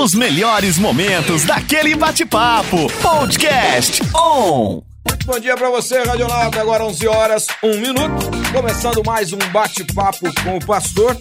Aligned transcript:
Os 0.00 0.14
melhores 0.14 0.78
momentos 0.78 1.44
daquele 1.44 1.94
bate-papo. 1.94 2.90
Podcast 3.02 4.00
On. 4.14 4.82
Muito 5.08 5.26
bom 5.26 5.38
dia 5.38 5.56
pra 5.56 5.70
você, 5.70 6.02
Radionauta. 6.02 6.60
Agora 6.60 6.84
11 6.84 7.08
horas, 7.08 7.46
1 7.62 7.80
minuto. 7.80 8.30
Começando 8.52 9.02
mais 9.04 9.32
um 9.32 9.38
bate-papo 9.52 10.32
com 10.42 10.56
o 10.56 10.64
pastor. 10.64 11.16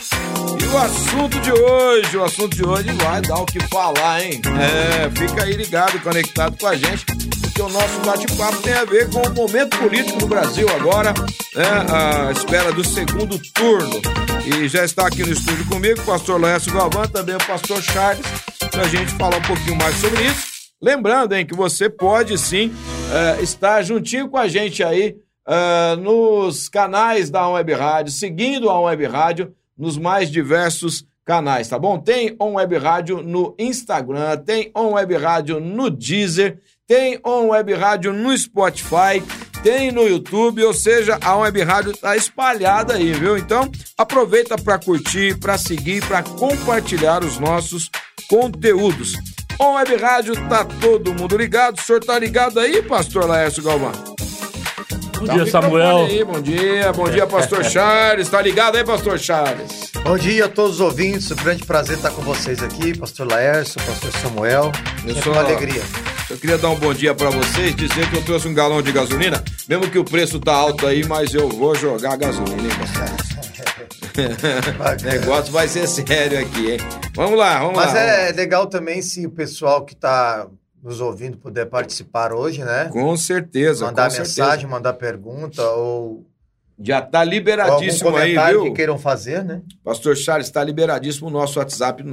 E 0.61 0.67
o 0.67 0.77
assunto 0.77 1.39
de 1.39 1.51
hoje, 1.51 2.17
o 2.17 2.23
assunto 2.23 2.55
de 2.55 2.65
hoje 2.65 2.91
vai 2.91 3.21
dar 3.21 3.37
o 3.37 3.45
que 3.45 3.59
falar, 3.67 4.23
hein? 4.23 4.42
É, 4.59 5.09
fica 5.17 5.43
aí 5.43 5.53
ligado, 5.53 5.99
conectado 6.01 6.57
com 6.59 6.67
a 6.67 6.75
gente, 6.75 7.05
porque 7.56 7.62
o 7.62 7.69
nosso 7.69 7.99
bate-papo 8.01 8.62
tem 8.62 8.74
a 8.74 8.83
ver 8.83 9.10
com 9.10 9.21
o 9.21 9.33
momento 9.33 9.78
político 9.78 10.19
do 10.19 10.28
Brasil 10.28 10.67
agora, 10.76 11.13
né? 11.56 11.63
A 11.89 12.31
espera 12.33 12.74
do 12.74 12.85
segundo 12.85 13.39
turno. 13.53 14.01
E 14.46 14.67
já 14.67 14.83
está 14.83 15.08
aqui 15.08 15.24
no 15.24 15.31
estúdio 15.31 15.65
comigo 15.70 16.02
o 16.02 16.05
pastor 16.05 16.39
Laércio 16.39 16.73
Galvão, 16.73 17.07
também 17.07 17.35
o 17.35 17.48
pastor 17.48 17.81
Charles, 17.81 18.26
pra 18.70 18.84
gente 18.89 19.09
falar 19.13 19.38
um 19.38 19.41
pouquinho 19.41 19.77
mais 19.77 19.95
sobre 19.95 20.21
isso. 20.23 20.48
Lembrando, 20.81 21.34
hein, 21.34 21.45
que 21.45 21.55
você 21.55 21.89
pode 21.89 22.38
sim 22.38 22.67
uh, 22.67 23.41
estar 23.41 23.81
juntinho 23.84 24.27
com 24.27 24.37
a 24.37 24.49
gente 24.49 24.84
aí 24.84 25.15
uh, 25.48 25.95
nos 25.95 26.67
canais 26.67 27.29
da 27.29 27.48
Web 27.48 27.73
Rádio, 27.73 28.12
seguindo 28.12 28.70
a 28.70 28.81
Web 28.81 29.05
Rádio 29.05 29.53
nos 29.77 29.98
mais 29.98 30.29
diversos 30.29 31.05
canais, 31.23 31.70
tá 31.70 31.79
bom? 31.79 31.98
Tem 31.98 32.35
On 32.40 32.53
Web 32.53 32.77
Rádio 32.77 33.23
no 33.23 33.55
Instagram, 33.57 34.37
tem 34.37 34.71
On 34.76 34.91
Web 34.91 35.15
Rádio 35.15 35.59
no 35.59 35.90
Deezer, 35.90 36.59
tem 36.88 37.20
On 37.25 37.48
Web 37.48 37.73
Rádio 37.73 38.13
no 38.13 38.38
Spotify, 38.38 39.21
tem 39.63 39.91
no 39.91 40.07
YouTube, 40.07 40.63
ou 40.63 40.73
seja, 40.73 41.17
a 41.21 41.35
Web 41.35 41.63
Rádio 41.63 41.98
tá 41.98 42.16
espalhada 42.16 42.93
aí, 42.93 43.12
viu? 43.13 43.38
Então, 43.38 43.71
aproveita 43.98 44.55
para 44.55 44.77
curtir, 44.77 45.38
para 45.40 45.57
seguir, 45.57 46.05
para 46.05 46.21
compartilhar 46.21 47.23
os 47.23 47.40
nossos 47.40 47.90
conteúdos. 48.29 49.13
On 49.59 49.76
Web 49.76 49.95
Rádio, 49.95 50.35
tá 50.48 50.63
todo 50.66 51.13
mundo 51.13 51.35
ligado? 51.38 51.79
O 51.79 51.81
senhor 51.81 52.03
tá 52.03 52.20
ligado 52.20 52.59
aí, 52.59 52.82
pastor 52.84 53.26
Laércio 53.26 53.63
Galvão? 53.63 54.15
Bom 55.18 55.26
dia, 55.34 55.46
Samuel. 55.46 56.05
Aí, 56.05 56.24
bom 56.24 56.41
dia, 56.41 56.94
bom 56.94 57.10
dia, 57.10 57.26
pastor 57.27 57.63
Charles. 57.66 58.30
Tá 58.30 58.41
ligado 58.41 58.76
aí, 58.76 58.84
pastor 58.84 59.18
Charles? 59.20 59.91
Bom 60.04 60.18
dia 60.18 60.46
a 60.46 60.49
todos 60.49 60.76
os 60.76 60.82
ouvintes. 60.82 61.32
Um 61.32 61.35
grande 61.35 61.63
prazer 61.63 61.98
estar 61.98 62.12
com 62.12 62.21
vocês 62.21 62.62
aqui, 62.62 62.98
pastor 62.98 63.27
Laércio, 63.30 63.82
pastor 63.86 64.12
Samuel. 64.22 64.72
Eu 65.06 65.16
sou 65.22 65.34
uma 65.34 65.42
alegria. 65.42 65.82
Eu 66.30 66.38
queria 66.38 66.58
dar 66.58 66.70
um 66.70 66.76
bom 66.76 66.94
dia 66.94 67.14
para 67.14 67.30
vocês, 67.30 67.76
dizer 67.76 68.10
que 68.10 68.18
eu 68.18 68.24
trouxe 68.24 68.48
um 68.48 68.54
galão 68.54 68.82
de 68.82 68.92
gasolina, 68.92 69.44
mesmo 69.70 69.90
que 69.90 70.00
o 70.00 70.04
preço 70.04 70.40
tá 70.40 70.54
alto 70.54 70.88
aí, 70.88 71.06
mas 71.06 71.34
eu 71.34 71.48
vou 71.50 71.76
jogar 71.76 72.16
gasolina, 72.18 72.64
hein, 72.64 72.70
pastor? 72.80 73.26
o 74.16 75.04
negócio 75.06 75.52
vai 75.52 75.68
ser 75.68 75.88
sério 75.88 76.40
aqui, 76.40 76.72
hein? 76.72 76.78
Vamos 77.16 77.38
lá, 77.38 77.60
vamos 77.60 77.76
Mas 77.76 77.94
lá. 77.94 78.00
é 78.00 78.16
vamos 78.18 78.30
lá. 78.32 78.36
legal 78.38 78.66
também 78.68 79.02
se 79.02 79.26
o 79.28 79.30
pessoal 79.32 79.86
que 79.86 79.94
está 79.94 80.48
nos 80.86 81.02
ouvindo 81.02 81.36
puder 81.36 81.66
participar 81.66 82.31
hoje, 82.31 82.64
né? 82.64 82.89
Com 82.94 83.17
certeza. 83.17 83.88
mandar 83.88 84.11
com 84.11 84.17
mensagem, 84.19 84.52
certeza. 84.52 84.67
mandar 84.67 84.94
pergunta 84.94 85.67
ou, 85.72 86.23
Já 86.80 87.02
tá 87.02 87.22
algum 87.22 87.31
liberadíssimo 87.31 88.16
aí, 88.16 88.38
viu? 88.52 88.66
que 88.66 88.72
queiram 88.72 89.00
fazer, 89.00 89.44
né? 89.44 89.63
Pastor 89.83 90.16
Charles 90.16 90.45
está 90.45 90.63
liberadíssimo 90.63 91.28
o 91.28 91.31
nosso 91.31 91.58
WhatsApp 91.58 92.03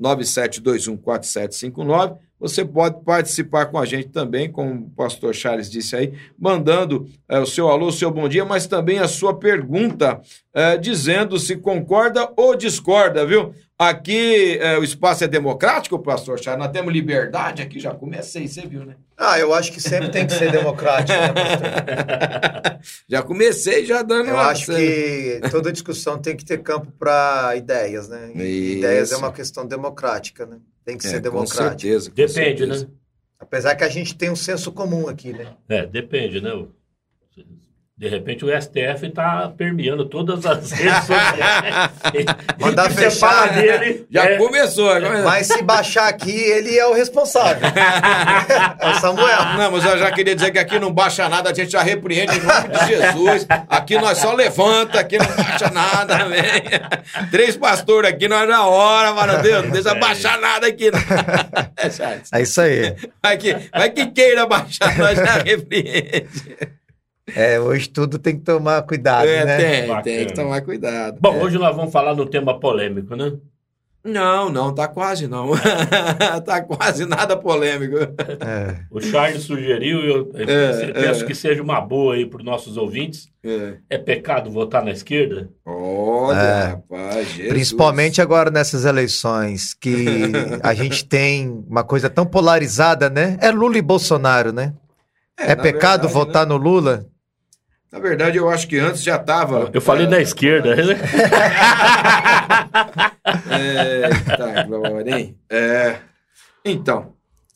997214759. 0.00 2.16
Você 2.40 2.64
pode 2.64 3.04
participar 3.04 3.66
com 3.66 3.78
a 3.78 3.86
gente 3.86 4.08
também, 4.08 4.50
como 4.50 4.86
o 4.86 4.90
pastor 4.90 5.32
Charles 5.32 5.70
disse 5.70 5.94
aí, 5.94 6.12
mandando 6.36 7.06
eh, 7.28 7.38
o 7.38 7.46
seu 7.46 7.68
alô, 7.68 7.86
o 7.86 7.92
seu 7.92 8.10
bom 8.10 8.28
dia, 8.28 8.44
mas 8.44 8.66
também 8.66 8.98
a 8.98 9.06
sua 9.06 9.38
pergunta, 9.38 10.20
eh, 10.52 10.76
dizendo 10.76 11.38
se 11.38 11.56
concorda 11.56 12.28
ou 12.36 12.56
discorda, 12.56 13.24
viu? 13.24 13.54
Aqui 13.88 14.58
eh, 14.60 14.78
o 14.78 14.84
espaço 14.84 15.24
é 15.24 15.28
democrático, 15.28 15.98
pastor 15.98 16.38
Charles, 16.38 16.64
nós 16.64 16.72
temos 16.72 16.92
liberdade 16.92 17.62
aqui, 17.62 17.80
já 17.80 17.92
comecei, 17.94 18.46
você 18.46 18.62
viu, 18.66 18.84
né? 18.84 18.94
Ah, 19.16 19.38
eu 19.38 19.52
acho 19.52 19.72
que 19.72 19.80
sempre 19.80 20.08
tem 20.08 20.26
que 20.26 20.32
ser 20.32 20.50
democrático, 20.52 21.12
né, 21.18 21.32
pastor? 21.32 22.80
já 23.08 23.22
comecei 23.22 23.84
já 23.84 24.02
dando 24.02 24.28
Eu 24.28 24.34
uma- 24.34 24.46
acho 24.46 24.66
que 24.66 25.40
toda 25.50 25.72
discussão 25.72 26.18
tem 26.18 26.36
que 26.36 26.44
ter 26.44 26.62
campo 26.62 26.92
para 26.98 27.54
ideias, 27.56 28.08
né? 28.08 28.30
E 28.34 28.78
ideias 28.78 29.10
é 29.12 29.16
uma 29.16 29.32
questão 29.32 29.66
democrática, 29.66 30.46
né? 30.46 30.58
Tem 30.84 30.96
que 30.96 31.06
É, 31.06 31.10
ser 31.10 31.16
com 31.16 31.22
democrático. 31.22 31.80
certeza. 31.80 32.10
com 32.10 32.16
Depende, 32.16 32.58
certeza. 32.66 32.84
né? 32.86 32.90
Apesar 33.40 33.74
que 33.74 33.84
a 33.84 33.88
gente 33.88 34.14
tem 34.16 34.30
um 34.30 34.36
senso 34.36 34.70
comum 34.72 35.08
aqui, 35.08 35.32
né? 35.32 35.54
É, 35.68 35.84
depende, 35.86 36.40
né? 36.40 36.50
De 38.02 38.08
repente 38.08 38.44
o 38.44 38.48
STF 38.48 39.06
está 39.06 39.52
permeando 39.56 40.04
todas 40.06 40.44
as 40.44 40.72
redes 40.74 41.04
sociais. 41.04 42.26
Mandar 42.58 42.90
você 42.90 43.02
fechar, 43.08 43.30
fala 43.30 43.52
né? 43.52 43.78
dele. 43.78 44.06
Já 44.10 44.24
é, 44.24 44.38
começou 44.38 44.90
agora. 44.90 45.22
Mas 45.22 45.46
se 45.46 45.62
baixar 45.62 46.08
aqui, 46.08 46.32
ele 46.32 46.76
é 46.76 46.84
o 46.84 46.94
responsável. 46.94 47.62
é 48.80 48.90
o 48.90 48.94
Samuel. 48.96 49.44
Não, 49.56 49.70
mas 49.70 49.84
eu 49.84 49.96
já 49.96 50.10
queria 50.10 50.34
dizer 50.34 50.50
que 50.50 50.58
aqui 50.58 50.80
não 50.80 50.92
baixa 50.92 51.28
nada, 51.28 51.50
a 51.50 51.54
gente 51.54 51.70
já 51.70 51.80
repreende 51.80 52.38
em 52.38 52.40
nome 52.40 52.68
de 52.70 52.86
Jesus. 52.88 53.46
Aqui 53.68 53.96
nós 53.96 54.18
só 54.18 54.34
levanta, 54.34 54.98
aqui 54.98 55.16
não 55.16 55.36
baixa 55.36 55.70
nada, 55.70 56.24
amém. 56.24 56.40
Três 57.30 57.56
pastores 57.56 58.10
aqui, 58.10 58.26
nós 58.26 58.48
na 58.48 58.66
hora, 58.66 59.14
mano 59.14 59.40
Deus, 59.40 59.62
não 59.62 59.70
deixa 59.70 59.94
baixar 59.94 60.40
nada 60.40 60.66
aqui. 60.66 60.90
Não. 60.90 60.98
É. 61.76 62.20
É 62.32 62.42
isso 62.42 62.60
aí. 62.60 62.96
Vai 63.22 63.36
que, 63.36 63.56
vai 63.72 63.90
que 63.90 64.06
queira 64.06 64.44
baixar, 64.44 64.98
nós 64.98 65.16
já 65.16 65.34
repreende. 65.34 66.81
É, 67.34 67.58
hoje 67.60 67.88
tudo 67.88 68.18
tem 68.18 68.36
que 68.36 68.44
tomar 68.44 68.82
cuidado, 68.82 69.28
É, 69.28 69.44
né? 69.44 69.56
tem, 69.56 69.80
Bacana. 69.86 70.02
tem 70.02 70.26
que 70.26 70.34
tomar 70.34 70.60
cuidado. 70.62 71.18
Bom, 71.20 71.40
hoje 71.40 71.56
nós 71.58 71.74
vamos 71.74 71.92
falar 71.92 72.14
no 72.14 72.26
tema 72.26 72.58
polêmico, 72.58 73.14
né? 73.14 73.32
Não, 74.04 74.50
não, 74.50 74.74
tá 74.74 74.88
quase 74.88 75.28
não. 75.28 75.52
tá 76.44 76.60
quase 76.60 77.06
nada 77.06 77.36
polêmico. 77.36 77.96
É. 77.98 78.78
O 78.90 79.00
Charles 79.00 79.44
sugeriu, 79.44 80.00
e 80.00 80.08
eu 80.08 80.30
eu 80.34 80.48
É, 80.48 80.92
penso 80.92 81.22
é. 81.22 81.26
que 81.28 81.34
seja 81.36 81.62
uma 81.62 81.80
boa 81.80 82.14
aí 82.14 82.26
para 82.26 82.38
os 82.40 82.44
nossos 82.44 82.76
ouvintes. 82.76 83.28
É. 83.44 83.74
É 83.88 83.98
pecado 83.98 84.50
votar 84.50 84.84
na 84.84 84.90
esquerda? 84.90 85.48
Olha, 85.64 86.36
É. 86.36 86.62
rapaz, 86.70 87.28
Jesus. 87.28 87.48
Principalmente 87.48 88.20
agora 88.20 88.50
nessas 88.50 88.84
eleições, 88.84 89.72
que 89.72 90.04
a 90.64 90.74
gente 90.74 91.04
tem 91.04 91.64
uma 91.68 91.84
coisa 91.84 92.10
tão 92.10 92.26
polarizada, 92.26 93.08
né? 93.08 93.36
É 93.40 93.52
Lula 93.52 93.78
e 93.78 93.82
Bolsonaro, 93.82 94.52
né? 94.52 94.74
É, 95.38 95.54
na 95.54 95.62
pecado 95.62 96.08
verdade, 96.08 96.12
votar 96.12 96.44
né? 96.44 96.52
no 96.52 96.56
Lula? 96.56 97.06
Na 97.92 97.98
verdade, 97.98 98.38
eu 98.38 98.48
acho 98.48 98.66
que 98.66 98.78
antes 98.78 99.02
já 99.02 99.18
tava. 99.18 99.70
Eu 99.74 99.80
falei 99.82 100.06
é, 100.06 100.08
na 100.08 100.18
esquerda. 100.18 100.74
né? 100.74 100.94
É, 103.50 104.08
tá? 104.34 104.64
É, 105.50 105.98
então, 106.64 107.12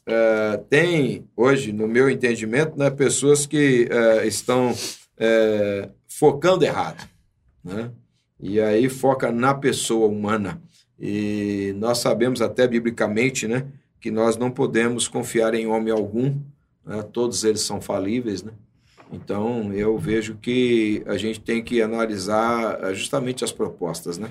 é, 0.06 0.60
tem 0.68 1.26
hoje, 1.34 1.72
no 1.72 1.88
meu 1.88 2.10
entendimento, 2.10 2.78
né, 2.78 2.90
pessoas 2.90 3.46
que 3.46 3.88
é, 3.90 4.26
estão 4.26 4.74
é, 5.16 5.88
focando 6.06 6.66
errado. 6.66 7.08
Né? 7.64 7.90
E 8.38 8.60
aí 8.60 8.90
foca 8.90 9.32
na 9.32 9.54
pessoa 9.54 10.06
humana. 10.06 10.60
E 11.00 11.74
nós 11.78 11.96
sabemos 11.98 12.42
até 12.42 12.68
biblicamente 12.68 13.48
né, 13.48 13.66
que 13.98 14.10
nós 14.10 14.36
não 14.36 14.50
podemos 14.50 15.08
confiar 15.08 15.54
em 15.54 15.66
homem 15.66 15.92
algum, 15.92 16.38
né? 16.84 17.02
todos 17.10 17.42
eles 17.42 17.62
são 17.62 17.80
falíveis. 17.80 18.42
Né? 18.42 18.52
Então, 19.12 19.72
eu 19.72 19.96
vejo 19.98 20.34
que 20.40 21.02
a 21.06 21.16
gente 21.16 21.40
tem 21.40 21.62
que 21.62 21.80
analisar 21.80 22.78
eh, 22.82 22.94
justamente 22.94 23.44
as 23.44 23.52
propostas, 23.52 24.18
né? 24.18 24.30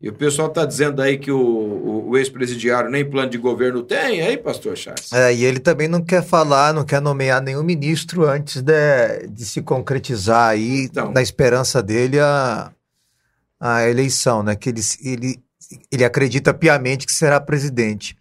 E 0.00 0.08
o 0.08 0.12
pessoal 0.12 0.48
está 0.48 0.64
dizendo 0.64 1.00
aí 1.00 1.16
que 1.18 1.30
o, 1.30 1.38
o- 1.38 2.08
o 2.10 2.16
ex-presidiário 2.18 2.90
nem 2.90 3.04
plano 3.08 3.30
de 3.30 3.38
governo 3.38 3.82
tem, 3.82 4.20
aí, 4.20 4.36
pastor 4.36 4.76
Charles? 4.76 5.10
É, 5.12 5.34
e 5.34 5.44
ele 5.44 5.58
também 5.58 5.88
não 5.88 6.02
quer 6.02 6.22
falar, 6.22 6.72
não 6.74 6.84
quer 6.84 7.00
nomear 7.00 7.40
nenhum 7.42 7.62
ministro 7.62 8.26
antes 8.28 8.60
de, 8.62 9.26
de 9.28 9.44
se 9.44 9.62
concretizar 9.62 10.50
aí, 10.50 10.84
Então. 10.84 11.12
na 11.12 11.22
esperança 11.22 11.82
dele, 11.82 12.18
a, 12.20 12.70
a 13.58 13.88
eleição, 13.88 14.42
né? 14.42 14.54
Que 14.54 14.68
ele, 14.68 14.80
ele, 15.02 15.38
ele 15.90 16.04
acredita 16.04 16.52
piamente 16.52 17.06
que 17.06 17.12
será 17.12 17.40
presidente. 17.40 18.16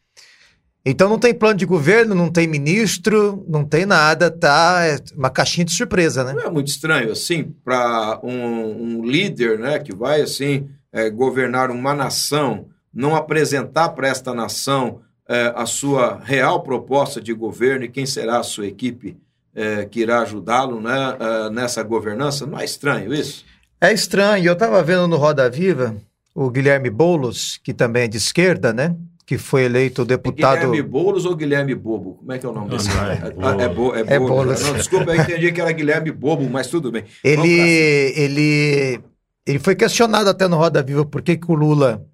Então 0.86 1.10
não 1.10 1.18
tem 1.18 1.34
plano 1.34 1.58
de 1.58 1.66
governo, 1.66 2.14
não 2.14 2.30
tem 2.30 2.48
ministro, 2.48 3.44
não 3.48 3.66
tem 3.66 3.88
nada, 3.88 4.30
tá? 4.30 4.86
É 4.86 4.98
uma 5.18 5.32
caixinha 5.32 5.66
de 5.66 5.72
surpresa, 5.72 6.24
né? 6.24 6.34
Não 6.34 6.44
é 6.44 6.50
muito 6.52 6.68
estranho, 6.68 7.12
assim, 7.12 7.56
para 7.64 8.20
um, 8.22 9.00
um 9.00 9.06
líder 9.06 9.58
né, 9.58 9.80
que 9.80 9.96
vai, 9.96 10.22
assim, 10.22 10.70
eh, 10.94 11.10
governar 11.10 11.72
uma 11.72 11.96
nação, 11.96 12.68
não 12.94 13.16
apresentar 13.16 13.90
para 13.90 14.08
esta 14.08 14.32
nação 14.32 15.02
eh, 15.28 15.52
a 15.56 15.66
sua 15.66 16.20
real 16.24 16.62
proposta 16.62 17.20
de 17.20 17.34
governo 17.34 17.86
e 17.86 17.90
quem 17.90 18.06
será 18.06 18.38
a 18.38 18.44
sua 18.44 18.68
equipe 18.68 19.18
eh, 19.56 19.86
que 19.86 20.02
irá 20.02 20.20
ajudá-lo 20.22 20.80
né, 20.80 21.18
eh, 21.20 21.50
nessa 21.50 21.82
governança? 21.82 22.46
Não 22.46 22.60
é 22.60 22.64
estranho 22.64 23.12
isso? 23.12 23.44
É 23.82 23.92
estranho. 23.92 24.46
Eu 24.46 24.54
estava 24.54 24.84
vendo 24.84 25.08
no 25.08 25.18
Roda 25.18 25.50
Viva 25.50 25.96
o 26.36 26.50
Guilherme 26.52 26.92
Boulos, 26.92 27.60
que 27.64 27.74
também 27.74 28.04
é 28.04 28.08
de 28.08 28.18
esquerda, 28.18 28.72
né? 28.72 28.96
Que 29.26 29.38
foi 29.40 29.64
eleito 29.64 30.06
deputado. 30.06 30.56
Guilherme 30.70 30.82
Boulos 30.84 31.26
ou 31.26 31.36
Guilherme 31.36 31.74
Bobo? 31.74 32.16
Como 32.16 32.32
é 32.32 32.38
que 32.38 32.46
é 32.46 32.50
o 32.50 32.54
nome 32.54 32.70
desse 32.70 32.90
Não, 32.90 32.96
cara? 32.96 33.14
é 33.14 33.64
É, 33.64 33.70
Bo, 33.70 33.96
é, 33.96 34.00
É 34.08 34.20
Boulos. 34.20 34.62
Não, 34.62 34.74
desculpa, 34.74 35.16
eu 35.16 35.22
entendi 35.22 35.52
que 35.52 35.60
era 35.60 35.72
Guilherme 35.72 36.12
Bobo, 36.12 36.48
mas 36.50 36.68
tudo 36.68 36.92
bem. 36.92 37.06
Ele, 37.24 38.14
ele, 38.16 39.00
ele 39.46 39.60
foi 39.60 39.76
questionado 39.76 40.30
até 40.30 40.48
no 40.48 40.58
Roda 40.58 40.84
Viva 40.84 41.04
por 41.06 41.22
que, 41.24 41.36
que 41.38 41.52
o 41.52 41.56
Lula 41.56 42.06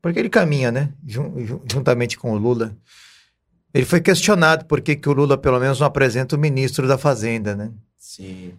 porque 0.00 0.20
ele 0.20 0.28
caminha, 0.28 0.70
né? 0.70 0.90
Jun- 1.04 1.44
jun- 1.44 1.60
juntamente 1.70 2.16
com 2.16 2.32
o 2.32 2.38
Lula. 2.38 2.76
Ele 3.74 3.84
foi 3.84 4.00
questionado 4.00 4.64
por 4.64 4.80
que, 4.80 4.94
que 4.94 5.08
o 5.08 5.12
Lula, 5.12 5.36
pelo 5.36 5.58
menos, 5.58 5.80
não 5.80 5.86
apresenta 5.88 6.36
o 6.36 6.38
ministro 6.38 6.86
da 6.86 6.96
Fazenda, 6.96 7.54
né? 7.56 7.72
Sim. 7.98 8.52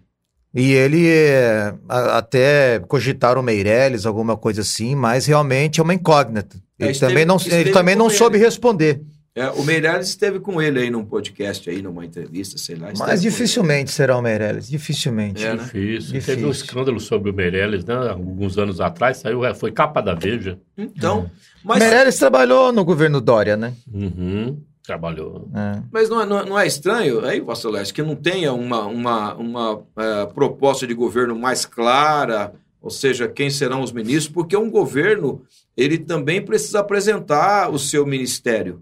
E 0.53 0.71
ele 0.73 1.07
é, 1.07 1.73
a- 1.87 2.17
até 2.17 2.79
cogitaram 2.87 3.41
o 3.41 3.43
Meirelles, 3.43 4.05
alguma 4.05 4.35
coisa 4.35 4.61
assim, 4.61 4.95
mas 4.95 5.25
realmente 5.27 5.79
é 5.79 5.83
uma 5.83 5.93
incógnita. 5.93 6.57
É, 6.79 6.85
Ele 6.85 6.91
esteve- 6.91 7.11
também 7.11 7.25
não, 7.25 7.37
ele 7.45 7.71
também 7.71 7.95
não 7.95 8.07
ele. 8.07 8.15
soube 8.15 8.37
responder. 8.37 9.01
É, 9.35 9.47
o 9.51 9.63
Meirelles 9.63 10.07
esteve 10.09 10.39
com 10.39 10.59
ele 10.61 10.79
aí 10.79 10.89
num 10.89 11.05
podcast, 11.05 11.69
aí, 11.69 11.81
numa 11.83 12.03
entrevista, 12.03 12.57
sei 12.57 12.75
lá. 12.75 12.91
Mas 12.97 13.21
dificilmente 13.21 13.91
será 13.91 14.17
o 14.17 14.21
Meirelles, 14.21 14.67
dificilmente. 14.67 15.45
É, 15.45 15.53
né? 15.53 15.63
Difícil. 15.63 16.13
Difícil. 16.13 16.35
Teve 16.35 16.45
um 16.45 16.51
escândalo 16.51 16.99
sobre 16.99 17.29
o 17.29 17.33
Meirelles, 17.33 17.85
né? 17.85 17.93
Alguns 18.09 18.57
anos 18.57 18.81
atrás, 18.81 19.17
saiu, 19.17 19.45
é, 19.45 19.53
foi 19.53 19.71
capa 19.71 20.01
da 20.01 20.13
Veja. 20.15 20.57
Então, 20.77 21.29
mas, 21.63 21.79
Meirelles 21.79 22.17
trabalhou 22.17 22.73
no 22.73 22.83
governo 22.83 23.21
Dória, 23.21 23.55
né? 23.55 23.73
Uhum, 23.93 24.59
trabalhou. 24.89 25.47
É. 25.55 25.81
mas 25.91 26.09
não, 26.09 26.19
é- 26.21 26.25
não 26.25 26.39
é- 26.39 26.45
não 26.45 26.59
é 26.59 26.65
estranho, 26.65 27.23
aí, 27.23 27.39
Pastor 27.39 27.71
Leste, 27.71 27.93
que 27.93 28.01
não 28.01 28.15
tenha 28.15 28.51
uma, 28.53 28.87
uma, 28.87 29.33
uma 29.35 29.81
eh, 29.95 30.25
proposta 30.33 30.87
de 30.87 30.95
governo 30.95 31.37
mais 31.37 31.63
clara, 31.63 32.53
ou 32.81 32.89
seja, 32.89 33.27
quem 33.27 33.51
serão 33.51 33.81
os 33.83 33.91
ministros, 33.91 34.33
porque 34.33 34.57
um 34.57 34.69
governo, 34.69 35.43
ele 35.77 35.97
também 35.99 36.41
precisa 36.43 36.79
apresentar 36.79 37.69
o 37.69 37.77
seu 37.77 38.03
ministério. 38.05 38.81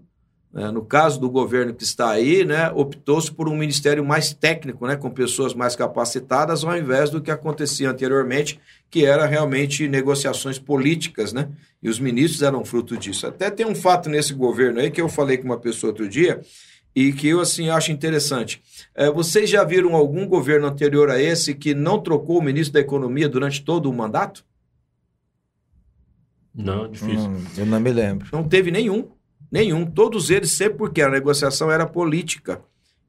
Né? 0.58 0.72
no 0.72 0.84
caso 0.84 1.20
do 1.20 1.30
governo 1.30 1.72
que 1.72 1.84
está 1.84 2.10
aí, 2.10 2.44
né, 2.44 2.68
optou-se 2.74 3.30
por 3.30 3.48
um 3.48 3.56
ministério 3.56 4.04
mais 4.04 4.32
técnico, 4.32 4.88
né, 4.88 4.96
com 4.96 5.08
pessoas 5.08 5.54
mais 5.54 5.76
capacitadas, 5.76 6.64
ao 6.64 6.76
invés 6.76 7.10
do 7.10 7.20
que 7.20 7.30
acontecia 7.30 7.88
anteriormente, 7.88 8.58
que 8.90 9.04
era 9.04 9.24
realmente 9.24 9.86
negociações 9.86 10.58
políticas, 10.58 11.32
né? 11.32 11.48
E 11.80 11.88
os 11.88 12.00
ministros 12.00 12.42
eram 12.42 12.64
fruto 12.64 12.96
disso. 12.96 13.26
Até 13.26 13.50
tem 13.50 13.66
um 13.66 13.74
fato 13.74 14.08
nesse 14.08 14.34
governo 14.34 14.80
aí 14.80 14.90
que 14.90 15.00
eu 15.00 15.08
falei 15.08 15.36
com 15.36 15.44
uma 15.44 15.58
pessoa 15.58 15.90
outro 15.90 16.08
dia 16.08 16.40
e 16.96 17.12
que 17.12 17.28
eu 17.28 17.40
assim 17.40 17.68
acho 17.68 17.92
interessante. 17.92 18.60
É, 18.94 19.08
vocês 19.10 19.48
já 19.48 19.62
viram 19.62 19.94
algum 19.94 20.26
governo 20.26 20.66
anterior 20.66 21.10
a 21.10 21.20
esse 21.20 21.54
que 21.54 21.74
não 21.74 22.00
trocou 22.00 22.38
o 22.38 22.42
ministro 22.42 22.72
da 22.72 22.80
Economia 22.80 23.28
durante 23.28 23.62
todo 23.62 23.88
o 23.88 23.94
mandato? 23.94 24.44
Não, 26.52 26.88
difícil. 26.90 27.30
Hum, 27.30 27.44
eu 27.56 27.66
não 27.66 27.78
me 27.78 27.92
lembro. 27.92 28.26
Não 28.32 28.42
teve 28.42 28.72
nenhum. 28.72 29.08
Nenhum. 29.50 29.86
Todos 29.86 30.30
eles, 30.30 30.50
sempre 30.50 30.78
porque 30.78 31.02
a 31.02 31.08
negociação 31.08 31.70
era 31.70 31.86
política 31.86 32.60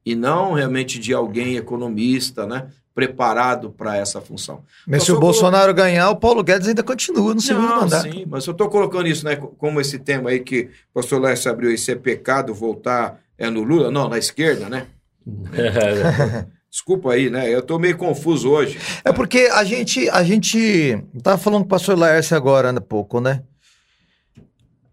e 0.04 0.14
não 0.14 0.52
realmente 0.52 0.98
de 0.98 1.12
alguém 1.12 1.56
economista, 1.56 2.46
né? 2.46 2.68
Preparado 2.94 3.70
para 3.70 3.96
essa 3.96 4.20
função. 4.20 4.62
Mas 4.86 5.02
Só 5.02 5.06
se 5.06 5.12
o 5.12 5.20
Bolsonaro 5.20 5.72
ganhar, 5.72 6.10
o 6.10 6.16
Paulo 6.16 6.42
Guedes 6.42 6.68
ainda 6.68 6.82
continua 6.82 7.34
no 7.34 7.40
segundo 7.40 7.68
Não, 7.68 7.80
mandato. 7.80 8.10
sim, 8.10 8.24
mas 8.26 8.46
eu 8.46 8.52
estou 8.52 8.68
colocando 8.68 9.06
isso, 9.06 9.24
né? 9.24 9.36
Como 9.36 9.80
esse 9.80 9.98
tema 9.98 10.30
aí 10.30 10.40
que 10.40 10.70
o 10.90 10.94
pastor 10.94 11.20
Lécio 11.20 11.50
abriu 11.50 11.70
aí, 11.70 11.78
se 11.78 11.92
é 11.92 11.94
pecado 11.94 12.54
voltar 12.54 13.20
é 13.38 13.48
no 13.48 13.62
Lula? 13.62 13.90
Não, 13.90 14.08
na 14.08 14.18
esquerda, 14.18 14.68
né? 14.68 14.86
Desculpa 16.70 17.12
aí, 17.12 17.30
né? 17.30 17.52
Eu 17.52 17.60
estou 17.60 17.78
meio 17.78 17.96
confuso 17.96 18.50
hoje. 18.50 18.78
É 19.04 19.12
porque 19.12 19.48
a 19.52 19.64
gente, 19.64 20.08
a 20.10 20.22
gente 20.22 21.02
tava 21.22 21.36
falando 21.36 21.62
com 21.62 21.66
o 21.66 21.70
pastor 21.70 21.98
Laércio 21.98 22.36
agora 22.36 22.70
há 22.70 22.80
pouco, 22.80 23.20
né? 23.20 23.42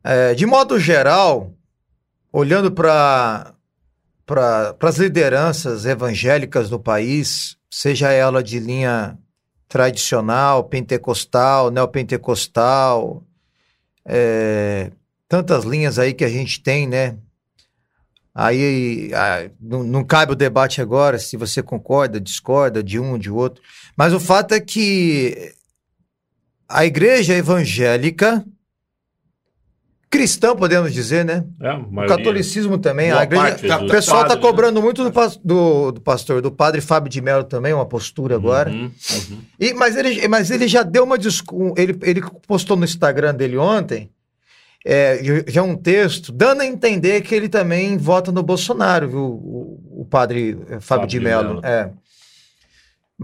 É, 0.09 0.33
de 0.33 0.45
modo 0.45 0.79
geral, 0.79 1.51
olhando 2.31 2.71
para 2.71 3.53
para 4.25 4.75
as 4.81 4.97
lideranças 4.97 5.85
evangélicas 5.85 6.69
do 6.69 6.79
país, 6.79 7.57
seja 7.69 8.11
ela 8.11 8.41
de 8.41 8.57
linha 8.57 9.17
tradicional, 9.67 10.63
pentecostal, 10.63 11.71
neopentecostal, 11.71 13.21
é, 14.05 14.91
tantas 15.27 15.65
linhas 15.65 15.99
aí 15.99 16.13
que 16.13 16.23
a 16.23 16.29
gente 16.29 16.61
tem, 16.61 16.87
né? 16.87 17.17
Aí 18.33 19.11
não, 19.59 19.83
não 19.83 20.05
cabe 20.05 20.31
o 20.31 20.35
debate 20.35 20.81
agora 20.81 21.19
se 21.19 21.35
você 21.35 21.61
concorda, 21.61 22.19
discorda 22.19 22.81
de 22.81 22.97
um, 22.97 23.17
de 23.17 23.29
outro. 23.29 23.61
Mas 23.97 24.13
o 24.13 24.21
fato 24.21 24.53
é 24.53 24.59
que 24.61 25.53
a 26.67 26.85
igreja 26.85 27.33
evangélica, 27.33 28.45
cristã, 30.09 30.55
podemos 30.55 30.93
dizer, 30.93 31.25
né? 31.25 31.43
é, 31.61 31.73
O 31.73 32.07
catolicismo 32.07 32.77
também. 32.77 33.09
boa 33.09 33.21
A 33.21 33.23
igreja, 33.23 33.77
o 33.77 33.87
pessoal 33.87 34.23
está 34.23 34.35
né? 34.35 34.41
cobrando 34.41 34.81
muito 34.81 35.03
do, 35.03 35.11
do, 35.43 35.91
do 35.91 36.01
pastor, 36.01 36.41
do 36.41 36.51
padre 36.51 36.81
Fábio 36.81 37.09
de 37.09 37.21
Mello 37.21 37.43
também, 37.43 37.73
uma 37.73 37.85
postura 37.85 38.35
agora. 38.35 38.69
Uhum, 38.69 38.91
uhum. 39.29 39.39
E, 39.59 39.73
mas, 39.73 39.95
ele, 39.95 40.27
mas 40.27 40.49
ele 40.49 40.67
já 40.67 40.83
deu 40.83 41.03
uma 41.03 41.17
desculpa. 41.17 41.81
Ele, 41.81 41.97
ele 42.01 42.21
postou 42.47 42.77
no 42.77 42.85
Instagram 42.85 43.35
dele 43.35 43.57
ontem 43.57 44.09
é, 44.89 45.19
já 45.47 45.61
um 45.61 45.75
texto 45.75 46.31
dando 46.31 46.61
a 46.61 46.65
entender 46.65 47.19
que 47.21 47.35
ele 47.35 47.49
também 47.49 47.97
vota 47.97 48.31
no 48.31 48.41
Bolsonaro, 48.41 49.09
viu? 49.09 49.19
O, 49.19 50.01
o 50.01 50.05
padre 50.05 50.57
eh, 50.69 50.79
Fábio, 50.79 50.81
Fábio 50.81 51.07
de 51.07 51.19
de 51.19 51.25
Mello. 51.25 51.61
Mello. 51.61 51.65
É. 51.65 51.91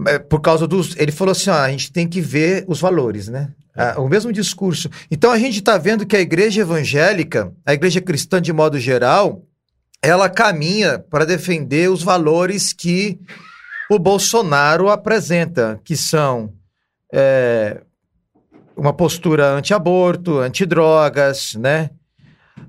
É, 0.08 0.18
Por 0.18 0.40
causa 0.40 0.66
dos. 0.66 0.94
Ele 0.96 1.10
falou 1.10 1.32
assim: 1.32 1.48
ó, 1.48 1.54
a 1.54 1.70
gente 1.70 1.90
tem 1.90 2.06
que 2.06 2.20
ver 2.20 2.64
os 2.68 2.80
valores, 2.80 3.28
né? 3.28 3.50
Ah, 3.76 4.00
o 4.00 4.08
mesmo 4.08 4.32
discurso. 4.32 4.88
Então 5.10 5.32
a 5.32 5.38
gente 5.38 5.58
está 5.58 5.76
vendo 5.76 6.06
que 6.06 6.16
a 6.16 6.20
igreja 6.20 6.60
evangélica, 6.60 7.52
a 7.66 7.74
igreja 7.74 8.00
cristã 8.00 8.40
de 8.40 8.52
modo 8.52 8.78
geral, 8.78 9.42
ela 10.00 10.28
caminha 10.28 10.98
para 10.98 11.24
defender 11.24 11.90
os 11.90 12.02
valores 12.02 12.72
que 12.72 13.18
o 13.90 13.98
Bolsonaro 13.98 14.88
apresenta, 14.88 15.80
que 15.84 15.96
são 15.96 16.52
é, 17.12 17.80
uma 18.76 18.92
postura 18.92 19.50
anti-aborto, 19.50 20.38
anti-drogas, 20.38 21.54
né? 21.54 21.90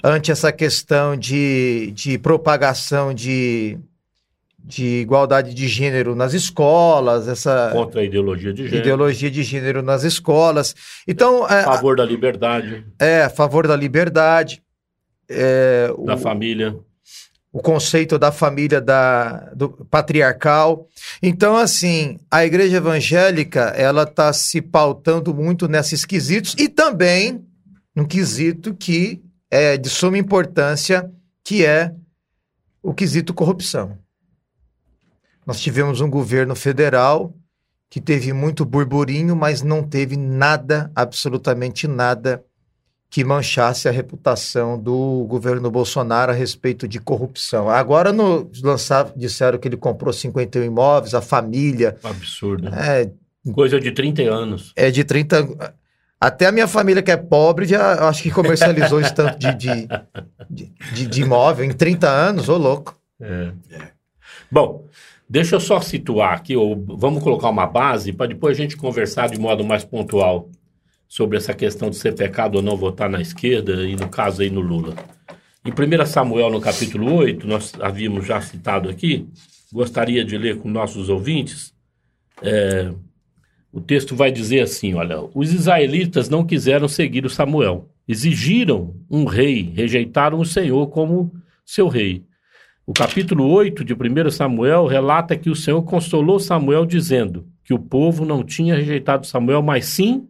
Ante 0.04 0.32
essa 0.32 0.52
questão 0.52 1.16
de, 1.16 1.92
de 1.94 2.18
propagação 2.18 3.14
de, 3.14 3.78
de 4.68 5.02
igualdade 5.02 5.54
de 5.54 5.68
gênero 5.68 6.16
nas 6.16 6.34
escolas, 6.34 7.28
essa 7.28 7.70
Contra 7.72 8.02
a 8.02 8.04
ideologia 8.04 8.52
de 8.52 8.64
gênero. 8.64 8.78
ideologia 8.78 9.30
de 9.30 9.44
gênero 9.44 9.82
nas 9.84 10.04
escolas. 10.04 10.76
Então, 11.08 11.48
é, 11.48 11.62
A 11.62 11.74
favor 11.74 11.96
da 11.96 12.04
liberdade, 12.06 12.84
é 13.00 13.22
a 13.24 13.30
favor 13.30 13.68
da 13.68 13.76
liberdade, 13.76 14.64
é, 15.30 15.92
o, 15.96 16.06
da 16.06 16.18
família. 16.18 16.76
o 17.54 17.60
conceito 17.62 18.18
da 18.18 18.32
família 18.32 18.82
da, 18.82 19.52
do 19.56 19.70
patriarcal. 19.70 20.88
Então, 21.22 21.56
assim, 21.56 22.18
a 22.32 22.44
igreja 22.44 22.78
evangélica, 22.78 23.72
ela 23.78 24.02
está 24.04 24.34
se 24.34 24.62
pautando 24.62 25.32
muito 25.34 25.68
nesses 25.68 26.04
quesitos 26.06 26.56
e 26.58 26.68
também 26.68 27.46
num 27.96 28.06
quesito 28.06 28.74
que 28.74 29.22
é 29.52 29.78
de 29.78 29.90
suma 29.90 30.18
importância, 30.18 31.08
que 31.44 31.64
é 31.64 31.94
o 32.82 32.94
quesito 32.96 33.32
corrupção. 33.34 33.98
Nós 35.46 35.60
tivemos 35.62 36.02
um 36.02 36.10
governo 36.10 36.56
federal 36.56 37.34
que 37.90 38.02
teve 38.02 38.34
muito 38.34 38.66
burburinho, 38.66 39.36
mas 39.36 39.62
não 39.62 39.84
teve 39.84 40.18
nada, 40.18 40.92
absolutamente 40.96 41.88
nada, 41.88 42.44
que 43.10 43.24
manchasse 43.24 43.88
a 43.88 43.92
reputação 43.92 44.78
do 44.78 45.26
governo 45.30 45.70
Bolsonaro 45.72 46.32
a 46.32 46.36
respeito 46.36 46.88
de 46.88 47.00
corrupção. 47.00 47.70
Agora 47.70 48.12
no, 48.12 48.50
lançar, 48.64 49.12
disseram 49.16 49.58
que 49.58 49.68
ele 49.68 49.78
comprou 49.78 50.12
51 50.12 50.64
imóveis, 50.66 51.14
a 51.14 51.22
família. 51.22 51.96
Absurdo. 52.04 52.68
É, 52.70 53.10
Coisa 53.54 53.80
de 53.80 53.92
30 53.92 54.24
anos. 54.24 54.74
é 54.76 54.90
de 54.90 55.04
30. 55.04 55.76
Até 56.20 56.48
a 56.48 56.52
minha 56.52 56.68
família, 56.68 57.04
que 57.04 57.12
é 57.12 57.16
pobre, 57.18 57.66
já 57.68 58.10
acho 58.10 58.24
que 58.24 58.32
comercializou 58.32 59.00
esse 59.00 59.14
tanto 59.14 59.38
de, 59.38 59.54
de, 59.54 59.88
de, 60.50 60.74
de- 60.94 61.06
de 61.08 61.22
imóvel 61.22 61.64
em 61.66 61.72
30 61.72 62.10
anos, 62.10 62.50
ô 62.50 62.58
louco. 62.58 63.00
É. 63.22 63.52
Bom, 64.52 64.86
deixa 65.30 65.56
eu 65.56 65.60
só 65.60 65.80
situar 65.80 66.34
aqui, 66.34 66.56
ou 66.56 66.76
vamos 66.98 67.24
colocar 67.24 67.50
uma 67.50 67.68
base 67.68 68.14
para 68.14 68.28
depois 68.28 68.58
a 68.58 68.62
gente 68.62 68.78
conversar 68.78 69.30
de 69.30 69.40
modo 69.40 69.64
mais 69.64 69.84
pontual 69.84 70.50
sobre 71.08 71.38
essa 71.38 71.54
questão 71.54 71.90
de 71.90 71.96
ser 71.96 72.14
pecado 72.16 72.56
ou 72.56 72.62
não 72.62 72.76
votar 72.76 73.10
na 73.10 73.22
esquerda, 73.22 73.86
e 73.86 73.96
no 73.96 74.10
caso 74.10 74.42
aí 74.42 74.50
no 74.50 74.62
Lula. 74.62 74.96
Em 75.64 75.72
1 75.72 76.06
Samuel, 76.06 76.50
no 76.50 76.62
capítulo 76.62 77.14
8, 77.16 77.48
nós 77.48 77.74
havíamos 77.80 78.26
já 78.26 78.40
citado 78.42 78.90
aqui, 78.90 79.28
gostaria 79.72 80.24
de 80.24 80.38
ler 80.38 80.58
com 80.60 80.70
nossos 80.70 81.10
ouvintes. 81.10 81.74
é, 82.42 82.92
o 83.76 83.82
texto 83.82 84.16
vai 84.16 84.32
dizer 84.32 84.62
assim: 84.62 84.94
olha, 84.94 85.20
os 85.34 85.52
israelitas 85.52 86.30
não 86.30 86.46
quiseram 86.46 86.88
seguir 86.88 87.26
o 87.26 87.30
Samuel, 87.30 87.90
exigiram 88.08 88.96
um 89.12 89.26
rei, 89.26 89.74
rejeitaram 89.76 90.40
o 90.40 90.46
Senhor 90.46 90.88
como 90.88 91.34
seu 91.66 91.90
rei. 91.90 92.24
O 92.88 92.94
capítulo 92.94 93.48
8 93.48 93.84
de 93.84 93.96
1 93.96 94.30
Samuel 94.30 94.86
relata 94.86 95.36
que 95.36 95.50
o 95.50 95.56
Senhor 95.56 95.82
consolou 95.82 96.40
Samuel 96.40 96.86
dizendo 96.86 97.48
que 97.64 97.74
o 97.74 97.80
povo 97.80 98.24
não 98.24 98.44
tinha 98.44 98.76
rejeitado 98.76 99.26
Samuel, 99.26 99.64
mas 99.64 99.86
sim 99.86 100.30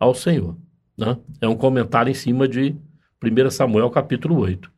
ao 0.00 0.14
Senhor. 0.14 0.56
né? 0.96 1.18
É 1.42 1.46
um 1.46 1.54
comentário 1.54 2.10
em 2.10 2.14
cima 2.14 2.48
de 2.48 2.74
1 3.22 3.50
Samuel 3.50 3.90
capítulo 3.90 4.38
8. 4.38 4.72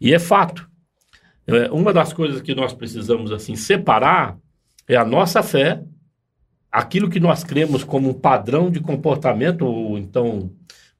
E 0.00 0.14
é 0.14 0.18
fato. 0.18 0.66
É, 1.46 1.70
uma 1.70 1.92
das 1.92 2.14
coisas 2.14 2.40
que 2.40 2.54
nós 2.54 2.72
precisamos 2.72 3.30
assim 3.30 3.54
separar 3.54 4.38
é 4.88 4.96
a 4.96 5.04
nossa 5.04 5.42
fé, 5.42 5.82
aquilo 6.72 7.10
que 7.10 7.20
nós 7.20 7.44
cremos 7.44 7.84
como 7.84 8.08
um 8.08 8.14
padrão 8.14 8.70
de 8.70 8.80
comportamento, 8.80 9.66
ou 9.66 9.98
então 9.98 10.50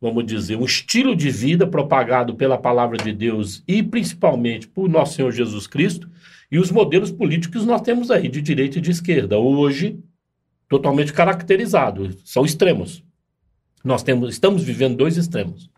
vamos 0.04 0.26
dizer, 0.26 0.56
um 0.56 0.66
estilo 0.66 1.16
de 1.16 1.30
vida 1.30 1.66
propagado 1.66 2.34
pela 2.34 2.58
palavra 2.58 2.98
de 2.98 3.10
Deus 3.10 3.64
e 3.66 3.82
principalmente 3.82 4.68
por 4.68 4.86
nosso 4.86 5.14
Senhor 5.14 5.32
Jesus 5.32 5.66
Cristo 5.66 6.10
e 6.52 6.58
os 6.58 6.70
modelos 6.70 7.10
políticos 7.10 7.62
que 7.62 7.66
nós 7.66 7.80
temos 7.80 8.10
aí 8.10 8.28
de 8.28 8.42
direita 8.42 8.76
e 8.76 8.82
de 8.82 8.90
esquerda. 8.90 9.38
Hoje, 9.38 9.98
totalmente 10.68 11.10
caracterizados, 11.10 12.18
são 12.22 12.44
extremos. 12.44 13.02
Nós 13.82 14.02
temos, 14.02 14.28
estamos 14.28 14.62
vivendo 14.62 14.94
dois 14.94 15.16
extremos. 15.16 15.70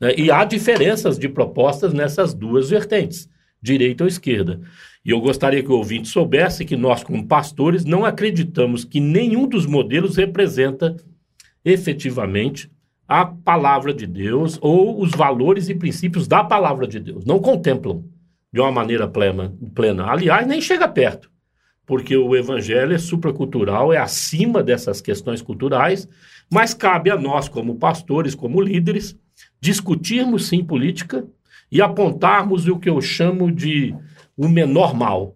Né? 0.00 0.12
E 0.16 0.28
há 0.28 0.44
diferenças 0.44 1.16
de 1.16 1.28
propostas 1.28 1.92
nessas 1.92 2.34
duas 2.34 2.70
vertentes, 2.70 3.30
direita 3.62 4.02
ou 4.02 4.08
esquerda. 4.08 4.60
E 5.04 5.10
eu 5.10 5.20
gostaria 5.20 5.62
que 5.62 5.70
o 5.70 5.76
ouvinte 5.76 6.08
soubesse 6.08 6.64
que 6.64 6.76
nós, 6.76 7.04
como 7.04 7.28
pastores, 7.28 7.84
não 7.84 8.04
acreditamos 8.04 8.84
que 8.84 8.98
nenhum 8.98 9.46
dos 9.46 9.66
modelos 9.66 10.16
representa 10.16 10.96
efetivamente 11.64 12.68
a 13.08 13.24
palavra 13.24 13.94
de 13.94 14.06
Deus 14.06 14.58
ou 14.60 15.00
os 15.00 15.12
valores 15.12 15.70
e 15.70 15.74
princípios 15.74 16.28
da 16.28 16.44
palavra 16.44 16.86
de 16.86 17.00
Deus. 17.00 17.24
Não 17.24 17.38
contemplam 17.38 18.04
de 18.52 18.60
uma 18.60 18.70
maneira 18.70 19.08
plena. 19.08 19.54
plena. 19.74 20.10
Aliás, 20.10 20.46
nem 20.46 20.60
chega 20.60 20.86
perto, 20.86 21.30
porque 21.86 22.14
o 22.14 22.36
evangelho 22.36 22.94
é 22.94 22.98
supracultural, 22.98 23.94
é 23.94 23.96
acima 23.96 24.62
dessas 24.62 25.00
questões 25.00 25.40
culturais, 25.40 26.06
mas 26.50 26.74
cabe 26.74 27.10
a 27.10 27.16
nós, 27.16 27.48
como 27.48 27.78
pastores, 27.78 28.34
como 28.34 28.60
líderes, 28.60 29.18
discutirmos 29.58 30.46
sim 30.46 30.62
política 30.62 31.26
e 31.72 31.80
apontarmos 31.80 32.68
o 32.68 32.78
que 32.78 32.90
eu 32.90 33.00
chamo 33.00 33.50
de 33.50 33.94
o 34.36 34.48
menor 34.48 34.94
mal, 34.94 35.34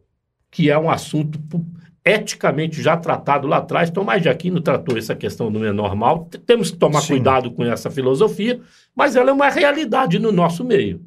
que 0.50 0.70
é 0.70 0.78
um 0.78 0.90
assunto 0.90 1.40
eticamente 2.04 2.82
já 2.82 2.96
tratado 2.96 3.46
lá 3.46 3.58
atrás. 3.58 3.90
Tomás 3.90 4.22
de 4.22 4.28
Aquino 4.28 4.60
tratou 4.60 4.96
essa 4.96 5.14
questão 5.14 5.50
do 5.50 5.60
menor 5.60 5.94
mal. 5.94 6.28
Temos 6.46 6.70
que 6.70 6.76
tomar 6.76 7.00
sim. 7.00 7.14
cuidado 7.14 7.50
com 7.52 7.64
essa 7.64 7.90
filosofia, 7.90 8.60
mas 8.94 9.16
ela 9.16 9.30
é 9.30 9.32
uma 9.32 9.48
realidade 9.48 10.18
no 10.18 10.32
nosso 10.32 10.64
meio. 10.64 11.04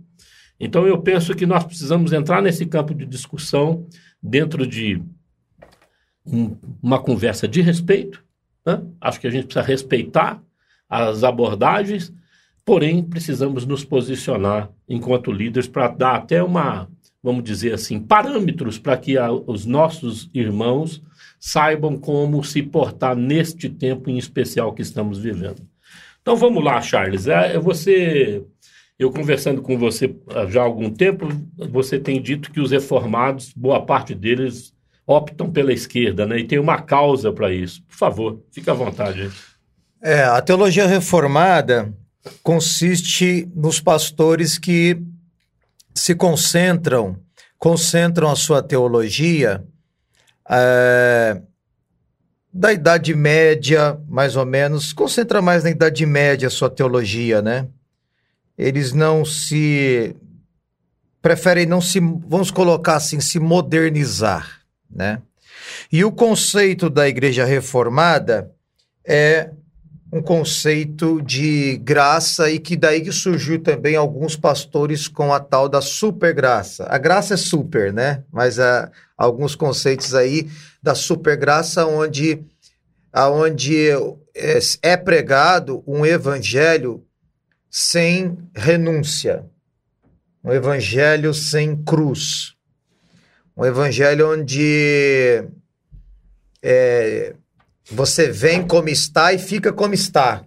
Então 0.60 0.88
eu 0.88 1.02
penso 1.02 1.36
que 1.36 1.46
nós 1.46 1.64
precisamos 1.64 2.14
entrar 2.14 2.42
nesse 2.42 2.66
campo 2.66 2.94
de 2.94 3.06
discussão 3.06 3.86
dentro 4.22 4.66
de 4.66 5.02
um, 6.25 6.56
uma 6.82 7.00
conversa 7.00 7.48
de 7.48 7.62
respeito. 7.62 8.24
Né? 8.66 8.82
Acho 9.00 9.20
que 9.20 9.28
a 9.28 9.30
gente 9.30 9.46
precisa 9.46 9.66
respeitar 9.66 10.42
as 10.90 11.24
abordagens, 11.24 12.14
porém 12.64 13.04
precisamos 13.04 13.66
nos 13.66 13.84
posicionar 13.84 14.70
enquanto 14.88 15.32
líderes 15.32 15.68
para 15.68 15.90
dar 15.90 16.16
até 16.16 16.42
uma, 16.42 16.90
vamos 17.25 17.44
dizer 17.44 17.74
assim, 17.74 18.00
parâmetros 18.00 18.77
para 18.77 18.96
que 18.96 19.17
a, 19.17 19.32
os 19.32 19.65
nossos 19.65 20.29
irmãos 20.32 21.01
saibam 21.39 21.98
como 21.98 22.44
se 22.44 22.62
portar 22.62 23.15
neste 23.15 23.67
tempo 23.67 24.12
em 24.12 24.17
especial 24.20 24.72
que 24.74 24.84
estamos 24.84 25.17
vivendo. 25.17 25.67
Então 26.22 26.36
vamos 26.36 26.63
lá, 26.63 26.79
Charles. 26.79 27.27
É, 27.27 27.58
você, 27.58 28.44
eu 29.00 29.12
conversando 29.12 29.60
com 29.60 29.75
você 29.75 30.15
já 30.50 30.62
há 30.62 30.65
algum 30.65 30.91
tempo, 30.91 31.27
você 31.58 31.98
tem 31.98 32.22
dito 32.22 32.51
que 32.51 32.60
os 32.60 32.70
reformados, 32.70 33.51
boa 33.55 33.84
parte 33.84 34.13
deles 34.13 34.72
optam 35.08 35.51
pela 35.51 35.74
esquerda, 35.74 36.27
né? 36.27 36.38
E 36.39 36.44
tem 36.44 36.60
uma 36.60 36.79
causa 36.79 37.34
para 37.34 37.51
isso. 37.51 37.82
Por 37.88 37.96
favor, 37.96 38.39
fique 38.51 38.70
à 38.70 38.74
vontade. 38.74 39.32
É, 40.00 40.24
a 40.24 40.41
teologia 40.44 40.86
reformada 40.86 41.91
consiste 42.44 43.50
nos 43.55 43.79
pastores 43.79 44.60
que 44.60 45.00
se 45.96 46.14
concentram, 46.14 47.18
concentram 47.58 48.30
a 48.30 48.36
sua 48.36 48.62
teologia 48.62 49.64
é, 50.50 51.42
da 52.54 52.74
Idade 52.74 53.14
Média, 53.14 54.00
mais 54.08 54.36
ou 54.36 54.46
menos, 54.46 54.94
concentra 54.94 55.42
mais 55.42 55.64
na 55.64 55.72
Idade 55.72 56.06
Média 56.06 56.48
a 56.48 56.52
sua 56.52 56.70
teologia, 56.70 57.42
né? 57.42 57.68
Eles 58.58 58.94
não 58.94 59.25
se 59.25 60.16
preferem 61.22 61.66
não 61.66 61.82
se, 61.82 62.00
vamos 62.00 62.52
colocar 62.52 62.98
assim, 62.98 63.20
se 63.20 63.40
modernizar 63.40 64.66
né? 64.96 65.22
E 65.92 66.04
o 66.06 66.12
conceito 66.12 66.90
da 66.90 67.08
igreja 67.08 67.44
reformada 67.44 68.52
é 69.06 69.52
um 70.15 70.22
conceito 70.22 71.22
de 71.22 71.75
graça 71.84 72.50
e 72.50 72.57
que 72.57 72.77
daí 72.77 73.01
que 73.01 73.12
surgiu 73.12 73.62
também 73.62 73.98
alguns 73.98 74.38
pastores 74.38 75.10
com 75.10 75.34
a 75.34 75.41
tal 75.41 75.67
da 75.67 75.81
supergraça. 75.81 76.86
A 76.86 76.98
graça 76.98 77.34
é 77.34 77.38
super, 77.38 77.91
né? 77.91 78.24
Mas 78.31 78.57
há 78.57 78.89
alguns 79.17 79.55
conceitos 79.55 80.15
aí 80.15 80.50
da 80.81 80.95
supergraça 80.95 81.86
onde 81.86 82.41
aonde 83.12 83.89
é, 84.34 84.60
é 84.81 84.95
pregado 84.95 85.84
um 85.86 86.05
evangelho 86.05 87.05
sem 87.69 88.38
renúncia, 88.55 89.45
um 90.41 90.53
evangelho 90.53 91.34
sem 91.34 91.75
cruz, 91.84 92.55
um 93.55 93.65
evangelho 93.65 94.31
onde 94.31 95.43
é, 96.63 97.36
você 97.92 98.30
vem 98.32 98.65
como 98.65 98.89
está 98.89 99.34
e 99.34 99.38
fica 99.38 99.72
como 99.72 99.94
está. 99.94 100.44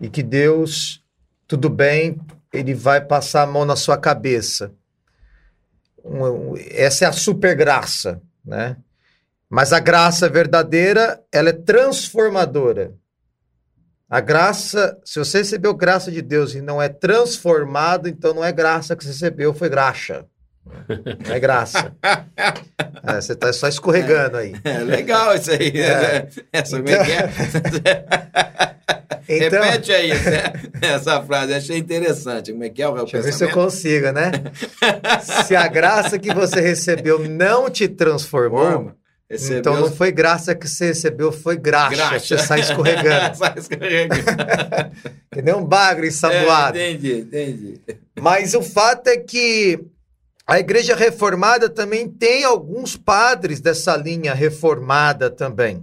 E 0.00 0.08
que 0.08 0.22
Deus, 0.22 1.02
tudo 1.46 1.68
bem, 1.68 2.20
ele 2.52 2.74
vai 2.74 3.00
passar 3.00 3.42
a 3.42 3.46
mão 3.46 3.64
na 3.64 3.76
sua 3.76 3.96
cabeça. 3.98 4.72
Essa 6.70 7.04
é 7.04 7.08
a 7.08 7.12
super 7.12 7.54
graça, 7.56 8.20
né? 8.44 8.76
Mas 9.48 9.72
a 9.72 9.80
graça 9.80 10.28
verdadeira, 10.28 11.22
ela 11.30 11.50
é 11.50 11.52
transformadora. 11.52 12.94
A 14.08 14.20
graça, 14.20 14.98
se 15.04 15.18
você 15.18 15.38
recebeu 15.38 15.74
graça 15.74 16.10
de 16.10 16.20
Deus 16.20 16.54
e 16.54 16.60
não 16.60 16.80
é 16.80 16.88
transformado, 16.88 18.08
então 18.08 18.34
não 18.34 18.44
é 18.44 18.52
graça 18.52 18.94
que 18.94 19.02
você 19.02 19.10
recebeu, 19.10 19.54
foi 19.54 19.68
graxa. 19.68 20.26
Não 21.26 21.34
é 21.34 21.40
graça. 21.40 21.92
É, 23.04 23.20
você 23.20 23.32
está 23.32 23.52
só 23.52 23.66
escorregando 23.66 24.36
aí. 24.36 24.54
É, 24.62 24.78
legal 24.78 25.34
isso 25.34 25.50
aí. 25.50 25.72
É. 25.74 26.28
Essa 26.52 26.78
então... 26.78 26.94
é 26.94 27.32
então... 29.46 29.60
Repete 29.60 29.92
aí 29.92 30.12
essa 30.80 31.20
frase, 31.24 31.52
achei 31.52 31.78
interessante. 31.78 32.52
Como 32.52 32.62
é 32.62 32.68
que 32.68 32.80
é 32.80 32.86
o 32.86 32.94
Deixa 32.94 33.16
eu 33.16 33.22
ver 33.24 33.32
se 33.32 33.44
eu 33.44 33.50
consigo, 33.50 34.12
né? 34.12 34.30
se 35.44 35.56
a 35.56 35.66
graça 35.66 36.16
que 36.16 36.32
você 36.32 36.60
recebeu 36.60 37.18
não 37.28 37.68
te 37.68 37.88
transformou, 37.88 38.94
Recebeu... 39.32 39.58
Então 39.58 39.80
não 39.80 39.90
foi 39.90 40.12
graça 40.12 40.54
que 40.54 40.68
você 40.68 40.88
recebeu, 40.88 41.32
foi 41.32 41.56
graxa. 41.56 41.96
graxa. 41.96 42.36
Você 42.36 42.38
sai 42.38 42.60
escorregando. 42.60 43.34
sai 43.38 43.54
escorregando. 43.56 44.22
que 45.32 45.40
nem 45.40 45.54
um 45.54 45.64
bagre 45.64 46.08
ensaboado. 46.08 46.76
É, 46.76 46.90
entendi, 46.90 47.20
entendi. 47.20 47.80
Mas 48.20 48.52
o 48.52 48.60
fato 48.60 49.08
é 49.08 49.16
que 49.16 49.80
a 50.52 50.60
Igreja 50.60 50.94
Reformada 50.94 51.66
também 51.70 52.06
tem 52.06 52.44
alguns 52.44 52.94
padres 52.94 53.58
dessa 53.58 53.96
linha 53.96 54.34
reformada 54.34 55.30
também. 55.30 55.82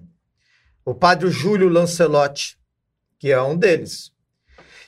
O 0.85 0.93
padre 0.93 1.31
Júlio 1.31 1.67
Lancelotti, 1.67 2.55
que 3.17 3.31
é 3.31 3.41
um 3.41 3.57
deles. 3.57 4.11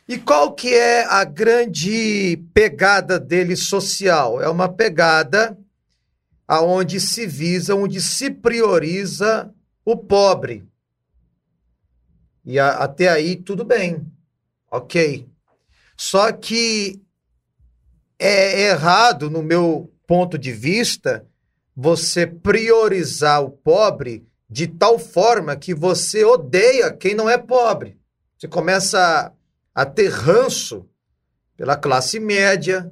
E 0.08 0.20
qual 0.20 0.54
que 0.54 0.72
é 0.72 1.04
a 1.06 1.24
grande 1.24 2.38
pegada 2.54 3.20
dele 3.20 3.56
social? 3.56 4.40
É 4.40 4.48
uma 4.48 4.70
pegada 4.70 5.58
aonde 6.48 7.00
se 7.00 7.26
visa, 7.26 7.74
onde 7.74 8.00
se 8.00 8.30
prioriza 8.30 9.52
o 9.84 9.98
pobre. 9.98 10.64
E 12.46 12.60
a, 12.60 12.70
até 12.70 13.10
aí 13.10 13.36
tudo 13.36 13.66
bem, 13.66 14.06
ok. 14.70 15.28
Só 15.98 16.32
que 16.32 17.02
é 18.24 18.70
errado, 18.70 19.32
no 19.32 19.42
meu 19.42 19.92
ponto 20.06 20.38
de 20.38 20.52
vista, 20.52 21.26
você 21.76 22.28
priorizar 22.28 23.42
o 23.42 23.50
pobre 23.50 24.28
de 24.48 24.68
tal 24.68 25.00
forma 25.00 25.56
que 25.56 25.74
você 25.74 26.24
odeia 26.24 26.94
quem 26.94 27.16
não 27.16 27.28
é 27.28 27.38
pobre. 27.38 27.98
Você 28.38 28.48
começa 28.48 29.34
a, 29.74 29.82
a 29.82 29.86
ter 29.86 30.10
ranço 30.10 30.88
pela 31.58 31.76
classe 31.76 32.20
média 32.20 32.92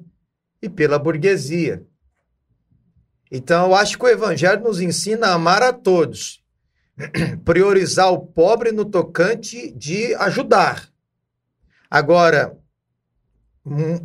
e 0.62 0.68
pela 0.68 0.98
burguesia. 0.98 1.86
Então, 3.32 3.68
eu 3.68 3.76
acho 3.76 4.00
que 4.00 4.06
o 4.06 4.10
Evangelho 4.10 4.64
nos 4.64 4.82
ensina 4.82 5.28
a 5.28 5.34
amar 5.34 5.62
a 5.62 5.72
todos, 5.72 6.44
priorizar 7.46 8.12
o 8.12 8.26
pobre 8.26 8.72
no 8.72 8.86
tocante 8.86 9.72
de 9.74 10.16
ajudar. 10.16 10.90
Agora, 11.90 12.59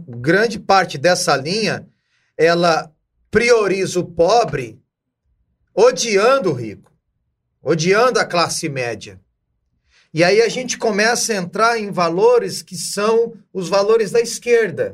grande 0.09 0.59
parte 0.59 0.99
dessa 0.99 1.37
linha, 1.37 1.87
ela 2.37 2.93
prioriza 3.31 4.01
o 4.01 4.05
pobre 4.05 4.79
odiando 5.75 6.51
o 6.51 6.55
rico, 6.55 6.93
odiando 7.63 8.21
a 8.21 8.25
classe 8.25 8.69
média. 8.69 9.21
E 10.13 10.23
aí 10.23 10.41
a 10.41 10.49
gente 10.49 10.79
começa 10.79 11.33
a 11.33 11.37
entrar 11.37 11.79
em 11.79 11.91
valores 11.91 12.63
que 12.63 12.77
são 12.77 13.35
os 13.53 13.69
valores 13.69 14.13
da 14.13 14.21
esquerda, 14.21 14.93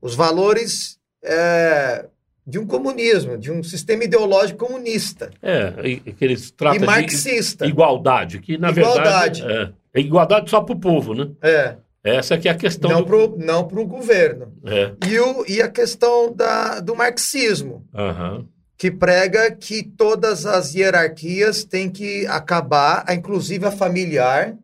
os 0.00 0.14
valores 0.14 0.98
é, 1.22 2.06
de 2.46 2.58
um 2.58 2.66
comunismo, 2.66 3.36
de 3.36 3.52
um 3.52 3.62
sistema 3.62 4.04
ideológico 4.04 4.66
comunista. 4.66 5.30
É, 5.42 5.70
que 6.12 6.24
eles 6.24 6.50
tratam 6.50 6.82
e 6.82 6.86
marxista. 6.86 7.66
de 7.66 7.70
igualdade, 7.70 8.40
que 8.40 8.56
na 8.56 8.70
igualdade. 8.70 9.42
verdade 9.42 9.74
é, 9.92 10.00
é 10.00 10.02
igualdade 10.02 10.50
só 10.50 10.62
para 10.62 10.74
o 10.74 10.80
povo, 10.80 11.14
né? 11.14 11.30
É. 11.42 11.76
Essa 12.04 12.36
que 12.36 12.48
é 12.48 12.52
a 12.52 12.56
questão. 12.56 12.90
Não 12.90 13.02
do... 13.04 13.36
não 13.38 13.66
pro 13.68 13.86
governo. 13.86 14.52
É. 14.66 14.92
E, 15.08 15.18
o, 15.20 15.44
e 15.48 15.62
a 15.62 15.68
questão 15.68 16.32
da, 16.32 16.80
do 16.80 16.96
marxismo, 16.96 17.86
Aham. 17.94 18.46
que 18.76 18.90
prega 18.90 19.52
que 19.52 19.82
todas 19.84 20.44
as 20.44 20.74
hierarquias 20.74 21.62
têm 21.64 21.88
que 21.88 22.26
acabar, 22.26 23.04
a- 23.06 23.14
inclusive 23.14 23.64
a 23.66 23.70
familiar. 23.70 24.56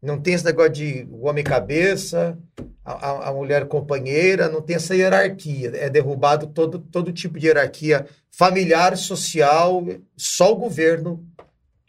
Não 0.00 0.20
tem 0.20 0.34
esse 0.34 0.44
negócio 0.44 0.72
de 0.72 1.08
o 1.10 1.26
homem 1.26 1.42
cabeça, 1.42 2.38
a, 2.84 2.92
a- 2.92 3.28
a 3.30 3.32
mulher 3.32 3.66
companheira, 3.66 4.48
não 4.48 4.62
tem 4.62 4.76
essa 4.76 4.94
hierarquia. 4.94 5.72
É 5.74 5.90
derrubado 5.90 6.46
todo, 6.46 6.78
todo 6.78 7.12
tipo 7.12 7.38
de 7.38 7.46
hierarquia 7.48 8.06
familiar, 8.30 8.96
social, 8.96 9.82
só 10.16 10.52
o 10.52 10.56
governo 10.56 11.26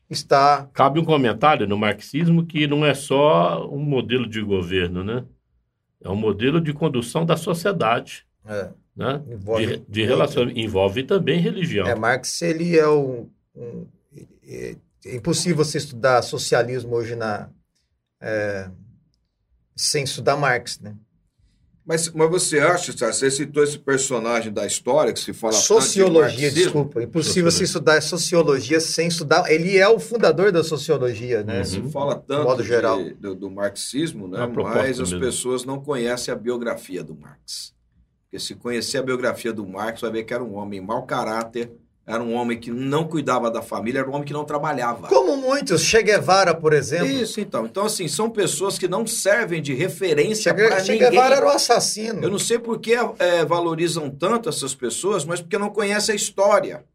está. 0.09 0.69
Cabe 0.73 0.99
um 0.99 1.05
comentário 1.05 1.67
no 1.67 1.77
marxismo 1.77 2.45
que 2.45 2.67
não 2.67 2.85
é 2.85 2.93
só 2.93 3.67
um 3.69 3.79
modelo 3.79 4.27
de 4.27 4.41
governo, 4.41 5.03
né? 5.03 5.25
É 6.01 6.09
um 6.09 6.15
modelo 6.15 6.61
de 6.61 6.73
condução 6.73 7.25
da 7.25 7.35
sociedade, 7.35 8.25
É, 8.45 8.69
né? 8.95 9.21
envolve 9.29 9.65
De, 9.65 9.85
de 9.89 10.03
relacion... 10.05 10.49
Envolve 10.55 11.03
também 11.03 11.39
religião. 11.39 11.87
É, 11.87 11.95
Marx, 11.95 12.41
ele 12.41 12.77
é 12.77 12.87
um, 12.87 13.29
um- 13.55 13.87
é, 14.47 14.75
é 15.05 15.15
impossível 15.15 15.57
você 15.57 15.77
estudar 15.77 16.21
socialismo 16.21 16.95
hoje 16.95 17.15
na 17.15 17.49
é, 18.21 18.69
sem 19.75 20.03
estudar 20.03 20.35
Marx, 20.37 20.79
né? 20.79 20.95
Mas, 21.87 22.11
mas 22.11 22.29
você 22.29 22.59
acha, 22.59 22.91
você 22.91 23.31
citou 23.31 23.63
esse 23.63 23.79
personagem 23.79 24.51
da 24.51 24.65
história 24.65 25.13
que 25.13 25.19
se 25.21 25.31
fala 25.31 25.53
tanto 25.53 25.61
de 25.61 25.67
Sociologia, 25.67 26.21
marxismo? 26.21 26.51
desculpa, 26.63 27.01
impossível 27.03 27.49
você 27.49 27.63
estudar 27.63 28.01
sociologia 28.01 28.81
sem 28.81 29.07
estudar. 29.07 29.49
Ele 29.49 29.77
é 29.77 29.87
o 29.87 29.97
fundador 29.97 30.51
da 30.51 30.65
sociologia, 30.65 31.43
né? 31.43 31.59
Uhum. 31.59 31.63
Se 31.63 31.81
fala 31.83 32.15
tanto 32.17 32.43
modo 32.43 32.61
de- 32.61 32.67
geral. 32.67 33.01
do, 33.17 33.33
do 33.33 33.49
marxismo, 33.49 34.27
né? 34.27 34.45
Proposta 34.47 34.79
mas 34.79 34.99
as 34.99 35.11
mesmo. 35.13 35.25
pessoas 35.25 35.63
não 35.63 35.79
conhecem 35.81 36.29
a 36.33 36.35
biografia 36.35 37.01
do 37.01 37.15
Marx. 37.15 37.73
Porque 38.25 38.37
se 38.37 38.55
conhecer 38.55 38.97
a 38.97 39.03
biografia 39.03 39.53
do 39.53 39.65
Marx, 39.65 40.01
vai 40.01 40.11
ver 40.11 40.23
que 40.25 40.33
era 40.33 40.43
um 40.43 40.55
homem 40.55 40.81
mau 40.81 41.03
caráter, 41.05 41.71
era 42.07 42.23
um 42.23 42.33
homem 42.33 42.57
que 42.57 42.71
não 42.71 43.03
cuidava 43.03 43.51
da 43.51 43.61
família, 43.61 43.99
era 43.99 44.09
um 44.09 44.13
homem 44.13 44.25
que 44.25 44.31
não 44.31 44.45
trabalhava. 44.45 45.09
Como 45.09 45.35
muitos, 45.35 45.81
Che 45.81 46.01
Guevara, 46.01 46.55
por 46.55 46.71
exemplo. 46.71 47.05
Isso, 47.05 47.41
então. 47.41 47.65
Então, 47.65 47.85
assim, 47.85 48.07
são 48.07 48.29
pessoas 48.29 48.79
que 48.79 48.87
não 48.87 49.05
servem 49.05 49.61
de 49.61 49.73
referência 49.73 50.55
Che, 50.55 50.67
para 50.67 50.79
che 50.79 50.93
ninguém. 50.93 51.09
Guevara 51.09 51.35
era 51.35 51.45
um 51.45 51.49
assassino. 51.49 52.23
Eu 52.23 52.31
não 52.31 52.39
sei 52.39 52.59
por 52.59 52.79
que 52.79 52.93
é, 52.93 53.43
valorizam 53.43 54.09
tanto 54.09 54.47
essas 54.47 54.73
pessoas, 54.73 55.25
mas 55.25 55.41
porque 55.41 55.57
não 55.57 55.69
conhecem 55.69 56.13
a 56.13 56.15
história. 56.15 56.85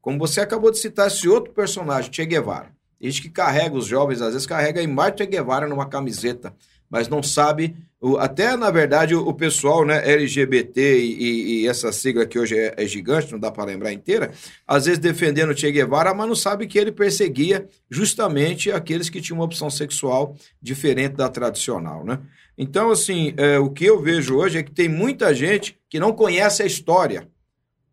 Como 0.00 0.16
você 0.16 0.40
acabou 0.40 0.70
de 0.70 0.78
citar 0.78 1.08
esse 1.08 1.28
outro 1.28 1.52
personagem, 1.52 2.12
Che 2.12 2.24
Guevara. 2.24 2.70
Gente 3.00 3.22
que 3.22 3.28
carrega, 3.28 3.76
os 3.76 3.86
jovens 3.86 4.22
às 4.22 4.34
vezes 4.34 4.46
carrega 4.46 4.78
a 4.78 4.84
imagem 4.84 5.16
de 5.16 5.24
Che 5.24 5.30
Guevara 5.30 5.66
numa 5.66 5.86
camiseta, 5.88 6.54
mas 6.90 7.08
não 7.08 7.22
sabe, 7.22 7.76
o- 8.00 8.16
até 8.16 8.56
na 8.56 8.70
verdade 8.70 9.14
o, 9.14 9.26
o 9.28 9.32
pessoal 9.32 9.84
né, 9.86 10.02
LGBT 10.12 10.98
e, 10.98 11.62
e- 11.62 11.68
essa 11.68 11.92
sigla 11.92 12.26
que 12.26 12.38
hoje 12.38 12.58
é, 12.58 12.74
é 12.76 12.86
gigante, 12.86 13.30
não 13.30 13.38
dá 13.38 13.50
para 13.50 13.64
lembrar 13.64 13.92
inteira, 13.92 14.32
às 14.66 14.86
vezes 14.86 14.98
defendendo 14.98 15.56
Che 15.56 15.70
Guevara, 15.70 16.12
mas 16.12 16.26
não 16.28 16.34
sabe 16.34 16.66
que 16.66 16.78
ele 16.78 16.90
perseguia 16.92 17.68
justamente 17.90 18.70
aqueles 18.72 19.08
que 19.08 19.20
tinham 19.20 19.38
uma 19.38 19.44
opção 19.44 19.70
sexual 19.70 20.34
diferente 20.60 21.14
da 21.16 21.28
tradicional, 21.28 22.04
né? 22.04 22.18
Então, 22.58 22.90
assim, 22.90 23.32
é, 23.38 23.58
o 23.58 23.70
que 23.70 23.84
eu 23.86 24.02
vejo 24.02 24.36
hoje 24.36 24.58
é 24.58 24.62
que 24.62 24.70
tem 24.72 24.88
muita 24.88 25.34
gente 25.34 25.78
que 25.88 25.98
não 25.98 26.12
conhece 26.12 26.62
a 26.62 26.66
história. 26.66 27.26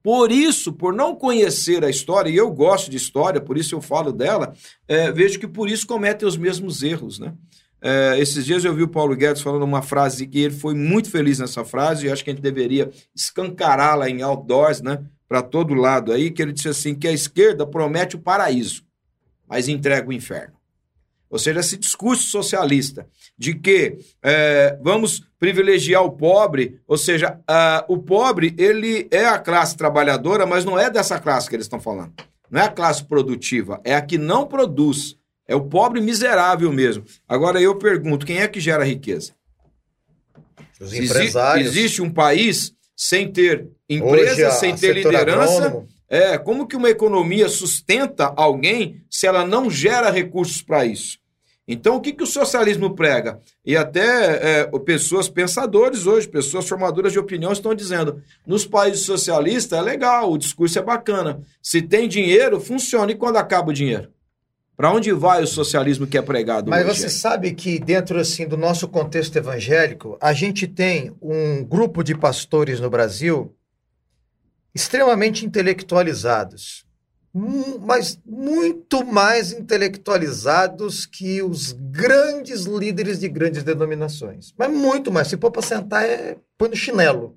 Por 0.03 0.31
isso, 0.31 0.71
por 0.73 0.93
não 0.93 1.15
conhecer 1.15 1.83
a 1.83 1.89
história, 1.89 2.29
e 2.29 2.35
eu 2.35 2.49
gosto 2.51 2.89
de 2.89 2.97
história, 2.97 3.41
por 3.41 3.57
isso 3.57 3.75
eu 3.75 3.81
falo 3.81 4.11
dela, 4.11 4.53
é, 4.87 5.11
vejo 5.11 5.39
que 5.39 5.47
por 5.47 5.69
isso 5.69 5.85
cometem 5.87 6.27
os 6.27 6.37
mesmos 6.37 6.81
erros, 6.83 7.19
né? 7.19 7.33
É, 7.81 8.15
esses 8.19 8.45
dias 8.45 8.65
eu 8.65 8.73
vi 8.73 8.83
o 8.83 8.87
Paulo 8.87 9.15
Guedes 9.15 9.41
falando 9.41 9.63
uma 9.63 9.81
frase 9.81 10.25
que 10.27 10.39
ele 10.39 10.53
foi 10.53 10.73
muito 10.73 11.09
feliz 11.09 11.39
nessa 11.39 11.63
frase, 11.63 12.07
e 12.07 12.11
acho 12.11 12.23
que 12.23 12.29
a 12.29 12.33
gente 12.33 12.41
deveria 12.41 12.89
escancará-la 13.15 14.09
em 14.09 14.21
outdoors, 14.21 14.81
né? 14.81 15.03
Para 15.27 15.41
todo 15.41 15.73
lado 15.73 16.11
aí, 16.11 16.31
que 16.31 16.41
ele 16.41 16.53
disse 16.53 16.69
assim: 16.69 16.95
que 16.95 17.07
a 17.07 17.11
esquerda 17.11 17.67
promete 17.67 18.15
o 18.15 18.19
paraíso, 18.19 18.83
mas 19.47 19.67
entrega 19.67 20.09
o 20.09 20.13
inferno. 20.13 20.57
Ou 21.29 21.37
seja, 21.37 21.59
esse 21.59 21.77
discurso 21.77 22.23
socialista 22.29 23.05
de 23.37 23.53
que 23.53 23.97
é, 24.23 24.77
vamos 24.81 25.21
privilegiar 25.37 26.03
o 26.03 26.11
pobre, 26.11 26.79
ou 26.87 26.97
seja, 26.97 27.39
ah, 27.47 27.85
o 27.87 27.97
pobre 27.97 28.55
ele 28.57 29.07
é 29.11 29.25
a 29.25 29.37
classe 29.37 29.75
trabalhadora, 29.75 30.45
mas 30.45 30.63
não 30.63 30.79
é 30.79 30.89
dessa 30.89 31.19
classe 31.19 31.49
que 31.49 31.55
eles 31.55 31.65
estão 31.65 31.79
falando. 31.79 32.13
Não 32.49 32.61
é 32.61 32.65
a 32.65 32.71
classe 32.71 33.03
produtiva, 33.03 33.81
é 33.83 33.93
a 33.93 34.01
que 34.01 34.17
não 34.17 34.47
produz. 34.47 35.17
É 35.47 35.55
o 35.55 35.61
pobre 35.61 36.01
miserável 36.01 36.71
mesmo. 36.73 37.03
Agora 37.27 37.61
eu 37.61 37.75
pergunto, 37.77 38.25
quem 38.25 38.39
é 38.39 38.47
que 38.47 38.59
gera 38.59 38.83
riqueza? 38.83 39.31
Os 40.79 40.93
Exi- 40.93 41.05
empresários. 41.05 41.67
existe 41.67 42.01
um 42.01 42.09
país 42.11 42.73
sem 42.95 43.31
ter 43.31 43.67
empresa, 43.89 44.51
sem 44.51 44.75
ter 44.75 44.93
liderança, 44.93 45.65
agrônomo. 45.65 45.87
é, 46.09 46.37
como 46.37 46.67
que 46.67 46.75
uma 46.75 46.89
economia 46.89 47.47
sustenta 47.47 48.33
alguém 48.35 49.01
se 49.09 49.25
ela 49.25 49.45
não 49.45 49.69
gera 49.69 50.09
recursos 50.11 50.61
para 50.61 50.85
isso? 50.85 51.17
Então, 51.69 51.97
o 51.97 52.01
que, 52.01 52.13
que 52.13 52.23
o 52.23 52.27
socialismo 52.27 52.95
prega? 52.95 53.41
E 53.65 53.75
até 53.75 54.61
é, 54.61 54.79
pessoas 54.85 55.27
pensadores 55.27 56.05
hoje, 56.05 56.25
pessoas 56.27 56.67
formadoras 56.67 57.11
de 57.11 57.19
opinião 57.19 57.51
estão 57.51 57.75
dizendo: 57.75 58.21
nos 58.45 58.65
países 58.65 59.01
socialistas 59.05 59.77
é 59.77 59.81
legal, 59.81 60.31
o 60.31 60.37
discurso 60.37 60.79
é 60.79 60.81
bacana. 60.81 61.41
Se 61.61 61.81
tem 61.81 62.07
dinheiro, 62.07 62.59
funciona. 62.61 63.11
E 63.11 63.15
quando 63.15 63.35
acaba 63.37 63.71
o 63.71 63.73
dinheiro? 63.73 64.09
Para 64.77 64.93
onde 64.93 65.11
vai 65.11 65.41
o 65.41 65.47
socialismo 65.47 66.05
que 66.05 66.19
é 66.19 66.21
pregado 66.21 66.69
Mas 66.69 66.87
hoje? 66.87 66.99
você 67.01 67.09
sabe 67.09 67.51
que 67.55 67.79
dentro 67.79 68.19
assim 68.19 68.47
do 68.47 68.55
nosso 68.55 68.87
contexto 68.87 69.35
evangélico, 69.35 70.15
a 70.21 70.33
gente 70.33 70.67
tem 70.67 71.15
um 71.19 71.63
grupo 71.63 72.03
de 72.03 72.15
pastores 72.15 72.79
no 72.79 72.87
Brasil 72.87 73.55
extremamente 74.75 75.43
intelectualizados, 75.43 76.85
mas 77.81 78.19
muito 78.23 79.03
mais 79.03 79.51
intelectualizados 79.51 81.07
que 81.07 81.41
os 81.41 81.71
grandes 81.71 82.65
líderes 82.65 83.19
de 83.19 83.27
grandes 83.27 83.63
denominações. 83.63 84.53
Mas 84.55 84.71
muito 84.71 85.11
mais. 85.11 85.27
Se 85.27 85.37
for 85.37 85.49
para 85.49 85.63
sentar, 85.63 86.05
é 86.05 86.37
põe 86.55 86.69
no 86.69 86.75
chinelo. 86.75 87.35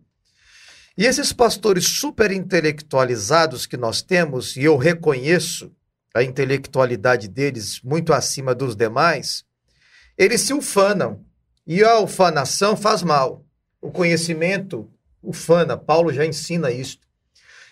E 0.97 1.07
esses 1.07 1.33
pastores 1.33 1.87
super 1.87 2.31
intelectualizados 2.31 3.65
que 3.65 3.79
nós 3.79 4.03
temos, 4.03 4.57
e 4.57 4.65
eu 4.65 4.77
reconheço 4.77 5.73
a 6.15 6.23
intelectualidade 6.23 7.29
deles 7.29 7.81
muito 7.83 8.13
acima 8.13 8.55
dos 8.55 8.75
demais, 8.75 9.45
eles 10.17 10.41
se 10.43 10.53
ufanam. 10.53 11.25
E 11.67 11.85
a 11.85 11.99
ufanação 11.99 12.77
faz 12.77 13.03
mal. 13.03 13.45
O 13.81 13.91
conhecimento 13.91 14.91
ufana. 15.23 15.77
Paulo 15.77 16.13
já 16.13 16.27
ensina 16.27 16.71
isso. 16.71 16.99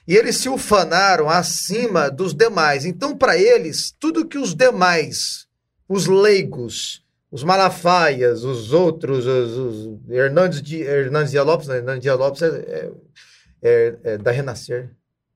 E 0.06 0.16
eles 0.16 0.36
se 0.36 0.48
ufanaram 0.48 1.28
acima 1.28 2.10
dos 2.10 2.32
demais. 2.32 2.84
Então, 2.84 3.16
para 3.16 3.36
eles, 3.36 3.94
tudo 3.98 4.26
que 4.26 4.38
os 4.38 4.54
demais, 4.54 5.46
os 5.88 6.06
leigos, 6.06 7.04
os 7.30 7.44
Malafaias, 7.44 8.42
os 8.44 8.72
outros, 8.72 9.26
os, 9.26 9.56
os 9.58 10.10
Hernandes, 10.10 10.62
de, 10.62 10.80
Hernandes 10.80 11.32
Dias 11.32 11.44
Lopes, 11.44 11.68
não, 11.68 11.74
Hernandes 11.74 12.02
Dias 12.02 12.18
Lopes 12.18 12.40
é, 12.40 12.46
é- 12.48 12.92
é- 13.60 13.96
é 14.04 14.18
da 14.18 14.30
Renascer. 14.30 14.90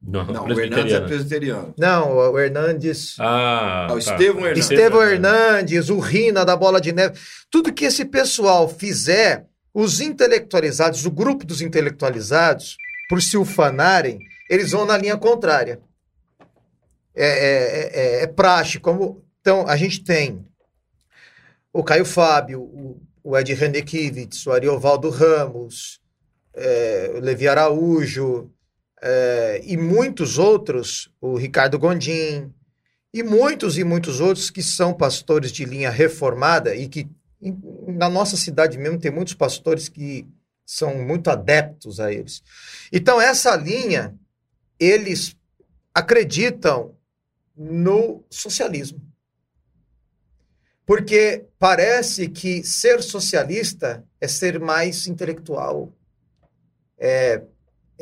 Não, 0.05 0.25
Não, 0.25 0.47
o 0.47 0.61
Hernandes 0.61 0.93
é 0.93 1.01
presbiteriano. 1.01 1.75
Não, 1.79 2.17
o 2.17 2.39
Hernandes. 2.39 3.17
Ah, 3.21 3.85
Ah, 3.85 3.89
tá. 3.89 3.95
o 3.95 3.99
Estevão 3.99 4.41
Hernandes. 4.47 4.71
Estevão 4.71 5.03
Hernandes, 5.03 5.89
o 5.91 5.99
Rina 6.01 6.45
da 6.45 6.57
Bola 6.57 6.81
de 6.81 6.93
Neve, 6.93 7.19
tudo 7.51 7.73
que 7.73 7.85
esse 7.85 8.05
pessoal 8.05 8.69
fizer, 8.69 9.47
os 9.73 10.01
intelectualizados, 10.01 11.07
o 11.07 11.11
grupo 11.11 11.47
dos 11.47 11.63
intelectualizados, 11.63 12.77
por 13.09 13.23
se 13.23 13.37
ufanarem, 13.37 14.19
eles 14.51 14.73
vão 14.73 14.85
na 14.85 14.99
linha 14.99 15.17
contrária. 15.17 15.81
É, 17.15 17.27
é, 17.27 17.91
é, 18.21 18.23
é 18.25 18.27
praxe. 18.27 18.81
Como, 18.81 19.25
então, 19.41 19.67
a 19.69 19.77
gente 19.77 20.03
tem 20.03 20.45
o 21.73 21.85
Caio 21.85 22.05
Fábio, 22.05 22.61
o, 22.63 23.01
o 23.23 23.39
Ed 23.39 23.55
Renekiewicz, 23.55 24.47
o 24.47 24.53
Ariovaldo 24.53 25.09
Ramos, 25.11 26.01
é, 26.55 27.13
o 27.15 27.21
Levi 27.21 27.47
Araújo, 27.47 28.51
é, 29.03 29.61
e 29.65 29.77
muitos 29.77 30.39
outros, 30.39 31.11
o 31.21 31.37
Ricardo 31.37 31.79
Gondim, 31.79 32.53
e 33.13 33.23
muitos 33.23 33.77
e 33.77 33.85
muitos 33.85 34.21
outros 34.21 34.51
que 34.51 34.63
são 34.63 34.95
pastores 34.95 35.53
de 35.53 35.65
linha 35.65 35.91
reformada 35.91 36.75
e 36.75 36.89
que 36.89 37.09
em- 37.41 37.61
na 37.89 38.09
nossa 38.09 38.37
cidade 38.37 38.79
mesmo 38.79 38.99
tem 38.99 39.11
muitos 39.11 39.35
pastores 39.35 39.89
que 39.89 40.27
são 40.65 40.97
muito 41.05 41.29
adeptos 41.29 42.01
a 42.01 42.13
eles. 42.13 42.43
Então 42.93 43.21
essa 43.21 43.55
linha 43.57 44.15
eles 44.79 45.37
acreditam 45.95 46.97
no 47.57 48.25
socialismo. 48.31 49.01
Porque 50.87 51.47
parece 51.59 52.29
que 52.29 52.65
ser 52.65 53.03
socialista 53.03 54.05
é 54.21 54.27
ser 54.27 54.59
mais 54.59 55.07
intelectual, 55.07 55.93
é, 56.99 57.43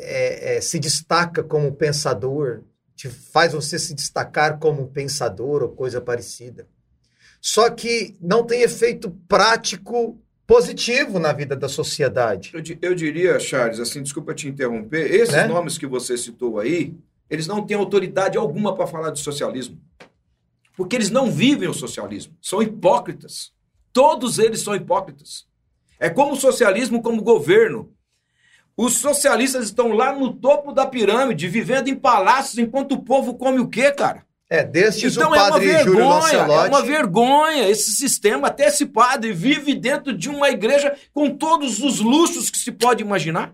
é- 0.01 0.57
é- 0.57 0.61
se 0.61 0.79
destaca 0.79 1.43
como 1.43 1.73
pensador, 1.73 2.63
te 2.95 3.09
faz 3.09 3.53
você 3.53 3.79
se 3.79 3.93
destacar 3.93 4.59
como 4.59 4.87
pensador 4.87 5.63
ou 5.63 5.69
coisa 5.69 5.99
parecida. 6.01 6.67
Só 7.41 7.69
que 7.69 8.15
não 8.21 8.43
tem 8.45 8.61
efeito 8.61 9.09
prático 9.27 10.19
positivo 10.45 11.17
na 11.17 11.31
vida 11.33 11.55
da 11.55 11.69
sociedade. 11.69 12.51
Eu, 12.53 12.61
eu 12.89 12.95
diria, 12.95 13.39
Charles, 13.39 13.79
assim, 13.79 14.03
desculpa 14.03 14.33
te 14.33 14.47
interromper, 14.47 15.11
esses 15.11 15.33
Né? 15.33 15.47
nomes 15.47 15.77
que 15.77 15.87
você 15.87 16.17
citou 16.17 16.59
aí, 16.59 16.93
eles 17.29 17.47
não 17.47 17.65
têm 17.65 17.77
autoridade 17.77 18.37
alguma 18.37 18.75
para 18.75 18.85
falar 18.85 19.11
de 19.11 19.19
socialismo. 19.19 19.79
Porque 20.75 20.95
eles 20.95 21.09
não 21.09 21.31
vivem 21.31 21.69
o 21.69 21.73
socialismo. 21.73 22.35
São 22.41 22.61
hipócritas. 22.61 23.51
Todos 23.93 24.39
eles 24.39 24.61
são 24.61 24.75
hipócritas. 24.75 25.47
É 25.99 26.09
como 26.09 26.33
o 26.33 26.37
socialismo, 26.39 27.01
como 27.01 27.21
o 27.21 27.23
governo. 27.23 27.91
Os 28.77 28.97
socialistas 28.97 29.65
estão 29.65 29.91
lá 29.93 30.13
no 30.13 30.33
topo 30.33 30.71
da 30.71 30.85
pirâmide, 30.85 31.47
vivendo 31.47 31.87
em 31.87 31.95
palácios, 31.95 32.57
enquanto 32.57 32.93
o 32.93 33.03
povo 33.03 33.35
come 33.35 33.59
o 33.59 33.67
quê, 33.67 33.91
cara? 33.91 34.23
É, 34.49 34.63
destes 34.63 35.15
Então 35.15 35.31
o 35.31 35.35
é 35.35 35.37
uma 35.39 35.49
padre 35.51 35.67
Júlio 35.79 35.83
vergonha, 35.95 36.09
Lancelotti. 36.15 36.65
é 36.65 36.69
uma 36.69 36.81
vergonha 36.81 37.69
esse 37.69 37.91
sistema. 37.91 38.47
Até 38.49 38.67
esse 38.67 38.85
padre 38.85 39.31
vive 39.31 39.73
dentro 39.73 40.11
de 40.17 40.29
uma 40.29 40.49
igreja 40.49 40.93
com 41.13 41.29
todos 41.29 41.79
os 41.81 41.99
luxos 41.99 42.49
que 42.49 42.57
se 42.57 42.71
pode 42.71 43.01
imaginar. 43.01 43.53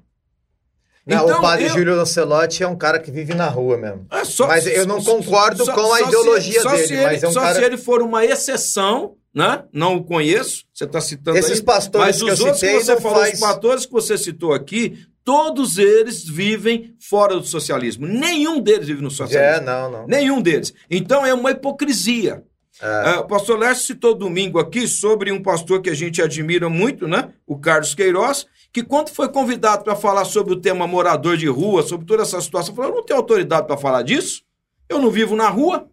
Não, 1.06 1.24
Então, 1.24 1.38
o 1.38 1.42
padre 1.42 1.66
eu- 1.66 1.70
Júlio 1.70 1.96
Lancelotti 1.96 2.64
é 2.64 2.68
um 2.68 2.76
cara 2.76 3.00
que 3.00 3.12
vive 3.12 3.34
na 3.34 3.48
rua 3.48 3.78
mesmo. 3.78 4.06
É 4.12 4.26
só- 4.26 4.48
Mas 4.48 4.66
eu 4.66 4.86
não 4.86 5.02
concordo 5.04 5.64
só- 5.66 5.74
com 5.74 5.94
a 5.94 5.98
se- 5.98 6.04
ideologia 6.06 6.62
só 6.62 6.72
dele, 6.72 6.88
se 6.88 6.94
ele, 6.96 7.04
mas 7.04 7.24
é 7.24 7.28
um 7.28 7.32
só 7.32 7.42
cara- 7.42 7.56
se 7.60 7.64
ele 7.64 7.78
for 7.78 8.02
uma 8.02 8.26
exceção, 8.26 9.16
né? 9.38 9.64
Não 9.72 9.96
o 9.98 10.04
conheço. 10.04 10.66
Você 10.74 10.86
está 10.86 11.00
citando 11.00 11.38
Esses 11.38 11.60
aí. 11.60 11.64
pastores 11.64 12.08
mas 12.08 12.24
que 12.24 12.32
os 12.32 12.40
outros 12.40 12.60
que 12.60 12.74
você 12.74 13.00
falou, 13.00 13.20
faz- 13.20 13.34
os 13.36 13.40
pastores 13.40 13.86
que 13.86 13.92
você 13.92 14.18
citou 14.18 14.52
aqui, 14.52 14.98
todos 15.24 15.78
eles 15.78 16.24
vivem 16.28 16.96
fora 17.00 17.36
do 17.36 17.46
socialismo. 17.46 18.08
Nenhum 18.08 18.60
deles 18.60 18.88
vive 18.88 19.02
no 19.02 19.10
É, 19.10 19.12
socialismo. 19.12 19.66
não, 19.66 19.92
não. 19.92 20.08
Nenhum 20.08 20.42
deles. 20.42 20.74
Então 20.90 21.24
é 21.24 21.34
uma 21.36 21.52
hipocrisia. 21.52 22.44
Ah, 22.82 23.20
o 23.22 23.28
pastor 23.28 23.58
Lércio 23.60 23.86
citou 23.86 24.14
domingo 24.16 24.60
aqui 24.60 24.88
sobre 24.88 25.32
um 25.32 25.42
pastor 25.42 25.82
que 25.82 25.90
a 25.90 25.96
gente 25.96 26.22
admira 26.22 26.68
muito, 26.70 27.08
né? 27.08 27.30
O 27.46 27.58
Carlos 27.60 27.94
Queiroz, 27.96 28.46
que 28.74 28.84
quando 28.84 29.10
foi 29.10 29.30
convidado 29.30 29.84
para 29.84 29.96
falar 29.96 30.26
sobre 30.26 30.54
o 30.54 30.60
tema 30.62 30.86
morador 30.88 31.38
de 31.38 31.48
rua, 31.48 31.82
sobre 31.84 32.06
toda 32.06 32.22
essa 32.24 32.40
situação, 32.42 32.76
falou: 32.76 32.92
eu 32.92 32.96
não 32.98 33.04
tenho 33.06 33.20
autoridade 33.20 33.66
para 33.68 33.78
falar 33.78 34.02
disso. 34.04 34.42
Eu 34.90 35.00
não 35.00 35.10
vivo 35.12 35.36
na 35.36 35.50
rua. 35.50 35.88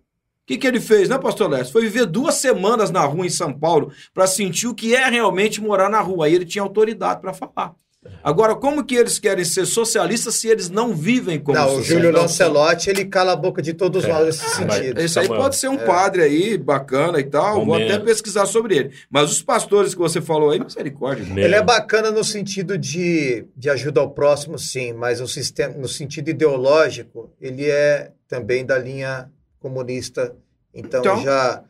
O 0.45 0.47
que, 0.47 0.59
que 0.59 0.67
ele 0.67 0.79
fez, 0.79 1.09
né, 1.09 1.17
pastor 1.17 1.49
Lércio? 1.51 1.73
Foi 1.73 1.81
viver 1.83 2.05
duas 2.05 2.35
semanas 2.35 2.91
na 2.91 3.01
rua 3.01 3.25
em 3.27 3.31
São 3.31 3.51
Paulo 3.51 3.91
para 4.13 4.27
sentir 4.27 4.67
o 4.67 4.75
que 4.75 4.95
é 4.95 5.09
realmente 5.09 5.59
morar 5.59 5.89
na 5.89 6.01
rua. 6.03 6.27
Aí 6.27 6.35
ele 6.35 6.45
tinha 6.45 6.63
autoridade 6.63 7.23
para 7.23 7.33
falar. 7.33 7.75
Agora, 8.23 8.55
como 8.55 8.85
que 8.85 8.95
eles 8.95 9.19
querem 9.19 9.47
ser 9.47 9.65
socialistas 9.65 10.35
se 10.35 10.47
eles 10.47 10.69
não 10.69 10.95
vivem 10.95 11.39
como 11.41 11.57
Não, 11.57 11.65
o 11.65 11.69
socialistas? 11.77 11.97
Júlio 11.97 12.13
Lancelotti, 12.13 12.91
ele 12.91 13.07
cala 13.07 13.33
a 13.33 13.37
boca 13.37 13.63
de 13.63 13.73
todos 13.73 14.05
É. 14.05 14.09
nós 14.09 14.27
nesse 14.27 14.47
sentido. 14.55 15.01
Esse 15.01 15.19
aí 15.19 15.27
pode 15.29 15.57
ser 15.57 15.69
um 15.69 15.79
padre 15.79 16.23
aí, 16.23 16.59
bacana 16.59 17.19
e 17.19 17.25
tal. 17.25 17.55
Vou 17.55 17.65
Momento. 17.65 17.95
até 17.95 18.05
pesquisar 18.05 18.45
sobre 18.45 18.77
ele. 18.77 18.91
Mas 19.09 19.33
os 19.33 19.41
pastores 19.41 19.95
que 19.95 20.01
você 20.01 20.21
falou 20.21 20.51
aí, 20.51 20.61
misericórdia. 20.63 21.25
Mesmo. 21.25 21.39
Ele 21.39 21.55
é 21.55 21.63
bacana 21.63 22.11
no 22.11 22.23
sentido 22.23 22.77
de, 22.77 23.47
de 23.57 23.71
ajuda 23.71 24.03
ao 24.03 24.11
próximo, 24.11 24.59
sim, 24.59 24.93
mas 24.93 25.21
no, 25.21 25.27
sistema, 25.27 25.73
no 25.75 25.89
sentido 25.89 26.29
ideológico, 26.29 27.33
ele 27.41 27.65
é 27.65 28.11
também 28.29 28.67
da 28.67 28.77
linha 28.77 29.31
comunista. 29.64 30.37
Então, 30.74 31.00
Então? 31.00 31.22
já 31.22 31.64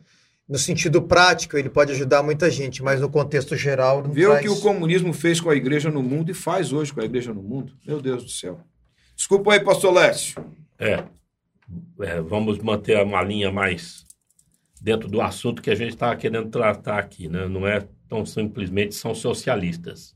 no 0.47 0.59
sentido 0.59 1.01
prático, 1.01 1.57
ele 1.57 1.69
pode 1.69 1.91
ajudar 1.91 2.21
muita 2.21 2.51
gente, 2.51 2.83
mas 2.83 3.01
no 3.01 3.09
contexto 3.09 3.55
geral 3.55 4.03
não 4.03 4.11
Vê 4.11 4.27
o 4.27 4.31
traz... 4.31 4.41
que 4.43 4.49
o 4.49 4.59
comunismo 4.61 5.11
fez 5.11 5.39
com 5.41 5.49
a 5.49 5.55
igreja 5.55 5.89
no 5.89 6.03
mundo 6.03 6.29
e 6.29 6.33
faz 6.33 6.71
hoje 6.71 6.93
com 6.93 7.01
a 7.01 7.05
igreja 7.05 7.33
no 7.33 7.41
mundo. 7.41 7.73
Meu 7.85 7.99
Deus 8.01 8.23
do 8.23 8.29
céu. 8.29 8.59
Desculpa 9.15 9.53
aí, 9.53 9.59
pastor 9.59 9.93
Lécio. 9.93 10.35
É. 10.77 11.03
É, 12.01 12.21
vamos 12.21 12.59
manter 12.59 13.01
uma 13.01 13.23
linha 13.23 13.51
mais 13.51 14.05
dentro 14.79 15.07
do 15.07 15.19
assunto 15.19 15.63
que 15.63 15.71
a 15.71 15.75
gente 15.75 15.93
está 15.93 16.15
querendo 16.15 16.49
tratar 16.49 16.99
aqui, 16.99 17.27
né? 17.27 17.47
Não 17.47 17.65
é 17.65 17.87
tão 18.07 18.23
simplesmente 18.23 18.93
são 18.93 19.15
socialistas. 19.15 20.13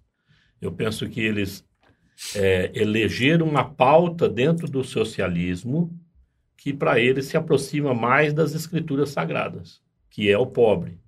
Eu 0.61 0.71
penso 0.71 1.09
que 1.09 1.21
eles 1.21 1.63
é, 2.35 2.69
elegeram 2.75 3.47
uma 3.47 3.63
pauta 3.63 4.29
dentro 4.29 4.67
do 4.67 4.83
socialismo 4.83 5.89
que 6.59 6.73
para 6.73 6.99
eles 6.99 7.27
se 7.27 7.37
aproxima 7.37 7.93
mais 7.93 8.33
das 8.33 8.53
escrituras 8.53 9.09
sagradas, 9.11 9.81
que 10.09 10.29
é 10.29 10.37
o 10.37 10.45
pobre. 10.45 10.99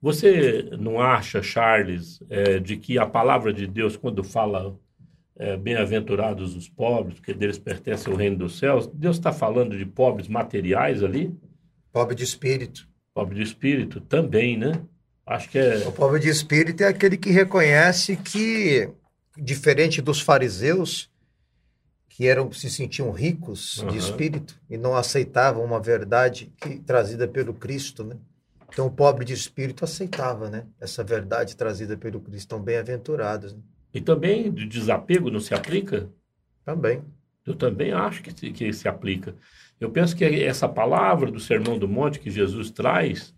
Você 0.00 0.70
não 0.78 1.00
acha, 1.00 1.42
Charles, 1.42 2.22
é, 2.30 2.60
de 2.60 2.76
que 2.76 2.98
a 2.98 3.06
palavra 3.06 3.52
de 3.52 3.66
Deus, 3.66 3.96
quando 3.96 4.22
fala 4.22 4.78
é, 5.36 5.56
bem-aventurados 5.56 6.54
os 6.54 6.68
pobres, 6.68 7.16
porque 7.16 7.34
deles 7.34 7.58
pertence 7.58 8.08
ao 8.08 8.14
reino 8.14 8.36
dos 8.36 8.58
céus, 8.58 8.86
Deus 8.86 9.16
está 9.16 9.32
falando 9.32 9.76
de 9.76 9.84
pobres 9.84 10.28
materiais 10.28 11.02
ali? 11.02 11.34
Pobre 11.92 12.14
de 12.14 12.22
espírito. 12.22 12.88
Pobre 13.12 13.34
de 13.34 13.42
espírito 13.42 14.00
também, 14.00 14.56
né? 14.56 14.72
Acho 15.26 15.50
que 15.50 15.58
é. 15.58 15.78
O 15.86 15.92
pobre 15.92 16.20
de 16.20 16.28
espírito 16.28 16.84
é 16.84 16.86
aquele 16.86 17.16
que 17.16 17.30
reconhece 17.30 18.16
que, 18.16 18.88
diferente 19.36 20.00
dos 20.00 20.20
fariseus, 20.20 21.11
que 22.22 22.28
eram 22.28 22.52
se 22.52 22.70
sentiam 22.70 23.10
ricos 23.10 23.80
Aham. 23.80 23.90
de 23.90 23.98
espírito 23.98 24.54
e 24.70 24.78
não 24.78 24.94
aceitavam 24.94 25.64
uma 25.64 25.80
verdade 25.80 26.52
que, 26.60 26.78
trazida 26.78 27.26
pelo 27.26 27.52
Cristo, 27.52 28.04
né? 28.04 28.14
Então 28.68 28.86
o 28.86 28.90
pobre 28.92 29.24
de 29.24 29.32
espírito 29.32 29.84
aceitava, 29.84 30.48
né? 30.48 30.64
Essa 30.80 31.02
verdade 31.02 31.56
trazida 31.56 31.96
pelo 31.96 32.20
Cristo, 32.20 32.38
estão 32.38 32.62
bem-aventurados. 32.62 33.54
Né? 33.54 33.58
E 33.92 34.00
também 34.00 34.52
de 34.52 34.66
desapego 34.66 35.32
não 35.32 35.40
se 35.40 35.52
aplica? 35.52 36.08
Também. 36.64 37.02
Eu 37.44 37.56
também 37.56 37.90
acho 37.90 38.22
que, 38.22 38.30
se- 38.30 38.52
que 38.52 38.72
se 38.72 38.86
aplica. 38.86 39.34
Eu 39.80 39.90
penso 39.90 40.14
que 40.14 40.24
essa 40.24 40.68
palavra 40.68 41.28
do 41.28 41.40
Sermão 41.40 41.76
do 41.76 41.88
Monte 41.88 42.20
que 42.20 42.30
Jesus 42.30 42.70
traz 42.70 43.34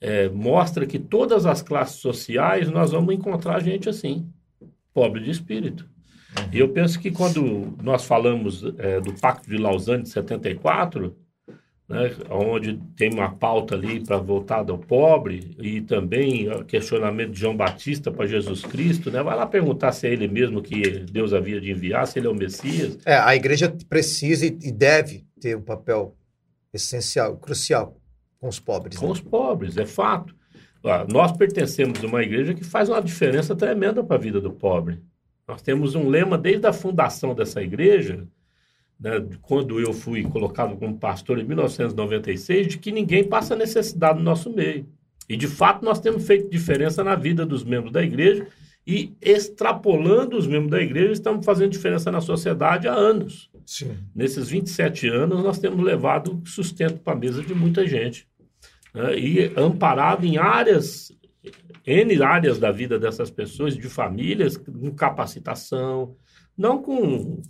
é, 0.00 0.30
mostra 0.30 0.86
que 0.86 0.98
todas 0.98 1.44
as 1.44 1.60
classes 1.60 1.96
sociais 2.00 2.70
nós 2.70 2.92
vamos 2.92 3.14
encontrar 3.14 3.60
gente 3.60 3.90
assim, 3.90 4.26
pobre 4.94 5.22
de 5.22 5.30
espírito. 5.30 5.91
E 6.52 6.58
eu 6.58 6.68
penso 6.68 6.98
que 7.00 7.10
quando 7.10 7.74
nós 7.82 8.04
falamos 8.04 8.64
é, 8.78 9.00
do 9.00 9.12
Pacto 9.14 9.48
de 9.48 9.56
Lausanne 9.56 10.02
de 10.02 10.10
74, 10.10 11.16
né, 11.88 12.14
onde 12.30 12.80
tem 12.96 13.12
uma 13.12 13.30
pauta 13.30 13.74
ali 13.74 14.00
para 14.00 14.16
voltada 14.16 14.72
ao 14.72 14.78
pobre 14.78 15.54
e 15.58 15.80
também 15.82 16.50
o 16.50 16.64
questionamento 16.64 17.32
de 17.32 17.40
João 17.40 17.56
Batista 17.56 18.10
para 18.10 18.26
Jesus 18.26 18.62
Cristo, 18.62 19.10
né, 19.10 19.22
vai 19.22 19.36
lá 19.36 19.46
perguntar 19.46 19.92
se 19.92 20.06
é 20.06 20.12
ele 20.12 20.26
mesmo 20.26 20.62
que 20.62 21.00
Deus 21.00 21.34
havia 21.34 21.60
de 21.60 21.70
enviar, 21.70 22.06
se 22.06 22.18
ele 22.18 22.26
é 22.26 22.30
o 22.30 22.34
Messias. 22.34 22.98
É, 23.04 23.16
a 23.16 23.34
igreja 23.36 23.74
precisa 23.88 24.46
e 24.46 24.72
deve 24.72 25.24
ter 25.40 25.56
um 25.56 25.62
papel 25.62 26.16
essencial, 26.72 27.36
crucial 27.36 27.96
com 28.40 28.48
os 28.48 28.58
pobres. 28.58 28.98
com 28.98 29.06
né? 29.06 29.12
os 29.12 29.20
pobres, 29.20 29.76
é 29.76 29.86
fato. 29.86 30.34
Nós 31.08 31.30
pertencemos 31.30 32.02
a 32.02 32.06
uma 32.06 32.22
igreja 32.22 32.54
que 32.54 32.64
faz 32.64 32.88
uma 32.88 33.00
diferença 33.00 33.54
tremenda 33.54 34.02
para 34.02 34.16
a 34.16 34.18
vida 34.18 34.40
do 34.40 34.50
pobre. 34.50 35.00
Nós 35.46 35.62
temos 35.62 35.94
um 35.94 36.08
lema 36.08 36.38
desde 36.38 36.66
a 36.66 36.72
fundação 36.72 37.34
dessa 37.34 37.62
igreja, 37.62 38.26
né, 38.98 39.24
quando 39.40 39.80
eu 39.80 39.92
fui 39.92 40.22
colocado 40.22 40.76
como 40.76 40.98
pastor 40.98 41.38
em 41.38 41.44
1996, 41.44 42.68
de 42.68 42.78
que 42.78 42.92
ninguém 42.92 43.24
passa 43.24 43.56
necessidade 43.56 44.18
no 44.18 44.24
nosso 44.24 44.50
meio. 44.50 44.86
E 45.28 45.36
de 45.36 45.48
fato 45.48 45.84
nós 45.84 45.98
temos 45.98 46.26
feito 46.26 46.50
diferença 46.50 47.02
na 47.02 47.14
vida 47.14 47.44
dos 47.44 47.64
membros 47.64 47.92
da 47.92 48.02
igreja 48.02 48.46
e 48.86 49.12
extrapolando 49.20 50.36
os 50.36 50.46
membros 50.46 50.70
da 50.70 50.80
igreja, 50.80 51.12
estamos 51.12 51.44
fazendo 51.44 51.70
diferença 51.70 52.10
na 52.10 52.20
sociedade 52.20 52.88
há 52.88 52.92
anos. 52.92 53.50
Sim. 53.64 53.96
Nesses 54.14 54.48
27 54.48 55.08
anos, 55.08 55.42
nós 55.42 55.58
temos 55.58 55.84
levado 55.84 56.42
sustento 56.44 56.98
para 57.00 57.12
a 57.12 57.16
mesa 57.16 57.42
de 57.42 57.54
muita 57.54 57.86
gente. 57.86 58.26
né? 58.92 59.16
E 59.16 59.52
amparado 59.56 60.26
em 60.26 60.36
áreas, 60.36 61.12
N 61.86 62.22
áreas 62.22 62.58
da 62.58 62.70
vida 62.70 62.98
dessas 62.98 63.30
pessoas, 63.30 63.76
de 63.76 63.88
famílias, 63.88 64.56
com 64.56 64.90
capacitação, 64.92 66.16
não 66.56 66.80
com 66.80 67.42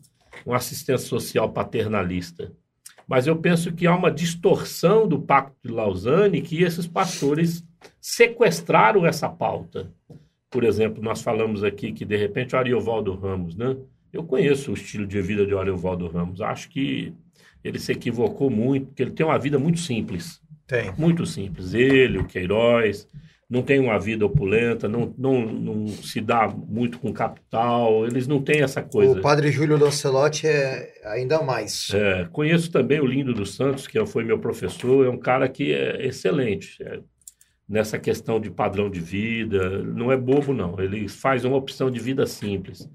uma 0.46 0.57
assistência 0.57 1.07
social 1.07 1.50
paternalista. 1.52 2.52
Mas 3.07 3.26
eu 3.26 3.37
penso 3.37 3.72
que 3.72 3.87
há 3.87 3.94
uma 3.94 4.11
distorção 4.11 5.07
do 5.07 5.20
Pacto 5.20 5.57
de 5.64 5.72
Lausanne 5.72 6.40
que 6.40 6.62
esses 6.62 6.87
pastores 6.87 7.64
sequestraram 8.00 9.05
essa 9.05 9.28
pauta. 9.28 9.92
Por 10.48 10.64
exemplo, 10.64 11.02
nós 11.02 11.20
falamos 11.20 11.64
aqui 11.64 11.92
que, 11.92 12.05
de 12.05 12.16
repente, 12.16 12.55
o 12.55 12.59
Ariovaldo 12.59 13.14
Ramos, 13.14 13.57
né? 13.57 13.76
Eu 14.12 14.24
conheço 14.24 14.70
o 14.70 14.74
estilo 14.74 15.07
de 15.07 15.20
vida 15.22 15.46
de 15.46 15.55
Ariovaldo 15.55 16.07
Ramos. 16.07 16.40
Acho 16.40 16.68
que 16.68 17.14
ele 17.64 17.78
se 17.78 17.92
equivocou 17.92 18.50
muito, 18.50 18.87
porque 18.87 19.02
ele 19.02 19.12
tem 19.12 19.24
uma 19.24 19.38
vida 19.38 19.59
muito 19.59 19.81
simples. 19.81 20.40
Tem. 20.66 20.92
Muito 20.96 21.24
simples. 21.24 21.74
Ele, 21.74 22.18
o 22.18 22.26
Queiroz, 22.26 23.09
não 23.52 23.60
tem 23.60 23.78
uma 23.78 23.98
vida 23.98 24.24
opulenta, 24.24 24.88
não, 24.88 25.12
não, 25.18 25.44
não 25.44 25.86
se 25.86 26.22
dá 26.22 26.48
muito 26.48 26.98
com 26.98 27.12
capital, 27.12 28.06
eles 28.06 28.26
não 28.26 28.40
têm 28.40 28.62
essa 28.62 28.80
coisa. 28.80 29.12
O 29.12 29.20
padre 29.20 29.52
Júlio 29.52 29.76
Lancelotti 29.76 30.46
é 30.46 30.90
ainda 31.04 31.42
mais. 31.42 31.90
É, 31.92 32.26
conheço 32.32 32.72
também 32.72 32.98
o 32.98 33.04
Lindo 33.04 33.34
dos 33.34 33.54
Santos, 33.54 33.86
que 33.86 34.02
foi 34.06 34.24
meu 34.24 34.38
professor, 34.38 35.04
é 35.04 35.10
um 35.10 35.18
cara 35.18 35.50
que 35.50 35.70
é 35.70 36.06
excelente 36.06 36.82
é, 36.82 37.00
nessa 37.68 37.98
questão 37.98 38.40
de 38.40 38.50
padrão 38.50 38.88
de 38.88 39.00
vida, 39.00 39.82
não 39.82 40.10
é 40.10 40.16
bobo 40.16 40.54
não, 40.54 40.80
ele 40.80 41.06
faz 41.06 41.44
uma 41.44 41.58
opção 41.58 41.90
de 41.90 42.00
vida 42.00 42.26
simples. 42.26 42.88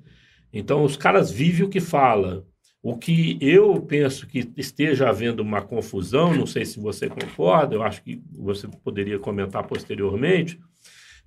Então 0.52 0.84
os 0.84 0.98
caras 0.98 1.30
vivem 1.30 1.68
o 1.68 1.70
que 1.70 1.80
fala. 1.80 2.44
O 2.90 2.96
que 2.96 3.38
eu 3.42 3.82
penso 3.82 4.26
que 4.26 4.50
esteja 4.56 5.10
havendo 5.10 5.42
uma 5.42 5.62
confusão, 5.62 6.34
não 6.34 6.46
sei 6.46 6.64
se 6.64 6.80
você 6.80 7.10
concorda, 7.10 7.76
eu 7.76 7.84
acho 7.84 8.02
que 8.02 8.24
você 8.32 8.66
poderia 8.82 9.20
comentar 9.20 9.68
posteriormente, 9.68 10.58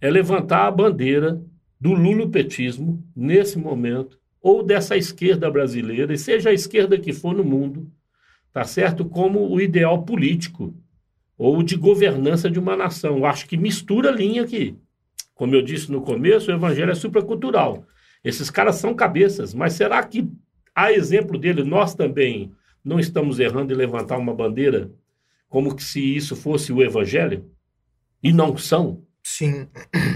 é 0.01 0.11
levantar 0.11 0.67
a 0.67 0.71
bandeira 0.71 1.39
do 1.79 1.93
lulopetismo 1.93 3.07
nesse 3.15 3.59
momento, 3.59 4.19
ou 4.41 4.63
dessa 4.63 4.97
esquerda 4.97 5.51
brasileira, 5.51 6.15
e 6.15 6.17
seja 6.17 6.49
a 6.49 6.55
esquerda 6.55 6.99
que 6.99 7.13
for 7.13 7.35
no 7.35 7.45
mundo, 7.45 7.93
tá 8.55 8.65
certo? 8.65 9.05
Como 9.05 9.47
o 9.47 9.61
ideal 9.61 10.03
político 10.03 10.75
ou 11.37 11.63
de 11.63 11.77
governança 11.77 12.51
de 12.51 12.59
uma 12.59 12.75
nação. 12.75 13.19
Eu 13.19 13.27
acho 13.27 13.47
que 13.47 13.59
mistura 13.59 14.11
linha 14.11 14.45
aqui. 14.45 14.79
Como 15.35 15.55
eu 15.55 15.61
disse 15.61 15.93
no 15.93 16.01
começo, 16.01 16.51
o 16.51 16.55
evangelho 16.55 16.91
é 16.91 16.95
supracultural. 16.95 17.85
Esses 18.25 18.49
caras 18.49 18.77
são 18.77 18.95
cabeças, 18.95 19.53
mas 19.53 19.75
será 19.75 20.03
que, 20.03 20.27
a 20.75 20.93
exemplo 20.93 21.39
dele, 21.39 21.63
nós 21.65 21.95
também 21.95 22.53
não 22.85 22.99
estamos 22.99 23.39
errando 23.39 23.73
em 23.73 23.77
levantar 23.77 24.19
uma 24.19 24.35
bandeira 24.35 24.91
como 25.51 25.75
que 25.75 25.83
se 25.83 26.01
isso 26.17 26.37
fosse 26.37 26.73
o 26.73 26.81
evangelho? 26.81 27.51
E 28.23 28.33
não 28.33 28.57
são? 28.57 29.05
Sim. 29.23 29.67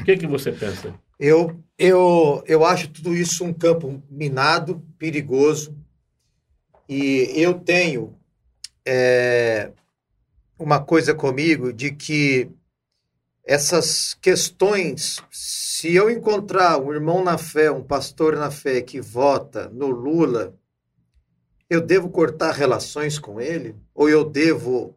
O 0.01 0.05
que, 0.05 0.17
que 0.17 0.27
você 0.29 0.53
pensa? 0.53 0.95
Eu, 1.19 1.61
eu, 1.77 2.43
eu 2.47 2.65
acho 2.65 2.89
tudo 2.89 3.15
isso 3.15 3.45
um 3.45 3.53
campo 3.53 4.01
minado, 4.09 4.81
perigoso. 4.97 5.77
E 6.89 7.33
eu 7.35 7.55
tenho 7.55 8.17
é, 8.87 9.73
uma 10.57 10.81
coisa 10.81 11.15
comigo 11.15 11.73
de 11.73 11.91
que 11.91 12.49
essas 13.45 14.15
questões, 14.15 15.21
se 15.31 15.95
eu 15.95 16.09
encontrar 16.09 16.79
um 16.79 16.93
irmão 16.93 17.23
na 17.23 17.37
fé, 17.37 17.71
um 17.71 17.83
pastor 17.83 18.37
na 18.37 18.51
fé 18.51 18.81
que 18.81 19.01
vota 19.01 19.69
no 19.69 19.89
Lula, 19.89 20.59
eu 21.69 21.81
devo 21.81 22.09
cortar 22.09 22.53
relações 22.53 23.19
com 23.19 23.39
ele? 23.41 23.77
Ou 23.95 24.09
eu 24.09 24.25
devo 24.25 24.97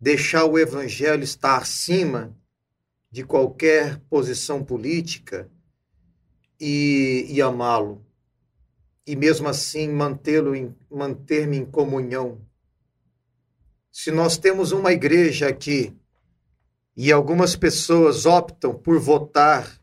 deixar 0.00 0.44
o 0.44 0.58
evangelho 0.58 1.22
estar 1.22 1.58
acima 1.58 2.36
de 3.10 3.24
qualquer 3.24 4.00
posição 4.10 4.64
política 4.64 5.48
e, 6.60 7.26
e 7.28 7.40
amá-lo? 7.40 8.04
E 9.06 9.14
mesmo 9.14 9.46
assim 9.46 9.88
mantê-lo 9.88 10.74
manter-me 10.90 11.56
em 11.56 11.64
comunhão. 11.64 12.40
Se 13.92 14.10
nós 14.10 14.36
temos 14.36 14.72
uma 14.72 14.92
igreja 14.92 15.48
aqui 15.48 15.96
e 16.96 17.12
algumas 17.12 17.54
pessoas 17.54 18.24
optam 18.24 18.74
por 18.74 18.98
votar 18.98 19.78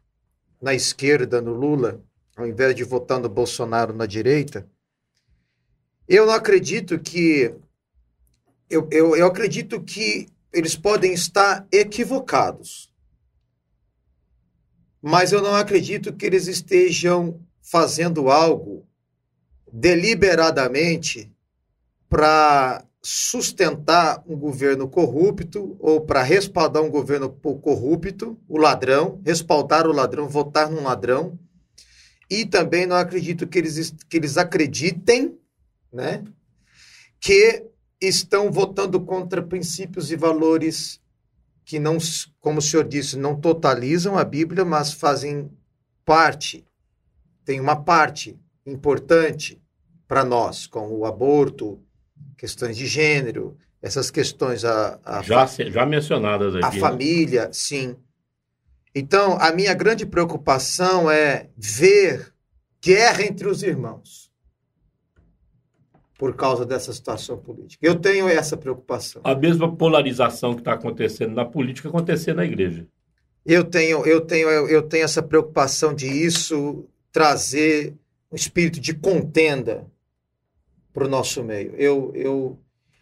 na 0.62 0.74
esquerda, 0.74 1.42
no 1.42 1.54
Lula, 1.54 2.02
ao 2.36 2.48
invés 2.48 2.76
de 2.76 2.84
votar 2.84 3.20
no 3.20 3.30
Bolsonaro 3.30 3.94
na 3.94 4.06
direita, 4.06 4.68
eu 6.08 6.26
não 6.26 6.34
acredito 6.34 7.00
que. 7.00 7.54
Eu, 8.70 8.88
eu, 8.92 9.16
eu 9.16 9.28
acredito 9.28 9.82
que 9.82 10.28
eles 10.52 10.76
podem 10.76 11.14
estar 11.14 11.68
equivocados. 11.72 12.92
Mas 15.02 15.32
eu 15.32 15.42
não 15.42 15.56
acredito 15.56 16.14
que 16.14 16.26
eles 16.26 16.48
estejam 16.48 17.40
fazendo 17.62 18.30
algo 18.30 18.88
deliberadamente 19.72 21.32
para 22.10 22.86
sustentar 23.04 24.24
um 24.26 24.38
governo 24.38 24.88
corrupto 24.88 25.76
ou 25.80 26.00
para 26.00 26.24
respaldar 26.24 26.82
um 26.82 26.90
governo 26.90 27.30
corrupto, 27.30 28.40
o 28.48 28.58
ladrão, 28.58 29.22
respaldar 29.26 29.86
o 29.86 29.92
ladrão, 29.92 30.30
votar 30.30 30.72
num 30.72 30.84
ladrão. 30.84 31.38
E 32.30 32.46
também 32.46 32.86
não 32.86 32.96
acredito 32.96 33.46
que 33.46 33.60
eles, 33.60 33.94
que 34.10 34.16
eles 34.16 34.38
acreditem 34.38 35.38
né, 35.92 36.24
que 37.20 37.66
estão 38.00 38.50
votando 38.52 39.00
contra 39.02 39.44
princípios 39.44 40.10
e 40.10 40.16
valores 40.16 41.02
que 41.66 41.80
não, 41.80 41.98
como 42.40 42.60
o 42.60 42.62
senhor 42.62 42.88
disse, 42.88 43.18
não 43.18 43.40
totalizam 43.40 44.18
a 44.18 44.24
Bíblia, 44.24 44.66
mas 44.66 44.94
fazem 44.94 45.50
parte, 46.06 46.66
tem 47.46 47.60
uma 47.60 47.76
parte 47.76 48.38
importante 48.66 49.62
para 50.08 50.26
nós, 50.26 50.68
como 50.68 50.98
o 50.98 51.06
aborto, 51.06 51.82
questões 52.38 52.78
de 52.78 52.88
gênero, 52.88 53.58
essas 53.82 54.10
questões 54.10 54.64
a, 54.64 55.00
a 55.04 55.22
já, 55.22 55.46
já 55.46 55.86
mencionadas 55.86 56.56
aqui. 56.56 56.66
A 56.66 56.72
né? 56.72 56.80
família, 56.80 57.50
sim. 57.52 57.96
Então, 58.96 59.38
a 59.40 59.52
minha 59.52 59.74
grande 59.74 60.06
preocupação 60.06 61.10
é 61.10 61.50
ver 61.58 62.34
guerra 62.82 63.24
entre 63.24 63.48
os 63.48 63.64
irmãos 63.64 64.32
por 66.18 66.36
causa 66.36 66.66
dessa 66.66 66.94
situação 66.94 67.38
política. 67.38 67.86
Eu 67.86 67.96
tenho 67.96 68.30
essa 68.30 68.56
preocupação. 68.56 69.22
A 69.26 69.36
mesma 69.36 69.76
polarização 69.76 70.54
que 70.54 70.62
está 70.62 70.74
acontecendo 70.74 71.34
na 71.34 71.44
política 71.44 71.90
acontecer 71.90 72.34
na 72.34 72.46
igreja. 72.46 72.88
Eu 73.46 73.66
tenho, 73.66 74.06
eu 74.06 74.22
tenho, 74.22 74.48
eu 74.48 74.82
tenho 74.84 75.04
essa 75.04 75.22
preocupação 75.22 75.94
de 75.94 76.08
isso 76.08 76.88
trazer 77.12 77.94
um 78.32 78.36
espírito 78.36 78.80
de 78.80 78.94
contenda 78.94 79.86
para 80.94 81.06
o 81.06 81.10
nosso 81.10 81.44
meio. 81.44 81.76
Eu, 81.76 82.12
eu, 82.16 82.60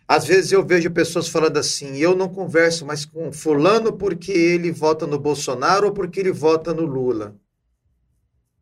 às 0.08 0.26
vezes 0.26 0.52
eu 0.52 0.66
vejo 0.66 0.90
pessoas 0.90 1.28
falando 1.28 1.58
assim: 1.58 1.98
eu 1.98 2.16
não 2.16 2.30
converso 2.30 2.86
mais 2.86 3.06
com 3.06 3.32
fulano 3.32 3.94
porque 3.94 4.32
ele 4.32 4.72
vota 4.72 5.06
no 5.06 5.20
Bolsonaro 5.20 5.88
ou 5.88 5.94
porque 5.94 6.20
ele 6.20 6.32
vota 6.32 6.74
no 6.74 6.86
Lula. 6.86 7.36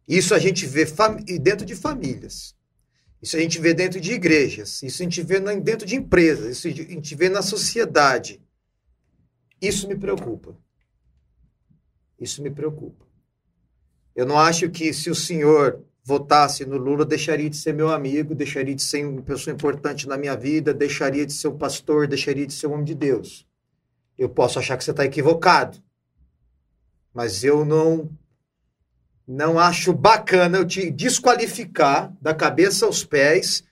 Isso 0.07 0.33
a 0.33 0.39
gente 0.39 0.65
vê 0.65 0.85
dentro 1.39 1.65
de 1.65 1.75
famílias. 1.75 2.55
Isso 3.21 3.37
a 3.37 3.39
gente 3.39 3.59
vê 3.59 3.73
dentro 3.73 4.01
de 4.01 4.13
igrejas. 4.13 4.81
Isso 4.81 5.01
a 5.01 5.03
gente 5.03 5.21
vê 5.21 5.39
dentro 5.39 5.85
de 5.85 5.95
empresas. 5.95 6.57
Isso 6.57 6.67
a 6.67 6.71
gente 6.71 7.15
vê 7.15 7.29
na 7.29 7.43
sociedade. 7.43 8.41
Isso 9.61 9.87
me 9.87 9.95
preocupa. 9.95 10.57
Isso 12.19 12.41
me 12.41 12.49
preocupa. 12.49 13.05
Eu 14.15 14.25
não 14.25 14.39
acho 14.39 14.69
que 14.69 14.93
se 14.93 15.09
o 15.09 15.15
senhor 15.15 15.83
votasse 16.03 16.65
no 16.65 16.77
Lula, 16.77 17.05
deixaria 17.05 17.49
de 17.49 17.57
ser 17.57 17.73
meu 17.73 17.91
amigo, 17.91 18.33
deixaria 18.33 18.73
de 18.73 18.81
ser 18.81 19.05
uma 19.05 19.21
pessoa 19.21 19.53
importante 19.53 20.07
na 20.07 20.17
minha 20.17 20.35
vida, 20.35 20.73
deixaria 20.73 21.25
de 21.25 21.33
ser 21.33 21.49
um 21.49 21.57
pastor, 21.57 22.07
deixaria 22.07 22.47
de 22.47 22.53
ser 22.53 22.67
um 22.67 22.73
homem 22.73 22.85
de 22.85 22.95
Deus. 22.95 23.45
Eu 24.17 24.29
posso 24.29 24.59
achar 24.59 24.77
que 24.77 24.83
você 24.83 24.91
está 24.91 25.05
equivocado, 25.05 25.77
mas 27.13 27.43
eu 27.43 27.63
não 27.63 28.09
não 29.27 29.59
acho 29.59 29.93
bacana 29.93 30.57
eu 30.57 30.65
te 30.65 30.89
desqualificar 30.89 32.11
da 32.19 32.33
cabeça 32.33 32.87
aos 32.87 33.05
pés 33.05 33.63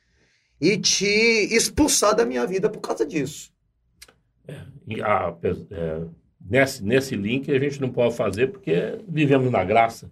e 0.62 0.78
te 0.78 1.08
expulsar 1.52 2.16
da 2.16 2.24
minha 2.24 2.46
vida 2.46 2.70
por 2.70 2.80
causa 2.80 3.04
disso. 3.04 3.52
É, 4.48 4.62
a, 5.02 5.36
é, 5.44 6.02
nesse, 6.40 6.84
nesse 6.84 7.16
link 7.16 7.52
a 7.52 7.60
gente 7.60 7.82
não 7.82 7.90
pode 7.90 8.16
fazer 8.16 8.52
porque 8.52 9.00
vivemos 9.08 9.52
na 9.52 9.64
graça. 9.64 10.12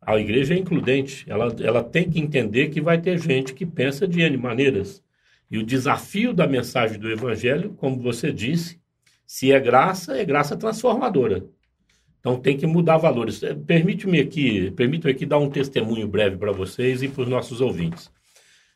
A 0.00 0.18
igreja 0.18 0.54
é 0.54 0.58
includente, 0.58 1.24
ela, 1.28 1.54
ela 1.60 1.84
tem 1.84 2.08
que 2.08 2.18
entender 2.18 2.70
que 2.70 2.80
vai 2.80 3.00
ter 3.00 3.18
gente 3.18 3.52
que 3.52 3.66
pensa 3.66 4.08
de 4.08 4.20
N 4.20 4.36
maneiras. 4.36 5.02
E 5.50 5.58
o 5.58 5.62
desafio 5.62 6.32
da 6.32 6.46
mensagem 6.46 6.98
do 6.98 7.10
Evangelho, 7.10 7.74
como 7.74 8.00
você 8.00 8.32
disse, 8.32 8.80
se 9.26 9.52
é 9.52 9.60
graça, 9.60 10.16
é 10.16 10.24
graça 10.24 10.56
transformadora. 10.56 11.44
Então 12.20 12.38
tem 12.38 12.56
que 12.56 12.66
mudar 12.66 12.98
valores. 12.98 13.42
É, 13.42 13.54
permite-me 13.54 14.20
aqui, 14.20 14.70
permita-me 14.72 15.12
aqui 15.12 15.26
dar 15.26 15.38
um 15.38 15.50
testemunho 15.50 16.06
breve 16.06 16.36
para 16.36 16.52
vocês 16.52 17.02
e 17.02 17.08
para 17.08 17.22
os 17.22 17.28
nossos 17.28 17.60
ouvintes. 17.60 18.10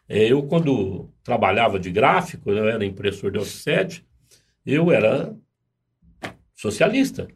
É, 0.08 0.30
eu, 0.30 0.42
quando 0.42 1.10
trabalhava 1.22 1.78
de 1.78 1.90
gráfico, 1.90 2.50
eu 2.50 2.68
era 2.68 2.84
impressor 2.84 3.30
de 3.30 3.38
offset, 3.38 4.04
eu 4.64 4.90
era 4.90 5.34
socialista. 6.54 7.28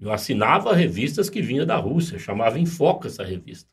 Eu 0.00 0.12
assinava 0.12 0.74
revistas 0.74 1.30
que 1.30 1.40
vinham 1.40 1.66
da 1.66 1.76
Rússia, 1.76 2.18
chamava 2.18 2.58
Enfoca 2.58 3.08
essa 3.08 3.24
revista. 3.24 3.68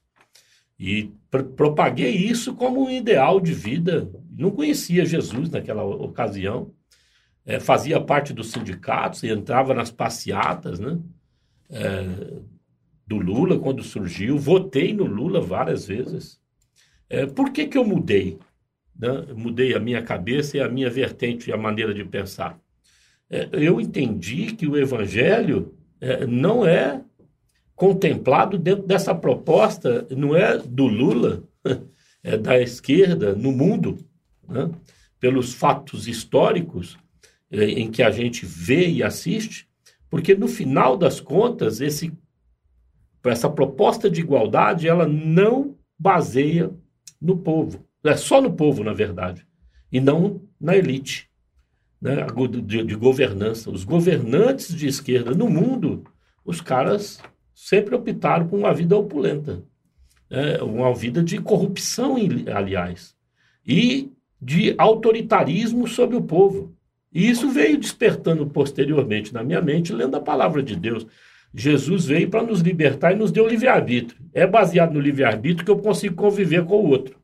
E 0.79 1.11
pr 1.29 1.43
propaguei 1.55 2.11
isso 2.11 2.55
como 2.55 2.85
um 2.85 2.89
ideal 2.89 3.39
de 3.39 3.53
vida. 3.53 4.09
Não 4.31 4.51
conhecia 4.51 5.05
Jesus 5.05 5.49
naquela 5.49 5.83
ocasião. 5.83 6.71
É, 7.45 7.59
fazia 7.59 7.99
parte 7.99 8.33
dos 8.33 8.51
sindicatos 8.51 9.23
e 9.23 9.29
entrava 9.29 9.73
nas 9.73 9.91
passeatas 9.91 10.79
né? 10.79 10.97
É, 11.69 12.05
do 13.05 13.17
Lula 13.17 13.59
quando 13.59 13.83
surgiu. 13.83 14.37
Votei 14.37 14.93
no 14.93 15.05
Lula 15.05 15.41
várias 15.41 15.85
vezes. 15.85 16.39
É, 17.09 17.25
por 17.25 17.51
que, 17.51 17.67
que 17.67 17.77
eu 17.77 17.83
mudei? 17.83 18.39
Né? 18.97 19.25
Mudei 19.35 19.75
a 19.75 19.79
minha 19.79 20.01
cabeça 20.01 20.57
e 20.57 20.61
a 20.61 20.69
minha 20.69 20.89
vertente, 20.89 21.51
a 21.51 21.57
maneira 21.57 21.93
de 21.93 22.03
pensar. 22.03 22.59
É, 23.29 23.49
eu 23.51 23.79
entendi 23.79 24.53
que 24.53 24.67
o 24.67 24.77
evangelho 24.77 25.73
não 26.27 26.65
é 26.65 27.01
contemplado 27.75 28.57
dentro 28.57 28.85
dessa 28.85 29.15
proposta, 29.15 30.07
não 30.11 30.35
é 30.35 30.57
do 30.57 30.85
Lula, 30.85 31.43
é 32.23 32.37
da 32.37 32.59
esquerda 32.59 33.33
no 33.35 33.51
mundo, 33.51 33.97
né? 34.47 34.69
pelos 35.19 35.53
fatos 35.53 36.07
históricos 36.07 36.97
é, 37.49 37.65
em 37.65 37.89
que 37.89 38.03
a 38.03 38.11
gente 38.11 38.45
vê 38.45 38.89
e 38.89 39.03
assiste, 39.03 39.67
porque 40.09 40.35
no 40.35 40.47
final 40.47 40.97
das 40.97 41.19
contas, 41.19 41.81
esse, 41.81 42.11
essa 43.25 43.49
proposta 43.49 44.09
de 44.09 44.21
igualdade 44.21 44.87
ela 44.87 45.07
não 45.07 45.75
baseia 45.97 46.69
no 47.21 47.37
povo, 47.37 47.85
é 48.03 48.15
só 48.17 48.41
no 48.41 48.53
povo, 48.53 48.83
na 48.83 48.93
verdade, 48.93 49.47
e 49.91 49.99
não 49.99 50.41
na 50.59 50.75
elite 50.75 51.29
né, 52.03 52.27
de, 52.65 52.83
de 52.83 52.95
governança. 52.95 53.71
Os 53.71 53.85
governantes 53.85 54.75
de 54.75 54.87
esquerda 54.87 55.31
no 55.31 55.49
mundo, 55.49 56.03
os 56.43 56.59
caras 56.59 57.21
sempre 57.55 57.95
optaram 57.95 58.45
por 58.45 58.59
uma 58.59 58.73
vida 58.73 58.97
opulenta, 58.97 59.63
né? 60.29 60.61
uma 60.61 60.93
vida 60.93 61.23
de 61.23 61.39
corrupção, 61.39 62.17
aliás, 62.53 63.15
e 63.65 64.11
de 64.41 64.75
autoritarismo 64.77 65.87
sobre 65.87 66.17
o 66.17 66.21
povo. 66.21 66.75
E 67.13 67.29
isso 67.29 67.49
veio 67.49 67.77
despertando 67.77 68.45
posteriormente 68.47 69.33
na 69.33 69.41
minha 69.41 69.61
mente, 69.61 69.93
lendo 69.93 70.17
a 70.17 70.21
palavra 70.21 70.61
de 70.61 70.75
Deus. 70.75 71.07
Jesus 71.53 72.07
veio 72.07 72.29
para 72.29 72.43
nos 72.43 72.59
libertar 72.59 73.13
e 73.13 73.15
nos 73.15 73.31
deu 73.31 73.47
livre-arbítrio. 73.47 74.19
É 74.33 74.45
baseado 74.45 74.93
no 74.93 74.99
livre-arbítrio 74.99 75.63
que 75.63 75.71
eu 75.71 75.77
consigo 75.77 76.15
conviver 76.15 76.65
com 76.65 76.83
o 76.83 76.89
outro, 76.89 77.15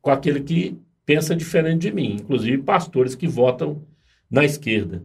com 0.00 0.10
aquele 0.10 0.40
que 0.40 0.78
pensa 1.04 1.34
diferente 1.34 1.80
de 1.80 1.92
mim, 1.92 2.18
inclusive 2.20 2.58
pastores 2.58 3.14
que 3.16 3.26
votam 3.26 3.82
na 4.32 4.46
esquerda. 4.46 5.04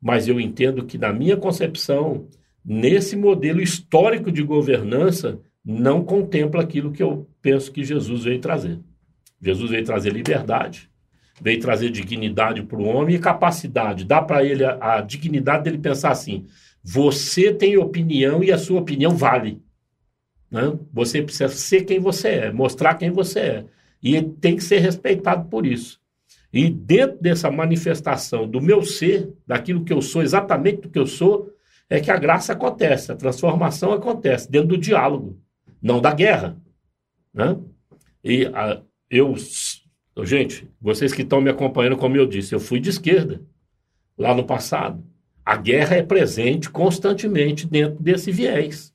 Mas 0.00 0.28
eu 0.28 0.40
entendo 0.40 0.86
que, 0.86 0.96
na 0.96 1.12
minha 1.12 1.36
concepção, 1.36 2.28
nesse 2.64 3.16
modelo 3.16 3.60
histórico 3.60 4.30
de 4.30 4.44
governança, 4.44 5.40
não 5.64 6.04
contempla 6.04 6.62
aquilo 6.62 6.92
que 6.92 7.02
eu 7.02 7.28
penso 7.42 7.72
que 7.72 7.82
Jesus 7.82 8.22
veio 8.22 8.38
trazer. 8.38 8.78
Jesus 9.42 9.70
veio 9.72 9.84
trazer 9.84 10.12
liberdade, 10.12 10.88
veio 11.42 11.60
trazer 11.60 11.90
dignidade 11.90 12.62
para 12.62 12.78
o 12.78 12.84
homem 12.84 13.16
e 13.16 13.20
capacidade. 13.20 14.04
Dá 14.04 14.22
para 14.22 14.44
ele 14.44 14.64
a, 14.64 14.78
a, 14.80 15.00
dignidade 15.00 15.64
dele 15.64 15.78
pensar 15.78 16.12
assim: 16.12 16.46
você 16.82 17.52
tem 17.52 17.76
opinião 17.76 18.42
e 18.42 18.52
a 18.52 18.58
sua 18.58 18.80
opinião 18.80 19.16
vale. 19.16 19.60
Né? 20.50 20.78
Você 20.92 21.20
precisa 21.20 21.48
ser 21.48 21.84
quem 21.84 21.98
você 21.98 22.28
é, 22.28 22.52
mostrar 22.52 22.94
quem 22.94 23.10
você 23.10 23.40
é. 23.40 23.64
E 24.00 24.22
tem 24.22 24.54
que 24.54 24.62
ser 24.62 24.78
respeitado 24.78 25.48
por 25.48 25.66
isso. 25.66 26.00
E 26.52 26.70
dentro 26.70 27.18
dessa 27.20 27.50
manifestação 27.50 28.48
do 28.48 28.60
meu 28.60 28.82
ser, 28.82 29.32
daquilo 29.46 29.84
que 29.84 29.92
eu 29.92 30.00
sou, 30.00 30.22
exatamente 30.22 30.82
do 30.82 30.88
que 30.88 30.98
eu 30.98 31.06
sou, 31.06 31.52
é 31.90 32.00
que 32.00 32.10
a 32.10 32.16
graça 32.16 32.52
acontece, 32.52 33.12
a 33.12 33.16
transformação 33.16 33.92
acontece, 33.92 34.50
dentro 34.50 34.68
do 34.68 34.78
diálogo, 34.78 35.38
não 35.80 36.00
da 36.00 36.12
guerra. 36.12 36.56
Né? 37.32 37.56
E 38.24 38.46
a, 38.46 38.82
eu, 39.10 39.34
gente, 40.24 40.68
vocês 40.80 41.12
que 41.12 41.22
estão 41.22 41.40
me 41.40 41.50
acompanhando, 41.50 41.96
como 41.96 42.16
eu 42.16 42.26
disse, 42.26 42.54
eu 42.54 42.60
fui 42.60 42.80
de 42.80 42.90
esquerda 42.90 43.42
lá 44.16 44.34
no 44.34 44.44
passado. 44.44 45.02
A 45.44 45.56
guerra 45.56 45.96
é 45.96 46.02
presente 46.02 46.68
constantemente 46.68 47.66
dentro 47.66 48.02
desse 48.02 48.30
viés, 48.30 48.92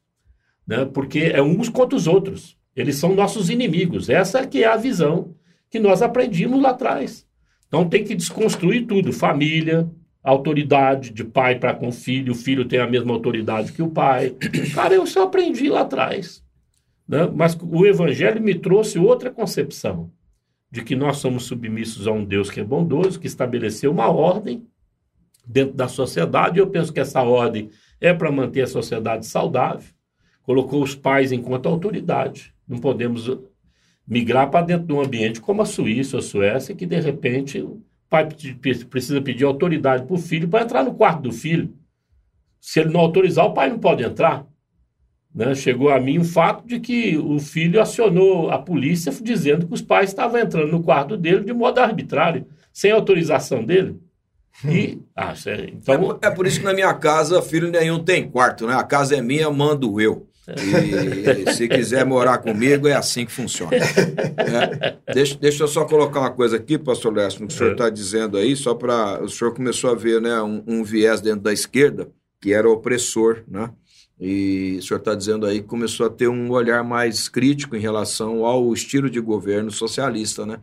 né? 0.68 0.86
porque 0.86 1.20
é 1.20 1.42
uns 1.42 1.70
contra 1.70 1.96
os 1.96 2.08
outros. 2.08 2.58
Eles 2.76 2.96
são 2.96 3.16
nossos 3.16 3.50
inimigos. 3.50 4.10
Essa 4.10 4.46
que 4.46 4.64
é 4.64 4.68
a 4.68 4.76
visão 4.76 5.36
que 5.70 5.80
nós 5.80 6.02
aprendimos 6.02 6.62
lá 6.62 6.72
atrás. 6.72 7.26
Então 7.74 7.90
tem 7.90 8.04
que 8.04 8.14
desconstruir 8.14 8.86
tudo: 8.86 9.12
família, 9.12 9.90
autoridade 10.24 11.10
de 11.10 11.24
pai 11.24 11.58
para 11.58 11.74
com 11.74 11.92
filho, 11.92 12.34
o 12.34 12.36
filho 12.36 12.66
tem 12.66 12.78
a 12.80 12.86
mesma 12.86 13.12
autoridade 13.12 13.74
que 13.74 13.82
o 13.82 13.90
pai. 13.90 14.36
Cara, 14.76 14.94
eu 14.94 15.08
só 15.08 15.24
aprendi 15.24 15.70
lá 15.70 15.82
atrás. 15.82 16.44
Né? 17.08 17.28
Mas 17.34 17.58
o 17.60 17.84
evangelho 17.84 18.40
me 18.40 18.54
trouxe 18.54 19.00
outra 19.00 19.32
concepção 19.32 20.12
de 20.70 20.84
que 20.84 20.96
nós 20.96 21.18
somos 21.18 21.46
submissos 21.46 22.08
a 22.08 22.12
um 22.12 22.24
Deus 22.24 22.52
que 22.52 22.60
é 22.60 22.64
bondoso, 22.64 23.20
que 23.20 23.26
estabeleceu 23.26 23.90
uma 23.90 24.08
ordem 24.08 24.68
dentro 25.44 25.74
da 25.74 25.88
sociedade. 25.88 26.60
Eu 26.60 26.68
penso 26.68 26.94
que 26.94 27.00
essa 27.00 27.24
ordem 27.24 27.72
é 28.00 28.14
para 28.14 28.32
manter 28.32 28.62
a 28.62 28.68
sociedade 28.68 29.26
saudável. 29.26 29.90
Colocou 30.44 30.84
os 30.84 30.94
pais 30.94 31.32
enquanto 31.32 31.68
autoridade. 31.68 32.54
Não 32.68 32.78
podemos 32.78 33.28
migrar 34.08 34.50
para 34.50 34.66
dentro 34.66 34.88
de 34.88 34.94
um 34.94 35.02
ambiente 35.02 35.42
como 35.42 35.62
a 35.62 35.66
Suíça 35.66 36.18
ou 36.18 36.20
a 36.20 36.24
Suécia, 36.24 36.76
que 36.76 36.86
de 36.86 37.00
repente 37.00 37.62
o 37.62 37.82
pai 38.10 38.28
precisa 38.90 39.22
pedir 39.22 39.46
autoridade 39.46 40.06
para 40.06 40.16
o 40.16 40.20
filho 40.20 40.48
para 40.48 40.64
entrar 40.64 40.84
no 40.84 40.94
quarto 40.94 41.24
do 41.24 41.32
filho. 41.32 41.74
Se 42.60 42.80
ele 42.80 42.92
não 42.92 43.00
autorizar, 43.00 43.46
o 43.46 43.54
pai 43.54 43.70
não 43.70 43.80
pode 43.80 44.04
entrar. 44.04 44.46
Né? 45.34 45.56
Chegou 45.56 45.90
a 45.90 46.00
mim 46.00 46.20
o 46.20 46.24
fato 46.24 46.66
de 46.68 46.80
que 46.80 47.18
o 47.18 47.40
filho 47.40 47.82
acionou 47.82 48.52
a 48.52 48.60
polícia 48.60 49.12
dizendo 49.22 49.66
que 49.68 49.74
os 49.74 49.82
pais 49.82 50.10
estavam 50.10 50.40
entrando 50.40 50.72
no 50.72 50.84
quarto 50.84 51.18
dele 51.18 51.44
de 51.44 51.54
modo 51.54 51.80
arbitrário, 51.80 52.46
sem 52.72 52.92
autorização 52.92 53.64
dele. 53.64 54.00
E, 54.66 55.02
ah, 55.16 55.34
então... 55.70 56.20
É, 56.22 56.28
é, 56.28 56.32
por 56.32 56.46
isso 56.46 56.60
que 56.60 56.66
na 56.66 56.74
minha 56.74 56.94
casa 56.94 57.42
filho 57.42 57.72
nenhum 57.72 58.04
tem 58.04 58.30
quarto, 58.30 58.68
né? 58.68 58.76
A 58.76 58.84
casa 58.84 59.16
é 59.16 59.22
minha, 59.22 59.50
mando 59.50 60.00
eu. 60.00 60.28
E 60.48 61.52
se 61.54 61.68
quiser 61.68 62.06
morar 62.06 62.38
comigo, 62.40 62.88
é 62.88 62.94
assim 62.94 63.26
que 63.26 63.32
funciona. 63.32 63.78
É, 63.78 64.98
deixa, 65.14 65.38
deixa 65.38 65.64
eu 65.64 65.68
só 65.68 65.86
colocar 65.86 66.20
uma 66.20 66.32
coisa 66.32 66.58
aqui, 66.58 66.78
pastor 66.78 67.14
Lécio, 67.14 67.42
no 67.42 67.48
que 67.48 67.54
o 67.54 67.58
senhor 67.58 67.74
está 67.74 67.90
dizendo 67.90 68.38
aí, 68.38 68.56
só 68.56 68.74
para. 68.74 69.24
O 69.24 69.30
senhor 69.30 69.54
começou 69.54 69.90
a 69.90 69.96
ver 69.96 70.22
né, 70.22 70.42
um, 70.42 70.64
um, 70.68 70.84
viés 70.84 71.22
dentro 71.22 71.42
da 71.42 71.54
esquerda, 71.54 72.10
que 72.42 72.54
era 72.54 72.70
opressor, 72.70 73.44
né? 73.48 73.70
E 74.20 74.78
o 74.80 74.84
senhor 74.84 75.00
está 75.00 75.16
dizendo 75.16 75.46
aí 75.46 75.62
que 75.62 75.68
começou 75.68 76.06
a 76.06 76.10
ter 76.10 76.28
um 76.28 76.52
olhar 76.52 76.84
mais 76.84 77.28
crítico 77.30 77.76
em 77.76 77.80
relação 77.80 78.46
ao 78.46 78.74
estilo 78.74 79.10
de 79.10 79.20
governo 79.20 79.72
socialista, 79.72 80.46
né? 80.46 80.60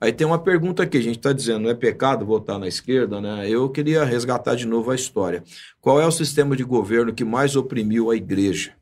Aí 0.00 0.12
tem 0.12 0.26
uma 0.26 0.38
pergunta 0.38 0.84
aqui, 0.84 0.96
a 0.96 1.02
gente 1.02 1.16
está 1.16 1.32
dizendo, 1.32 1.60
não 1.60 1.70
é 1.70 1.74
pecado 1.74 2.24
votar 2.24 2.58
na 2.58 2.68
esquerda, 2.68 3.20
né? 3.20 3.48
Eu 3.50 3.68
queria 3.68 4.04
resgatar 4.04 4.54
de 4.54 4.64
novo 4.64 4.90
a 4.90 4.94
história. 4.94 5.42
Qual 5.80 6.00
é 6.00 6.06
o 6.06 6.12
sistema 6.12 6.56
de 6.56 6.62
governo 6.62 7.12
que 7.12 7.24
mais 7.24 7.56
oprimiu 7.56 8.10
a 8.10 8.16
igreja? 8.16 8.77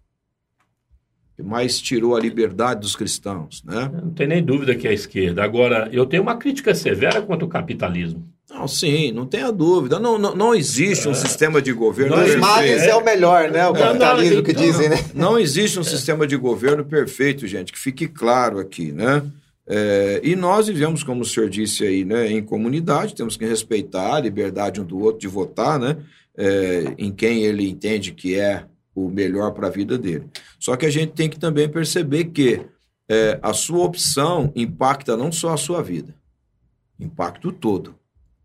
Que 1.37 1.42
mais 1.42 1.79
tirou 1.79 2.16
a 2.16 2.20
liberdade 2.20 2.81
dos 2.81 2.96
cristãos, 2.96 3.62
né? 3.62 3.90
Não 3.92 4.11
tem 4.11 4.27
nem 4.27 4.42
dúvida 4.42 4.75
que 4.75 4.87
é 4.87 4.90
a 4.90 4.94
esquerda. 4.94 5.44
Agora, 5.44 5.88
eu 5.92 6.07
tenho 6.07 6.22
uma 6.22 6.37
crítica 6.37 6.75
severa 6.75 7.20
contra 7.20 7.44
o 7.44 7.49
capitalismo. 7.49 8.27
Não, 8.49 8.66
sim, 8.66 9.12
não 9.12 9.27
tenha 9.27 9.53
dúvida. 9.53 9.99
Não, 9.99 10.18
não, 10.18 10.35
não 10.35 10.55
existe 10.55 11.07
um 11.07 11.11
é. 11.11 11.14
sistema 11.14 11.61
de 11.61 11.72
governo. 11.72 12.16
Dos 12.16 12.37
males 12.37 12.83
é. 12.83 12.88
é 12.88 12.94
o 12.96 13.05
melhor, 13.05 13.51
né? 13.51 13.66
O 13.68 13.75
capitalismo 13.75 14.37
não, 14.37 14.42
que 14.42 14.55
dizem, 14.55 14.88
né? 14.88 14.96
Não 15.14 15.38
existe 15.38 15.79
um 15.79 15.85
sistema 15.85 16.27
de 16.27 16.37
governo 16.37 16.85
perfeito, 16.85 17.46
gente, 17.46 17.72
que 17.72 17.79
fique 17.79 18.09
claro 18.09 18.59
aqui, 18.59 18.92
né? 18.92 19.22
É, 19.68 20.20
e 20.22 20.37
nós 20.37 20.68
vivemos, 20.68 21.03
como 21.03 21.22
o 21.22 21.25
senhor 21.25 21.51
disse 21.51 21.85
aí, 21.85 22.05
né, 22.05 22.31
em 22.31 22.40
comunidade, 22.40 23.16
temos 23.16 23.37
que 23.37 23.44
respeitar 23.44 24.14
a 24.14 24.20
liberdade 24.20 24.81
um 24.81 24.85
do 24.85 24.99
outro 25.01 25.20
de 25.20 25.27
votar, 25.27 25.77
né, 25.77 25.96
é, 26.38 26.94
em 26.96 27.11
quem 27.11 27.42
ele 27.42 27.68
entende 27.68 28.12
que 28.12 28.37
é 28.38 28.64
o 28.96 29.11
melhor 29.11 29.52
para 29.52 29.66
a 29.66 29.70
vida 29.70 29.98
dele. 29.98 30.24
Só 30.59 30.74
que 30.74 30.87
a 30.87 30.90
gente 30.90 31.12
tem 31.12 31.28
que 31.28 31.38
também 31.38 31.68
perceber 31.68 32.24
que 32.24 32.62
é, 33.06 33.38
a 33.42 33.52
sua 33.52 33.85
opção 33.85 34.50
impacta 34.56 35.16
não 35.16 35.30
só 35.30 35.52
a 35.52 35.56
sua 35.59 35.82
vida, 35.82 36.14
impacta 36.98 37.46
o 37.46 37.52
todo. 37.52 37.94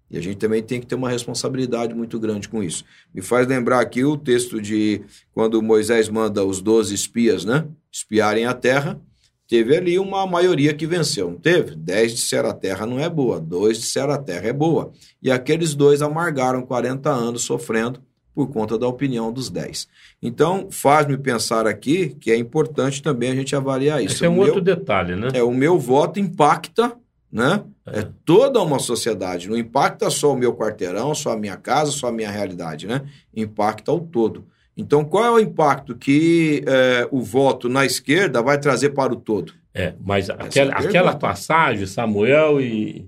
E 0.10 0.18
a 0.18 0.22
gente 0.22 0.36
também 0.36 0.62
tem 0.62 0.82
que 0.82 0.86
ter 0.86 0.96
uma 0.96 1.10
responsabilidade 1.10 1.96
muito 1.96 2.20
grande 2.20 2.50
com 2.50 2.62
isso. 2.62 2.84
Me 3.14 3.22
faz 3.22 3.48
lembrar 3.48 3.80
aqui 3.80 4.04
o 4.04 4.18
texto 4.18 4.62
de 4.62 5.02
quando 5.34 5.62
Moisés 5.62 6.10
manda 6.10 6.44
os 6.44 6.62
12 6.62 6.94
espias, 6.94 7.46
né? 7.46 7.66
Espiarem 7.90 8.46
a 8.46 8.54
terra. 8.54 9.00
Teve 9.48 9.76
ali 9.76 9.98
uma 9.98 10.28
maioria 10.28 10.74
que 10.74 10.86
venceu, 10.86 11.32
não 11.32 11.38
teve? 11.38 11.76
Dez 11.76 12.14
disseram 12.14 12.50
a 12.50 12.54
terra 12.54 12.86
não 12.86 13.00
é 13.00 13.10
boa, 13.10 13.40
dois 13.40 13.78
disseram 13.80 14.12
a 14.12 14.18
terra 14.18 14.48
é 14.48 14.54
boa. 14.54 14.92
E 15.24 15.32
aqueles 15.32 15.74
dois 15.74 16.02
amargaram 16.02 16.62
40 16.62 17.10
anos 17.10 17.44
sofrendo 17.44 18.02
por 18.34 18.48
conta 18.52 18.78
da 18.78 18.88
opinião 18.88 19.32
dos 19.32 19.50
10. 19.50 19.88
Então, 20.22 20.68
faz-me 20.72 21.18
pensar 21.18 21.68
aqui 21.68 22.16
que 22.20 22.32
é 22.32 22.38
importante 22.38 23.02
também 23.02 23.32
a 23.32 23.36
gente 23.36 23.56
avaliar 23.56 24.04
isso. 24.04 24.16
Esse 24.16 24.26
é 24.26 24.30
um 24.30 24.38
o 24.38 24.40
outro 24.40 24.56
meu, 24.56 24.64
detalhe, 24.64 25.16
né? 25.16 25.30
É, 25.34 25.44
o 25.44 25.52
meu 25.52 25.78
voto 25.78 26.20
impacta 26.20 26.96
né? 27.32 27.64
É. 27.86 28.00
é. 28.00 28.08
toda 28.26 28.62
uma 28.62 28.78
sociedade, 28.78 29.50
não 29.50 29.58
impacta 29.58 30.10
só 30.10 30.34
o 30.34 30.38
meu 30.38 30.54
quarteirão, 30.54 31.16
só 31.16 31.32
a 31.32 31.38
minha 31.38 31.56
casa, 31.56 31.92
só 31.92 32.08
a 32.08 32.12
minha 32.12 32.30
realidade, 32.30 32.86
né? 32.86 33.04
Impacta 33.34 33.92
o 33.92 34.02
todo. 34.02 34.46
Então, 34.76 35.06
qual 35.06 35.24
é 35.24 35.32
o 35.32 35.40
impacto 35.40 35.96
que 35.96 36.64
é, 36.66 37.08
o 37.12 37.22
voto 37.22 37.70
na 37.70 37.86
esquerda 37.86 38.42
vai 38.42 38.60
trazer 38.60 38.90
para 38.90 39.14
o 39.14 39.16
todo? 39.16 39.54
É, 39.74 39.94
mas 40.04 40.30
aquela, 40.30 40.74
aquela 40.74 41.16
passagem, 41.16 41.86
Samuel 41.86 42.60
e, 42.60 43.08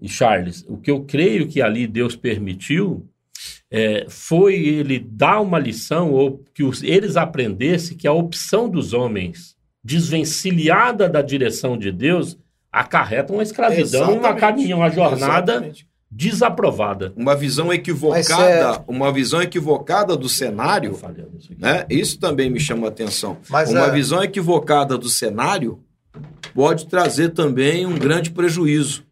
e 0.00 0.08
Charles, 0.08 0.64
o 0.68 0.78
que 0.78 0.90
eu 0.90 1.02
creio 1.02 1.46
que 1.46 1.60
ali 1.60 1.86
Deus 1.86 2.16
permitiu 2.16 3.06
é, 3.70 4.06
foi 4.08 4.54
ele 4.54 4.98
dar 4.98 5.40
uma 5.40 5.58
lição, 5.58 6.12
ou 6.12 6.42
que 6.54 6.62
os, 6.62 6.82
eles 6.82 7.16
aprendessem 7.16 7.96
que 7.96 8.06
a 8.06 8.12
opção 8.12 8.68
dos 8.68 8.92
homens 8.92 9.56
desvencilhada 9.82 11.08
da 11.08 11.20
direção 11.20 11.76
de 11.76 11.92
Deus 11.92 12.38
acarreta 12.72 13.32
uma 13.32 13.42
escravidão, 13.42 14.16
uma 14.16 14.34
caminho, 14.34 14.78
uma 14.78 14.90
jornada 14.90 15.52
Exatamente. 15.52 15.88
desaprovada. 16.10 17.12
Uma 17.16 17.36
visão 17.36 17.72
equivocada, 17.72 18.44
é... 18.44 18.84
uma 18.88 19.12
visão 19.12 19.42
equivocada 19.42 20.16
do 20.16 20.28
cenário, 20.28 20.98
né? 21.58 21.86
Isso 21.88 22.18
também 22.18 22.50
me 22.50 22.58
chama 22.58 22.86
a 22.86 22.90
atenção. 22.90 23.36
Mas 23.48 23.70
uma 23.70 23.86
é... 23.86 23.90
visão 23.90 24.22
equivocada 24.22 24.98
do 24.98 25.08
cenário 25.08 25.80
pode 26.54 26.86
trazer 26.86 27.30
também 27.30 27.86
um 27.86 27.96
grande 27.96 28.30
prejuízo. 28.30 29.04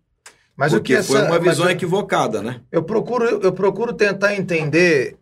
Mas 0.62 0.74
Porque 0.74 0.94
essa, 0.94 1.08
foi 1.08 1.22
uma 1.22 1.40
visão 1.40 1.64
eu, 1.64 1.72
equivocada, 1.72 2.40
né? 2.40 2.60
Eu 2.70 2.84
procuro, 2.84 3.24
eu 3.24 3.52
procuro 3.52 3.92
tentar 3.92 4.36
entender 4.36 5.16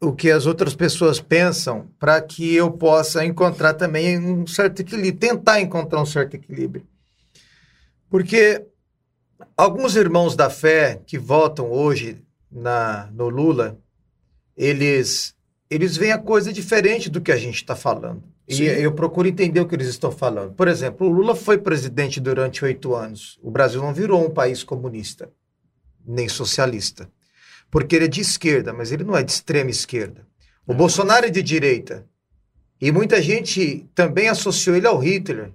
o 0.00 0.12
que 0.12 0.28
as 0.32 0.46
outras 0.46 0.74
pessoas 0.74 1.20
pensam 1.20 1.86
para 1.96 2.20
que 2.20 2.56
eu 2.56 2.72
possa 2.72 3.24
encontrar 3.24 3.74
também 3.74 4.18
um 4.18 4.44
certo 4.48 4.80
equilíbrio, 4.80 5.16
tentar 5.16 5.60
encontrar 5.60 6.02
um 6.02 6.06
certo 6.06 6.34
equilíbrio. 6.34 6.84
Porque 8.08 8.66
alguns 9.56 9.94
irmãos 9.94 10.34
da 10.34 10.50
fé 10.50 11.00
que 11.06 11.16
votam 11.16 11.70
hoje 11.70 12.16
na, 12.50 13.08
no 13.12 13.28
Lula, 13.28 13.78
eles 14.56 15.36
eles 15.70 15.96
veem 15.96 16.10
a 16.10 16.18
coisa 16.18 16.52
diferente 16.52 17.08
do 17.08 17.20
que 17.20 17.30
a 17.30 17.36
gente 17.36 17.54
está 17.54 17.76
falando. 17.76 18.24
Sim. 18.50 18.64
E 18.64 18.82
eu 18.82 18.92
procuro 18.92 19.28
entender 19.28 19.60
o 19.60 19.66
que 19.66 19.74
eles 19.74 19.88
estão 19.88 20.10
falando. 20.10 20.52
Por 20.54 20.68
exemplo, 20.68 21.06
o 21.06 21.10
Lula 21.10 21.34
foi 21.34 21.58
presidente 21.58 22.20
durante 22.20 22.64
oito 22.64 22.94
anos. 22.94 23.38
O 23.42 23.50
Brasil 23.50 23.80
não 23.80 23.94
virou 23.94 24.24
um 24.24 24.30
país 24.30 24.62
comunista, 24.64 25.30
nem 26.06 26.28
socialista. 26.28 27.08
Porque 27.70 27.94
ele 27.94 28.06
é 28.06 28.08
de 28.08 28.20
esquerda, 28.20 28.72
mas 28.72 28.90
ele 28.90 29.04
não 29.04 29.16
é 29.16 29.22
de 29.22 29.30
extrema 29.30 29.70
esquerda. 29.70 30.26
O 30.66 30.74
Bolsonaro 30.74 31.26
é 31.26 31.30
de 31.30 31.42
direita. 31.42 32.06
E 32.80 32.90
muita 32.90 33.22
gente 33.22 33.86
também 33.94 34.28
associou 34.28 34.76
ele 34.76 34.86
ao 34.86 34.98
Hitler. 34.98 35.52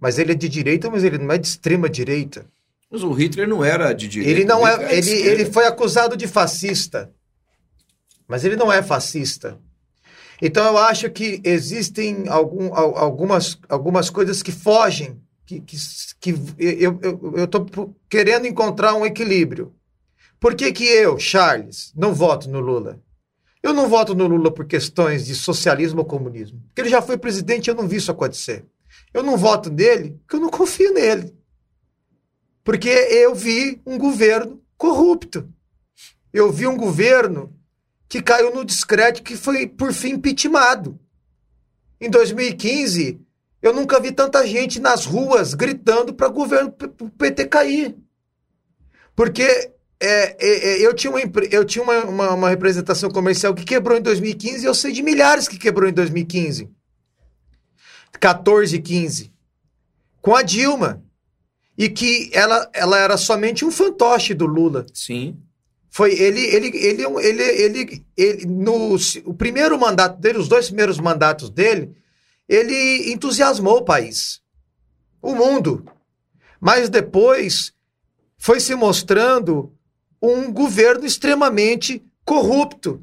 Mas 0.00 0.18
ele 0.18 0.32
é 0.32 0.34
de 0.34 0.48
direita, 0.48 0.90
mas 0.90 1.04
ele 1.04 1.18
não 1.18 1.32
é 1.32 1.38
de 1.38 1.46
extrema 1.46 1.88
direita. 1.88 2.46
Mas 2.90 3.02
o 3.02 3.12
Hitler 3.12 3.48
não 3.48 3.64
era 3.64 3.92
de 3.92 4.08
direita. 4.08 4.30
Ele 4.30 4.44
não 4.44 4.66
é. 4.66 4.96
Ele, 4.96 5.10
ele 5.10 5.44
foi 5.46 5.66
acusado 5.66 6.16
de 6.16 6.26
fascista. 6.26 7.10
Mas 8.26 8.44
ele 8.44 8.56
não 8.56 8.72
é 8.72 8.82
fascista. 8.82 9.58
Então 10.40 10.64
eu 10.66 10.78
acho 10.78 11.10
que 11.10 11.40
existem 11.44 12.28
algum, 12.28 12.74
al- 12.74 12.96
algumas, 12.96 13.58
algumas 13.68 14.10
coisas 14.10 14.42
que 14.42 14.52
fogem. 14.52 15.20
Que, 15.46 15.60
que, 15.60 15.76
que 16.20 16.34
eu 16.58 17.44
estou 17.44 17.94
querendo 18.08 18.46
encontrar 18.46 18.94
um 18.94 19.04
equilíbrio. 19.04 19.74
Por 20.40 20.54
que, 20.54 20.72
que 20.72 20.84
eu, 20.84 21.18
Charles, 21.18 21.92
não 21.94 22.14
voto 22.14 22.48
no 22.48 22.60
Lula? 22.60 22.98
Eu 23.62 23.72
não 23.74 23.88
voto 23.88 24.14
no 24.14 24.26
Lula 24.26 24.50
por 24.50 24.66
questões 24.66 25.26
de 25.26 25.34
socialismo 25.34 26.00
ou 26.00 26.04
comunismo. 26.04 26.62
Porque 26.66 26.80
ele 26.82 26.88
já 26.88 27.00
foi 27.02 27.18
presidente 27.18 27.66
e 27.66 27.70
eu 27.70 27.74
não 27.74 27.86
vi 27.86 27.96
isso 27.96 28.10
acontecer. 28.10 28.64
Eu 29.12 29.22
não 29.22 29.36
voto 29.36 29.70
nele 29.70 30.18
porque 30.22 30.36
eu 30.36 30.40
não 30.40 30.50
confio 30.50 30.92
nele. 30.94 31.34
Porque 32.62 32.88
eu 32.88 33.34
vi 33.34 33.80
um 33.86 33.98
governo 33.98 34.62
corrupto. 34.78 35.46
Eu 36.32 36.50
vi 36.50 36.66
um 36.66 36.76
governo 36.76 37.54
que 38.14 38.22
caiu 38.22 38.54
no 38.54 38.64
descrédito, 38.64 39.24
que 39.24 39.36
foi, 39.36 39.66
por 39.66 39.92
fim, 39.92 40.10
impeachmentado. 40.10 40.96
Em 42.00 42.08
2015, 42.08 43.20
eu 43.60 43.74
nunca 43.74 43.98
vi 43.98 44.12
tanta 44.12 44.46
gente 44.46 44.78
nas 44.78 45.04
ruas 45.04 45.52
gritando 45.52 46.14
para 46.14 46.28
o 46.28 46.32
governo 46.32 46.70
PT 46.70 47.46
cair. 47.46 47.96
Porque 49.16 49.42
é, 49.42 49.72
é, 50.00 50.36
é, 50.38 50.86
eu 50.86 50.94
tinha, 50.94 51.10
uma, 51.10 51.20
eu 51.50 51.64
tinha 51.64 51.82
uma, 51.82 52.04
uma, 52.04 52.30
uma 52.34 52.48
representação 52.48 53.10
comercial 53.10 53.52
que 53.52 53.64
quebrou 53.64 53.98
em 53.98 54.02
2015 54.02 54.62
e 54.62 54.68
eu 54.68 54.74
sei 54.76 54.92
de 54.92 55.02
milhares 55.02 55.48
que 55.48 55.58
quebrou 55.58 55.90
em 55.90 55.92
2015. 55.92 56.70
14, 58.20 58.80
15. 58.80 59.32
Com 60.22 60.36
a 60.36 60.42
Dilma. 60.42 61.02
E 61.76 61.88
que 61.88 62.30
ela, 62.32 62.70
ela 62.72 62.96
era 62.96 63.16
somente 63.16 63.64
um 63.64 63.72
fantoche 63.72 64.34
do 64.34 64.46
Lula. 64.46 64.86
Sim. 64.94 65.36
Foi 65.94 66.12
ele, 66.12 66.40
ele, 66.40 66.76
ele, 66.76 67.04
ele, 67.20 67.42
ele, 67.44 68.04
ele, 68.16 68.46
no 68.46 68.96
o 69.26 69.32
primeiro 69.32 69.78
mandato 69.78 70.18
dele, 70.20 70.38
os 70.38 70.48
dois 70.48 70.66
primeiros 70.66 70.98
mandatos 70.98 71.48
dele, 71.48 71.94
ele 72.48 73.12
entusiasmou 73.12 73.76
o 73.76 73.84
país, 73.84 74.40
o 75.22 75.36
mundo. 75.36 75.86
Mas 76.60 76.88
depois 76.88 77.72
foi 78.36 78.58
se 78.58 78.74
mostrando 78.74 79.72
um 80.20 80.52
governo 80.52 81.06
extremamente 81.06 82.02
corrupto. 82.24 83.00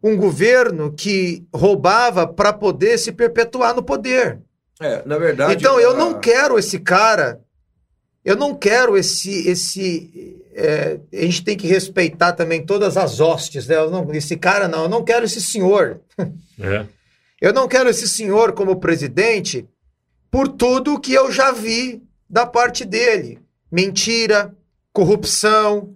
Um 0.00 0.16
governo 0.16 0.92
que 0.92 1.44
roubava 1.52 2.28
para 2.28 2.52
poder 2.52 2.96
se 2.96 3.10
perpetuar 3.10 3.74
no 3.74 3.82
poder. 3.82 4.38
É, 4.80 5.02
na 5.04 5.18
verdade. 5.18 5.54
Então 5.54 5.80
eu 5.80 5.90
a- 5.90 5.94
não 5.96 6.20
quero 6.20 6.60
esse 6.60 6.78
cara. 6.78 7.40
Eu 8.26 8.34
não 8.34 8.56
quero 8.56 8.96
esse 8.96 9.48
esse. 9.48 10.42
é, 10.52 10.98
a 11.12 11.20
gente 11.22 11.44
tem 11.44 11.56
que 11.56 11.68
respeitar 11.68 12.32
também 12.32 12.66
todas 12.66 12.96
as 12.96 13.20
hostes. 13.20 13.68
Né? 13.68 13.76
Não- 13.86 14.12
esse 14.12 14.36
cara 14.36 14.66
não. 14.66 14.82
Eu 14.82 14.88
não 14.88 15.04
quero 15.04 15.24
esse 15.24 15.40
senhor. 15.40 16.00
É. 16.58 16.86
Eu 17.40 17.52
não 17.52 17.68
quero 17.68 17.88
esse 17.88 18.08
senhor 18.08 18.52
como 18.52 18.80
presidente 18.80 19.64
por 20.30 20.48
tudo 20.48 20.98
que 20.98 21.12
eu 21.12 21.30
já 21.30 21.52
vi 21.52 22.02
da 22.28 22.44
parte 22.44 22.84
dele. 22.84 23.38
Mentira, 23.70 24.52
corrupção. 24.92 25.94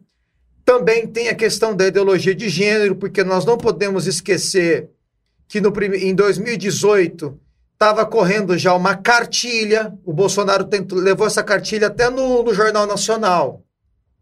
Também 0.64 1.08
tem 1.08 1.30
a 1.30 1.34
questão 1.34 1.74
da 1.74 1.88
ideologia 1.88 2.34
de 2.34 2.48
gênero, 2.48 2.94
porque 2.94 3.24
nós 3.24 3.44
não 3.44 3.56
podemos 3.58 4.06
esquecer 4.06 4.88
que 5.48 5.60
no, 5.60 5.72
em 5.94 6.14
2018 6.14 7.36
estava 7.80 8.04
correndo 8.04 8.58
já 8.58 8.74
uma 8.74 8.94
cartilha. 8.94 9.98
O 10.04 10.12
Bolsonaro 10.12 10.64
tentou, 10.64 10.98
levou 10.98 11.26
essa 11.26 11.42
cartilha 11.42 11.86
até 11.86 12.10
no, 12.10 12.42
no 12.42 12.52
Jornal 12.52 12.86
Nacional, 12.86 13.64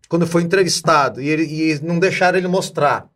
quando 0.09 0.29
foi 0.29 0.43
entrevistado, 0.43 1.21
e, 1.21 1.29
ele, 1.29 1.43
e 1.43 1.81
não 1.81 1.99
deixaram 1.99 2.39
ele 2.39 2.47
mostrar. 2.47 3.09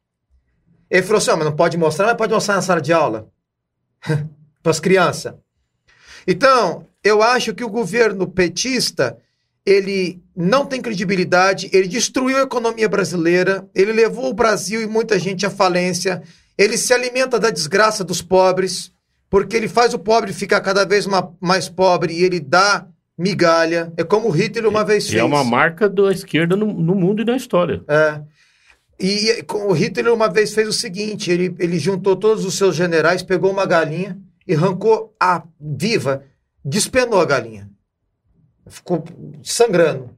Ele 0.90 1.02
falou 1.02 1.18
assim: 1.18 1.30
"Ah, 1.30 1.36
mas 1.36 1.44
não 1.44 1.54
pode 1.54 1.78
mostrar, 1.78 2.06
mas 2.06 2.16
pode 2.16 2.34
mostrar 2.34 2.56
na 2.56 2.62
sala 2.62 2.80
de 2.80 2.92
aula 2.92 3.28
para 4.60 4.70
as 4.70 4.80
crianças. 4.80 5.32
Então, 6.26 6.86
eu 7.04 7.22
acho 7.22 7.54
que 7.54 7.64
o 7.64 7.70
governo 7.70 8.26
petista 8.26 9.16
ele 9.64 10.20
não 10.36 10.66
tem 10.66 10.82
credibilidade, 10.82 11.70
ele 11.72 11.86
destruiu 11.86 12.38
a 12.38 12.42
economia 12.42 12.88
brasileira, 12.88 13.68
ele 13.72 13.92
levou 13.92 14.28
o 14.28 14.34
Brasil 14.34 14.82
e 14.82 14.88
muita 14.88 15.20
gente 15.20 15.46
à 15.46 15.50
falência, 15.50 16.20
ele 16.58 16.76
se 16.76 16.92
alimenta 16.92 17.38
da 17.38 17.48
desgraça 17.48 18.02
dos 18.02 18.20
pobres, 18.20 18.92
porque 19.32 19.56
ele 19.56 19.66
faz 19.66 19.94
o 19.94 19.98
pobre 19.98 20.30
ficar 20.30 20.60
cada 20.60 20.84
vez 20.84 21.06
ma- 21.06 21.32
mais 21.40 21.66
pobre 21.66 22.12
e 22.12 22.22
ele 22.22 22.38
dá 22.38 22.86
migalha. 23.16 23.90
É 23.96 24.04
como 24.04 24.28
o 24.28 24.30
Hitler 24.30 24.68
uma 24.68 24.84
vez 24.84 25.06
E 25.06 25.12
fez. 25.12 25.20
é 25.20 25.24
uma 25.24 25.42
marca 25.42 25.88
da 25.88 26.12
esquerda 26.12 26.54
no, 26.54 26.66
no 26.66 26.94
mundo 26.94 27.22
e 27.22 27.24
na 27.24 27.34
história. 27.34 27.82
É. 27.88 28.20
E, 29.00 29.42
com- 29.44 29.68
o 29.68 29.72
Hitler 29.72 30.12
uma 30.12 30.28
vez 30.28 30.52
fez 30.52 30.68
o 30.68 30.72
seguinte: 30.72 31.30
ele, 31.30 31.54
ele 31.58 31.78
juntou 31.78 32.14
todos 32.14 32.44
os 32.44 32.58
seus 32.58 32.76
generais, 32.76 33.22
pegou 33.22 33.50
uma 33.50 33.64
galinha 33.64 34.18
e 34.46 34.54
arrancou 34.54 35.14
a 35.18 35.42
viva, 35.58 36.24
despenou 36.62 37.18
a 37.18 37.24
galinha. 37.24 37.70
Ficou 38.66 39.02
sangrando. 39.42 40.10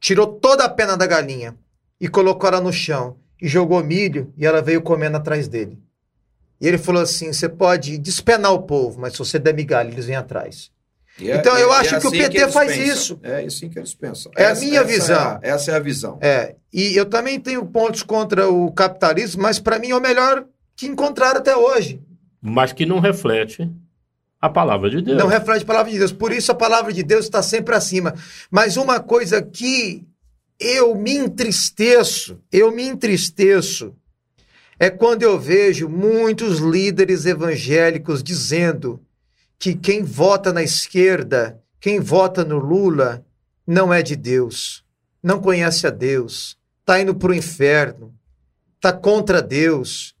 Tirou 0.00 0.26
toda 0.26 0.64
a 0.64 0.68
pena 0.68 0.96
da 0.96 1.06
galinha 1.06 1.56
e 2.00 2.08
colocou 2.08 2.48
ela 2.48 2.60
no 2.60 2.72
chão 2.72 3.16
e 3.40 3.46
jogou 3.48 3.82
milho 3.84 4.32
e 4.36 4.44
ela 4.44 4.60
veio 4.60 4.82
comendo 4.82 5.16
atrás 5.16 5.46
dele. 5.48 5.78
E 6.60 6.66
ele 6.66 6.78
falou 6.78 7.02
assim: 7.02 7.32
você 7.32 7.48
pode 7.48 7.96
despenar 7.98 8.52
o 8.52 8.62
povo, 8.62 9.00
mas 9.00 9.12
se 9.12 9.18
você 9.18 9.38
der 9.38 9.54
migalha, 9.54 9.88
eles 9.90 10.06
vêm 10.06 10.16
atrás. 10.16 10.70
E 11.20 11.30
é- 11.30 11.36
Então, 11.36 11.56
eu 11.58 11.72
é- 11.72 11.76
acho 11.78 11.96
é 11.96 12.00
que 12.00 12.06
o 12.06 12.08
assim 12.08 12.18
PT 12.18 12.38
eles 12.38 12.54
faz 12.54 12.72
pensam. 12.72 12.92
isso. 12.94 13.20
É 13.22 13.44
assim 13.44 13.68
que 13.68 13.78
eles 13.78 13.94
pensam. 13.94 14.30
É 14.36 14.46
a 14.46 14.54
minha 14.54 14.84
visão. 14.84 15.38
É 15.42 15.50
essa 15.50 15.72
é 15.72 15.74
a 15.74 15.80
visão. 15.80 16.18
É, 16.20 16.54
e 16.72 16.96
eu 16.96 17.06
também 17.06 17.40
tenho 17.40 17.64
pontos 17.66 18.02
contra 18.02 18.48
o 18.48 18.70
capitalismo, 18.72 19.42
mas 19.42 19.58
para 19.58 19.78
mim 19.78 19.90
é 19.90 19.96
o 19.96 20.00
melhor 20.00 20.44
que 20.76 20.86
encontraram 20.86 21.40
até 21.40 21.56
hoje. 21.56 22.00
Mas 22.40 22.72
que 22.72 22.86
não 22.86 23.00
reflete 23.00 23.68
a 24.40 24.48
palavra 24.48 24.88
de 24.90 25.02
Deus. 25.02 25.18
Não 25.18 25.26
reflete 25.26 25.62
a 25.64 25.66
palavra 25.66 25.90
de 25.90 25.98
Deus. 25.98 26.12
Por 26.12 26.30
isso 26.32 26.52
a 26.52 26.54
palavra 26.54 26.92
de 26.92 27.02
Deus 27.02 27.24
está 27.24 27.42
sempre 27.42 27.74
acima. 27.74 28.14
Mas 28.48 28.76
uma 28.76 29.00
coisa 29.00 29.42
que 29.42 30.06
eu 30.60 30.94
me 30.94 31.16
entristeço, 31.16 32.38
eu 32.52 32.70
me 32.70 32.84
entristeço, 32.84 33.92
é 34.78 34.90
quando 34.90 35.22
eu 35.22 35.38
vejo 35.38 35.88
muitos 35.88 36.58
líderes 36.58 37.26
evangélicos 37.26 38.22
dizendo 38.22 39.00
que 39.58 39.74
quem 39.74 40.02
vota 40.02 40.52
na 40.52 40.62
esquerda, 40.62 41.60
quem 41.80 41.98
vota 41.98 42.44
no 42.44 42.58
Lula, 42.58 43.24
não 43.66 43.92
é 43.92 44.02
de 44.02 44.14
Deus, 44.14 44.84
não 45.22 45.40
conhece 45.40 45.86
a 45.86 45.90
Deus, 45.90 46.56
está 46.80 47.00
indo 47.00 47.14
para 47.14 47.32
o 47.32 47.34
inferno, 47.34 48.14
está 48.76 48.92
contra 48.92 49.42
Deus. 49.42 50.14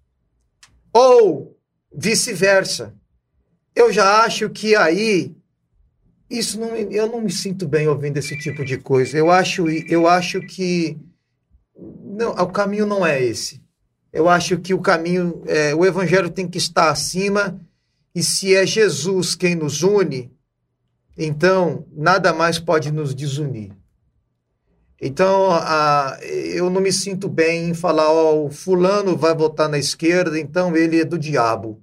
Ou 0.92 1.56
vice-versa. 1.94 2.94
Eu 3.74 3.92
já 3.92 4.24
acho 4.24 4.50
que 4.50 4.74
aí 4.74 5.34
isso 6.28 6.58
não, 6.60 6.74
eu 6.76 7.06
não 7.06 7.20
me 7.20 7.30
sinto 7.30 7.66
bem 7.66 7.88
ouvindo 7.88 8.18
esse 8.18 8.36
tipo 8.36 8.64
de 8.64 8.76
coisa. 8.76 9.16
Eu 9.16 9.30
acho, 9.30 9.68
eu 9.68 10.06
acho 10.06 10.40
que 10.40 10.98
não, 12.04 12.32
o 12.32 12.46
caminho 12.48 12.84
não 12.84 13.06
é 13.06 13.22
esse. 13.22 13.62
Eu 14.12 14.28
acho 14.28 14.58
que 14.58 14.72
o 14.72 14.80
caminho, 14.80 15.42
é, 15.46 15.74
o 15.74 15.84
evangelho 15.84 16.30
tem 16.30 16.48
que 16.48 16.58
estar 16.58 16.90
acima 16.90 17.60
e 18.14 18.22
se 18.22 18.54
é 18.54 18.66
Jesus 18.66 19.34
quem 19.34 19.54
nos 19.54 19.82
une, 19.82 20.30
então 21.16 21.86
nada 21.92 22.32
mais 22.32 22.58
pode 22.58 22.90
nos 22.90 23.14
desunir. 23.14 23.70
Então, 25.00 25.52
a, 25.52 26.18
eu 26.22 26.68
não 26.68 26.80
me 26.80 26.92
sinto 26.92 27.28
bem 27.28 27.70
em 27.70 27.74
falar, 27.74 28.10
ó, 28.10 28.44
o 28.44 28.50
fulano 28.50 29.16
vai 29.16 29.34
votar 29.34 29.68
na 29.68 29.78
esquerda, 29.78 30.38
então 30.38 30.76
ele 30.76 31.00
é 31.00 31.04
do 31.04 31.18
diabo. 31.18 31.80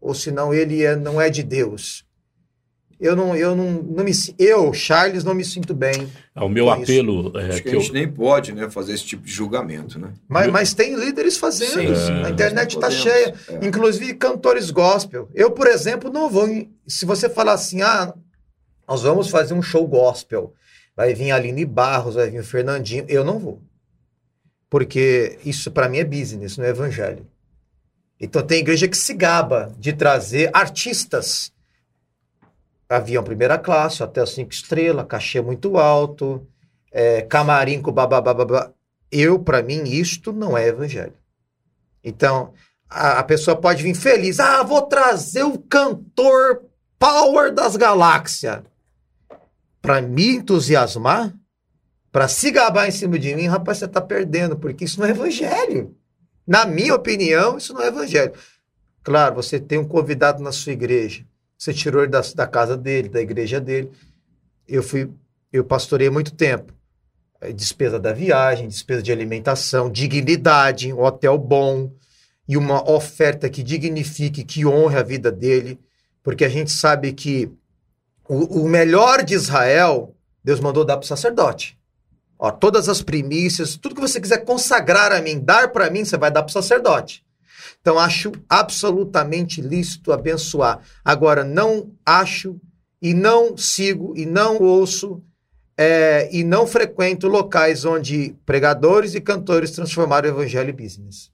Ou 0.00 0.14
senão 0.14 0.54
ele 0.54 0.82
é, 0.82 0.96
não 0.96 1.20
é 1.20 1.28
de 1.28 1.42
Deus. 1.42 2.06
Eu 3.04 3.14
não, 3.14 3.36
eu 3.36 3.54
não, 3.54 3.70
não 3.82 4.02
me 4.04 4.12
eu, 4.38 4.72
Charles, 4.72 5.22
não 5.24 5.34
me 5.34 5.44
sinto 5.44 5.74
bem. 5.74 6.10
O 6.34 6.48
meu 6.48 6.70
É 6.70 6.74
isso. 6.74 6.82
apelo 6.84 7.38
é 7.38 7.46
Acho 7.48 7.62
que 7.62 7.70
que 7.70 7.76
a 7.76 7.78
gente 7.78 7.88
eu, 7.88 7.94
nem 7.94 8.08
pode 8.10 8.52
né, 8.52 8.70
fazer 8.70 8.94
esse 8.94 9.04
tipo 9.04 9.24
de 9.24 9.30
julgamento, 9.32 9.98
né? 9.98 10.12
Mas, 10.28 10.50
mas 10.50 10.72
tem 10.74 10.94
líderes 10.94 11.36
fazendo. 11.36 11.72
Sim, 11.72 11.94
sim, 11.94 12.22
a 12.24 12.30
internet 12.30 12.74
está 12.76 12.90
cheia. 12.90 13.34
É. 13.48 13.66
Inclusive 13.66 14.14
cantores 14.14 14.70
gospel. 14.70 15.28
Eu, 15.34 15.50
por 15.50 15.66
exemplo, 15.66 16.10
não 16.10 16.30
vou. 16.30 16.48
em- 16.48 16.72
Se 16.86 17.04
você 17.04 17.28
falar 17.28 17.52
assim, 17.52 17.82
ah, 17.82 18.14
nós 18.88 19.02
vamos 19.02 19.28
fazer 19.28 19.54
um 19.54 19.62
show 19.62 19.86
gospel. 19.86 20.52
Vai 20.96 21.12
vir 21.12 21.30
a 21.30 21.36
Aline 21.36 21.64
Barros, 21.64 22.14
vai 22.14 22.30
vir 22.30 22.40
o 22.40 22.44
Fernandinho. 22.44 23.04
Eu 23.08 23.22
não 23.24 23.38
vou. 23.38 23.60
Porque 24.70 25.38
isso 25.44 25.70
para 25.70 25.88
mim 25.88 25.98
é 25.98 26.04
business, 26.04 26.56
não 26.56 26.64
é 26.64 26.70
evangelho. 26.70 27.26
Então 28.20 28.42
tem 28.42 28.60
igreja 28.60 28.88
que 28.88 28.96
se 28.96 29.12
gaba 29.14 29.72
de 29.78 29.92
trazer 29.92 30.50
artistas. 30.52 31.52
Avião 32.88 33.24
primeira 33.24 33.58
classe, 33.58 34.02
hotel 34.02 34.26
cinco 34.26 34.52
estrelas, 34.52 35.06
cachê 35.08 35.40
muito 35.40 35.78
alto, 35.78 36.46
é, 36.92 37.22
camarim 37.22 37.80
com 37.80 37.90
babá. 37.90 38.22
Eu, 39.10 39.38
para 39.38 39.62
mim, 39.62 39.84
isto 39.84 40.32
não 40.32 40.56
é 40.56 40.68
evangelho. 40.68 41.14
Então, 42.02 42.52
a, 42.88 43.20
a, 43.20 43.22
pessoa 43.22 43.56
pode 43.56 43.82
vir 43.82 43.94
feliz. 43.94 44.38
Ah, 44.38 44.62
vou 44.62 44.82
trazer 44.82 45.42
o 45.42 45.58
cantor 45.58 46.62
power 46.98 47.52
das 47.52 47.76
galáxias. 47.76 48.62
Para 49.80 50.00
me 50.00 50.36
entusiasmar, 50.36 51.34
para 52.10 52.28
se 52.28 52.50
gabar 52.50 52.86
em 52.86 52.92
cima 52.92 53.18
de 53.18 53.34
mim, 53.34 53.46
rapaz, 53.46 53.78
você 53.78 53.86
está 53.86 54.00
perdendo, 54.00 54.56
porque 54.56 54.84
isso 54.84 55.00
não 55.00 55.06
é 55.06 55.10
evangelho. 55.10 55.96
Na 56.46 56.64
minha 56.64 56.94
opinião, 56.94 57.56
isso 57.56 57.74
não 57.74 57.82
é 57.82 57.88
evangelho. 57.88 58.32
Claro, 59.02 59.34
você 59.34 59.58
tem 59.58 59.78
um 59.78 59.86
convidado 59.86 60.42
na 60.42 60.52
sua 60.52 60.72
igreja. 60.72 61.26
Você 61.64 61.72
tirou 61.72 62.02
ele 62.02 62.10
da, 62.10 62.20
da 62.34 62.46
casa 62.46 62.76
dele, 62.76 63.08
da 63.08 63.22
igreja 63.22 63.58
dele. 63.58 63.90
Eu 64.68 64.82
fui, 64.82 65.10
eu 65.50 65.64
pastorei 65.64 66.10
muito 66.10 66.34
tempo. 66.34 66.74
É, 67.40 67.54
despesa 67.54 67.98
da 67.98 68.12
viagem, 68.12 68.68
despesa 68.68 69.02
de 69.02 69.10
alimentação, 69.10 69.90
dignidade, 69.90 70.92
um 70.92 71.02
hotel 71.02 71.38
bom 71.38 71.90
e 72.46 72.58
uma 72.58 72.86
oferta 72.90 73.48
que 73.48 73.62
dignifique, 73.62 74.44
que 74.44 74.66
honre 74.66 74.98
a 74.98 75.02
vida 75.02 75.32
dele, 75.32 75.80
porque 76.22 76.44
a 76.44 76.50
gente 76.50 76.70
sabe 76.70 77.14
que 77.14 77.50
o, 78.28 78.64
o 78.64 78.68
melhor 78.68 79.24
de 79.24 79.32
Israel, 79.32 80.14
Deus 80.44 80.60
mandou 80.60 80.84
dar 80.84 80.98
para 80.98 81.04
o 81.04 81.08
sacerdote. 81.08 81.78
Ó, 82.38 82.50
todas 82.50 82.90
as 82.90 83.00
primícias, 83.00 83.74
tudo 83.74 83.94
que 83.94 84.02
você 84.02 84.20
quiser 84.20 84.44
consagrar 84.44 85.12
a 85.12 85.22
mim, 85.22 85.40
dar 85.40 85.72
para 85.72 85.88
mim, 85.88 86.04
você 86.04 86.18
vai 86.18 86.30
dar 86.30 86.42
para 86.42 86.50
o 86.50 86.52
sacerdote. 86.52 87.23
Então, 87.84 87.98
acho 87.98 88.32
absolutamente 88.48 89.60
lícito 89.60 90.10
abençoar. 90.10 90.80
Agora, 91.04 91.44
não 91.44 91.90
acho 92.06 92.58
e 93.00 93.12
não 93.12 93.58
sigo 93.58 94.14
e 94.16 94.24
não 94.24 94.56
ouço 94.56 95.22
é, 95.76 96.30
e 96.32 96.42
não 96.42 96.66
frequento 96.66 97.28
locais 97.28 97.84
onde 97.84 98.34
pregadores 98.46 99.14
e 99.14 99.20
cantores 99.20 99.70
transformaram 99.72 100.30
o 100.30 100.32
evangelho 100.32 100.70
em 100.70 100.72
business. 100.72 101.30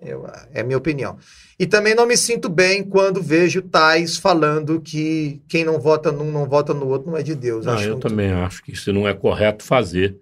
Eu, 0.00 0.24
é 0.54 0.60
a 0.60 0.62
minha 0.62 0.78
opinião. 0.78 1.18
E 1.58 1.66
também 1.66 1.96
não 1.96 2.06
me 2.06 2.16
sinto 2.16 2.48
bem 2.48 2.84
quando 2.84 3.20
vejo 3.20 3.60
tais 3.60 4.16
falando 4.16 4.80
que 4.80 5.42
quem 5.48 5.64
não 5.64 5.80
vota 5.80 6.12
num 6.12 6.30
não 6.30 6.46
vota 6.46 6.72
no 6.72 6.86
outro 6.86 7.10
não 7.10 7.18
é 7.18 7.24
de 7.24 7.34
Deus. 7.34 7.66
Não, 7.66 7.82
eu 7.82 7.94
muito... 7.94 8.08
também 8.08 8.30
acho 8.30 8.62
que 8.62 8.70
isso 8.70 8.92
não 8.92 9.08
é 9.08 9.14
correto 9.14 9.64
fazer. 9.64 10.16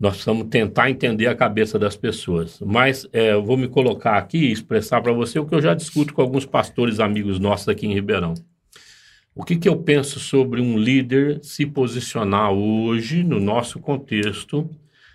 Nós 0.00 0.14
precisamos 0.14 0.48
tentar 0.48 0.90
entender 0.90 1.26
a 1.26 1.34
cabeça 1.34 1.78
das 1.78 1.94
pessoas. 1.94 2.58
Mas 2.64 3.06
é, 3.12 3.32
eu 3.32 3.44
vou 3.44 3.58
me 3.58 3.68
colocar 3.68 4.16
aqui 4.16 4.38
e 4.38 4.52
expressar 4.52 5.02
para 5.02 5.12
você 5.12 5.38
o 5.38 5.44
que 5.44 5.54
eu 5.54 5.60
já 5.60 5.74
discuto 5.74 6.14
com 6.14 6.22
alguns 6.22 6.46
pastores 6.46 6.98
amigos 6.98 7.38
nossos 7.38 7.68
aqui 7.68 7.86
em 7.86 7.92
Ribeirão. 7.92 8.32
O 9.34 9.44
que, 9.44 9.56
que 9.56 9.68
eu 9.68 9.76
penso 9.76 10.18
sobre 10.18 10.60
um 10.60 10.78
líder 10.78 11.38
se 11.42 11.66
posicionar 11.66 12.50
hoje, 12.50 13.22
no 13.22 13.38
nosso 13.38 13.78
contexto, 13.78 14.68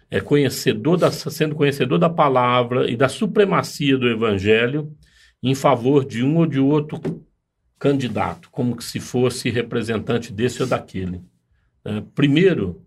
é 0.10 0.22
conhecedor 0.22 0.98
da, 0.98 1.12
sendo 1.12 1.56
conhecedor 1.56 1.98
da 1.98 2.10
palavra 2.10 2.90
e 2.90 2.96
da 2.96 3.10
supremacia 3.10 3.98
do 3.98 4.08
evangelho 4.08 4.96
em 5.42 5.56
favor 5.56 6.06
de 6.06 6.24
um 6.24 6.38
ou 6.38 6.46
de 6.46 6.60
outro 6.60 7.26
candidato, 7.80 8.50
como 8.52 8.80
se 8.82 9.00
fosse 9.00 9.50
representante 9.50 10.32
desse 10.32 10.62
ou 10.62 10.68
daquele. 10.68 11.22
É, 11.84 12.02
primeiro, 12.14 12.82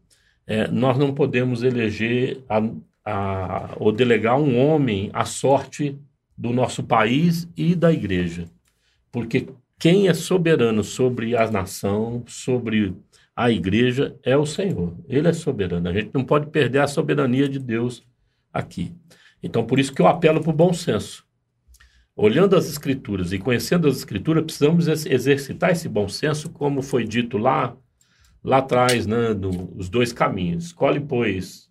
é, 0.48 0.66
nós 0.66 0.96
não 0.96 1.12
podemos 1.12 1.62
eleger 1.62 2.42
a, 2.48 2.62
a, 3.04 3.74
ou 3.76 3.92
delegar 3.92 4.40
um 4.40 4.58
homem 4.58 5.10
à 5.12 5.26
sorte 5.26 5.94
do 6.36 6.54
nosso 6.54 6.82
país 6.82 7.46
e 7.54 7.74
da 7.74 7.92
igreja. 7.92 8.46
Porque 9.12 9.46
quem 9.78 10.08
é 10.08 10.14
soberano 10.14 10.82
sobre 10.82 11.36
a 11.36 11.50
nação, 11.50 12.24
sobre 12.26 12.96
a 13.36 13.50
igreja, 13.50 14.16
é 14.22 14.38
o 14.38 14.46
Senhor. 14.46 14.96
Ele 15.06 15.28
é 15.28 15.34
soberano. 15.34 15.86
A 15.86 15.92
gente 15.92 16.10
não 16.14 16.24
pode 16.24 16.46
perder 16.46 16.78
a 16.78 16.86
soberania 16.86 17.46
de 17.46 17.58
Deus 17.58 18.02
aqui. 18.50 18.94
Então, 19.42 19.66
por 19.66 19.78
isso 19.78 19.92
que 19.92 20.00
eu 20.00 20.06
apelo 20.06 20.40
para 20.40 20.50
o 20.50 20.56
bom 20.56 20.72
senso. 20.72 21.26
Olhando 22.16 22.56
as 22.56 22.68
Escrituras 22.68 23.34
e 23.34 23.38
conhecendo 23.38 23.86
as 23.86 23.98
Escrituras, 23.98 24.44
precisamos 24.44 24.88
exercitar 24.88 25.72
esse 25.72 25.90
bom 25.90 26.08
senso, 26.08 26.48
como 26.48 26.80
foi 26.80 27.04
dito 27.04 27.36
lá 27.36 27.76
lá 28.42 28.58
atrás, 28.58 29.06
né, 29.06 29.34
do, 29.34 29.76
os 29.76 29.88
dois 29.88 30.12
caminhos. 30.12 30.66
Escolhe, 30.66 31.00
pois, 31.00 31.68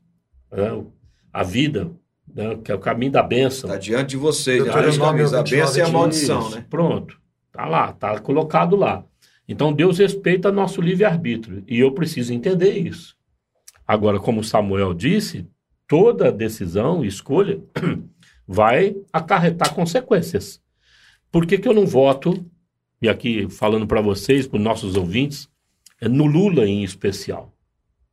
né, 0.51 0.83
a 1.31 1.43
vida, 1.43 1.91
né, 2.33 2.57
que 2.63 2.71
é 2.71 2.75
o 2.75 2.79
caminho 2.79 3.11
da 3.11 3.23
bênção. 3.23 3.69
Está 3.69 3.79
diante 3.79 4.11
de 4.11 4.17
vocês, 4.17 4.65
né? 4.65 4.71
dois 4.71 4.97
caminhos, 4.97 5.33
a 5.33 5.43
bênção 5.43 5.77
e 5.77 5.81
a 5.81 5.89
maldição, 5.89 6.49
né? 6.49 6.65
Pronto, 6.69 7.19
tá 7.51 7.65
lá, 7.65 7.93
tá 7.93 8.19
colocado 8.19 8.75
lá. 8.75 9.03
Então 9.47 9.71
Deus 9.71 9.97
respeita 9.97 10.51
nosso 10.51 10.81
livre-arbítrio 10.81 11.63
e 11.67 11.79
eu 11.79 11.91
preciso 11.91 12.33
entender 12.33 12.77
isso. 12.77 13.15
Agora, 13.87 14.19
como 14.19 14.43
Samuel 14.43 14.93
disse, 14.93 15.47
toda 15.87 16.31
decisão, 16.31 17.05
escolha, 17.05 17.61
vai 18.45 18.95
acarretar 19.11 19.73
consequências. 19.73 20.61
Por 21.31 21.45
que, 21.45 21.57
que 21.57 21.67
eu 21.67 21.73
não 21.73 21.85
voto, 21.85 22.45
e 23.01 23.07
aqui 23.07 23.49
falando 23.49 23.87
para 23.87 24.01
vocês, 24.01 24.45
para 24.45 24.57
os 24.57 24.63
nossos 24.63 24.95
ouvintes, 24.95 25.47
é 25.47 25.56
no 26.01 26.25
Lula 26.25 26.67
em 26.67 26.83
especial, 26.83 27.53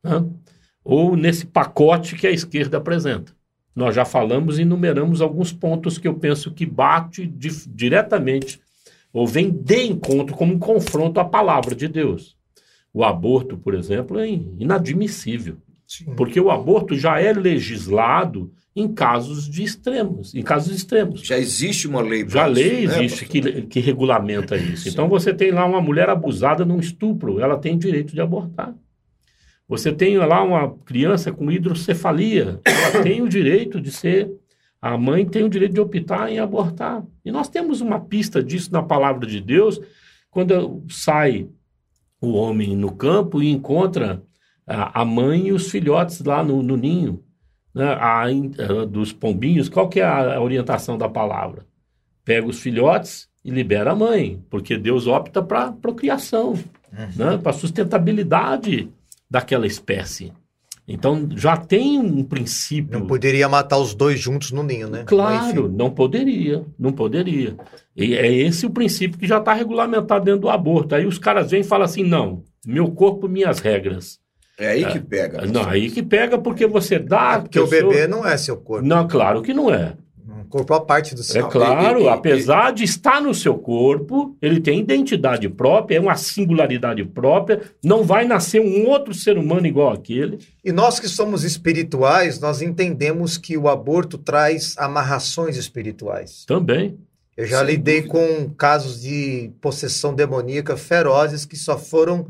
né? 0.03 0.25
ou 0.83 1.15
nesse 1.15 1.45
pacote 1.45 2.15
que 2.15 2.27
a 2.27 2.31
esquerda 2.31 2.77
apresenta. 2.77 3.35
Nós 3.75 3.93
já 3.93 4.05
falamos 4.05 4.57
e 4.57 4.61
enumeramos 4.61 5.21
alguns 5.21 5.51
pontos 5.51 5.97
que 5.97 6.07
eu 6.07 6.13
penso 6.13 6.51
que 6.51 6.65
bate 6.65 7.27
di 7.27 7.49
diretamente 7.67 8.61
ou 9.11 9.27
vem 9.27 9.49
de 9.49 9.85
encontro 9.85 10.35
como 10.35 10.53
um 10.53 10.59
confronto 10.59 11.19
à 11.19 11.25
palavra 11.25 11.75
de 11.75 11.87
Deus. 11.87 12.37
O 12.93 13.03
aborto, 13.03 13.57
por 13.57 13.73
exemplo, 13.73 14.19
é 14.19 14.27
inadmissível. 14.27 15.57
Sim. 15.87 16.15
Porque 16.15 16.39
o 16.39 16.49
aborto 16.49 16.95
já 16.95 17.19
é 17.19 17.31
legislado 17.31 18.51
em 18.75 18.93
casos 18.93 19.49
de 19.49 19.63
extremos, 19.63 20.35
em 20.35 20.41
casos 20.41 20.75
extremos. 20.75 21.21
Já 21.21 21.37
existe 21.37 21.87
uma 21.87 22.01
lei. 22.01 22.27
Já 22.27 22.45
lei 22.45 22.85
né, 22.85 23.05
existe 23.05 23.25
que, 23.25 23.61
que 23.61 23.79
regulamenta 23.79 24.57
isso. 24.57 24.89
Então 24.89 25.07
você 25.07 25.33
tem 25.33 25.51
lá 25.51 25.65
uma 25.65 25.81
mulher 25.81 26.09
abusada 26.09 26.65
num 26.65 26.79
estupro, 26.79 27.39
ela 27.39 27.57
tem 27.57 27.77
direito 27.77 28.13
de 28.13 28.19
abortar. 28.19 28.75
Você 29.67 29.91
tem 29.91 30.17
lá 30.17 30.43
uma 30.43 30.75
criança 30.85 31.31
com 31.31 31.51
hidrocefalia, 31.51 32.59
ela 32.65 33.01
tem 33.01 33.21
o 33.21 33.29
direito 33.29 33.79
de 33.79 33.91
ser, 33.91 34.29
a 34.81 34.97
mãe 34.97 35.25
tem 35.25 35.43
o 35.43 35.49
direito 35.49 35.73
de 35.73 35.81
optar 35.81 36.29
em 36.29 36.39
abortar. 36.39 37.03
E 37.23 37.31
nós 37.31 37.47
temos 37.47 37.79
uma 37.79 37.99
pista 37.99 38.43
disso 38.43 38.71
na 38.73 38.83
palavra 38.83 39.25
de 39.25 39.39
Deus, 39.39 39.79
quando 40.29 40.83
sai 40.89 41.47
o 42.19 42.33
homem 42.33 42.75
no 42.75 42.91
campo 42.91 43.41
e 43.41 43.49
encontra 43.49 44.21
a, 44.67 45.01
a 45.01 45.05
mãe 45.05 45.47
e 45.47 45.53
os 45.53 45.69
filhotes 45.69 46.23
lá 46.23 46.43
no, 46.43 46.61
no 46.63 46.75
ninho 46.75 47.23
né, 47.75 47.85
a, 47.99 48.23
a, 48.23 48.85
dos 48.85 49.11
pombinhos, 49.11 49.67
qual 49.67 49.89
que 49.89 49.99
é 49.99 50.05
a 50.05 50.41
orientação 50.41 50.97
da 50.97 51.09
palavra? 51.09 51.65
Pega 52.23 52.47
os 52.47 52.59
filhotes 52.59 53.27
e 53.43 53.51
libera 53.51 53.91
a 53.91 53.95
mãe, 53.95 54.41
porque 54.49 54.77
Deus 54.77 55.05
opta 55.05 55.43
para 55.43 55.73
procriação, 55.73 56.53
uhum. 56.53 57.09
né, 57.15 57.37
para 57.37 57.51
sustentabilidade 57.51 58.89
daquela 59.29 59.67
espécie. 59.67 60.31
Então 60.87 61.27
já 61.35 61.57
tem 61.57 61.99
um 61.99 62.23
princípio. 62.23 62.99
Não 62.99 63.07
poderia 63.07 63.49
matar 63.49 63.77
os 63.77 63.95
dois 63.95 64.19
juntos 64.19 64.51
no 64.51 64.61
ninho, 64.61 64.87
né? 64.87 65.03
Claro, 65.03 65.67
não 65.67 65.89
poderia, 65.89 66.63
não 66.77 66.91
poderia. 66.91 67.57
E 67.95 68.13
é 68.13 68.31
esse 68.31 68.67
o 68.67 68.69
princípio 68.69 69.17
que 69.17 69.27
já 69.27 69.39
está 69.39 69.51
regulamentado 69.51 70.23
dentro 70.23 70.41
do 70.41 70.49
aborto. 70.49 70.93
Aí 70.93 71.05
os 71.07 71.17
caras 71.17 71.49
vêm 71.49 71.61
e 71.61 71.63
falam 71.63 71.85
assim: 71.85 72.03
não, 72.03 72.43
meu 72.65 72.91
corpo, 72.91 73.27
minhas 73.27 73.59
regras. 73.59 74.19
É 74.57 74.69
aí 74.69 74.85
que 74.85 74.99
pega. 74.99 75.45
Não, 75.45 75.67
aí 75.67 75.89
que 75.89 76.01
pega 76.01 76.37
porque 76.37 76.65
você 76.65 76.97
dá. 76.97 77.35
É 77.35 77.39
porque 77.41 77.59
pessoa... 77.59 77.85
o 77.85 77.89
bebê 77.89 78.07
não 78.07 78.25
é 78.25 78.37
seu 78.37 78.57
corpo. 78.57 78.87
Não, 78.87 79.07
claro 79.07 79.41
que 79.41 79.53
não 79.53 79.73
é. 79.73 79.93
Um 80.27 80.47
corpo 80.47 80.73
à 80.73 80.79
parte 80.79 81.13
do 81.13 81.23
seu. 81.23 81.45
É 81.45 81.49
claro, 81.49 81.99
e, 81.99 82.03
e, 82.03 82.07
apesar 82.07 82.71
e... 82.71 82.75
de 82.75 82.83
estar 82.83 83.21
no 83.21 83.33
seu 83.33 83.57
corpo, 83.57 84.37
ele 84.41 84.61
tem 84.61 84.79
identidade 84.79 85.49
própria, 85.49 85.97
é 85.97 85.99
uma 85.99 86.15
singularidade 86.15 87.03
própria, 87.03 87.61
não 87.83 88.03
vai 88.03 88.25
nascer 88.25 88.61
um 88.61 88.87
outro 88.87 89.13
ser 89.13 89.37
humano 89.37 89.67
igual 89.67 89.91
aquele. 89.91 90.39
E 90.63 90.71
nós 90.71 90.99
que 90.99 91.07
somos 91.07 91.43
espirituais, 91.43 92.39
nós 92.39 92.61
entendemos 92.61 93.37
que 93.37 93.57
o 93.57 93.67
aborto 93.67 94.17
traz 94.17 94.75
amarrações 94.77 95.57
espirituais. 95.57 96.45
Também. 96.45 96.97
Eu 97.35 97.45
já 97.45 97.57
Sem 97.57 97.67
lidei 97.67 98.01
dúvida. 98.01 98.19
com 98.19 98.49
casos 98.51 99.01
de 99.01 99.51
possessão 99.59 100.13
demoníaca 100.13 100.77
ferozes 100.77 101.43
que 101.43 101.57
só 101.57 101.77
foram 101.77 102.27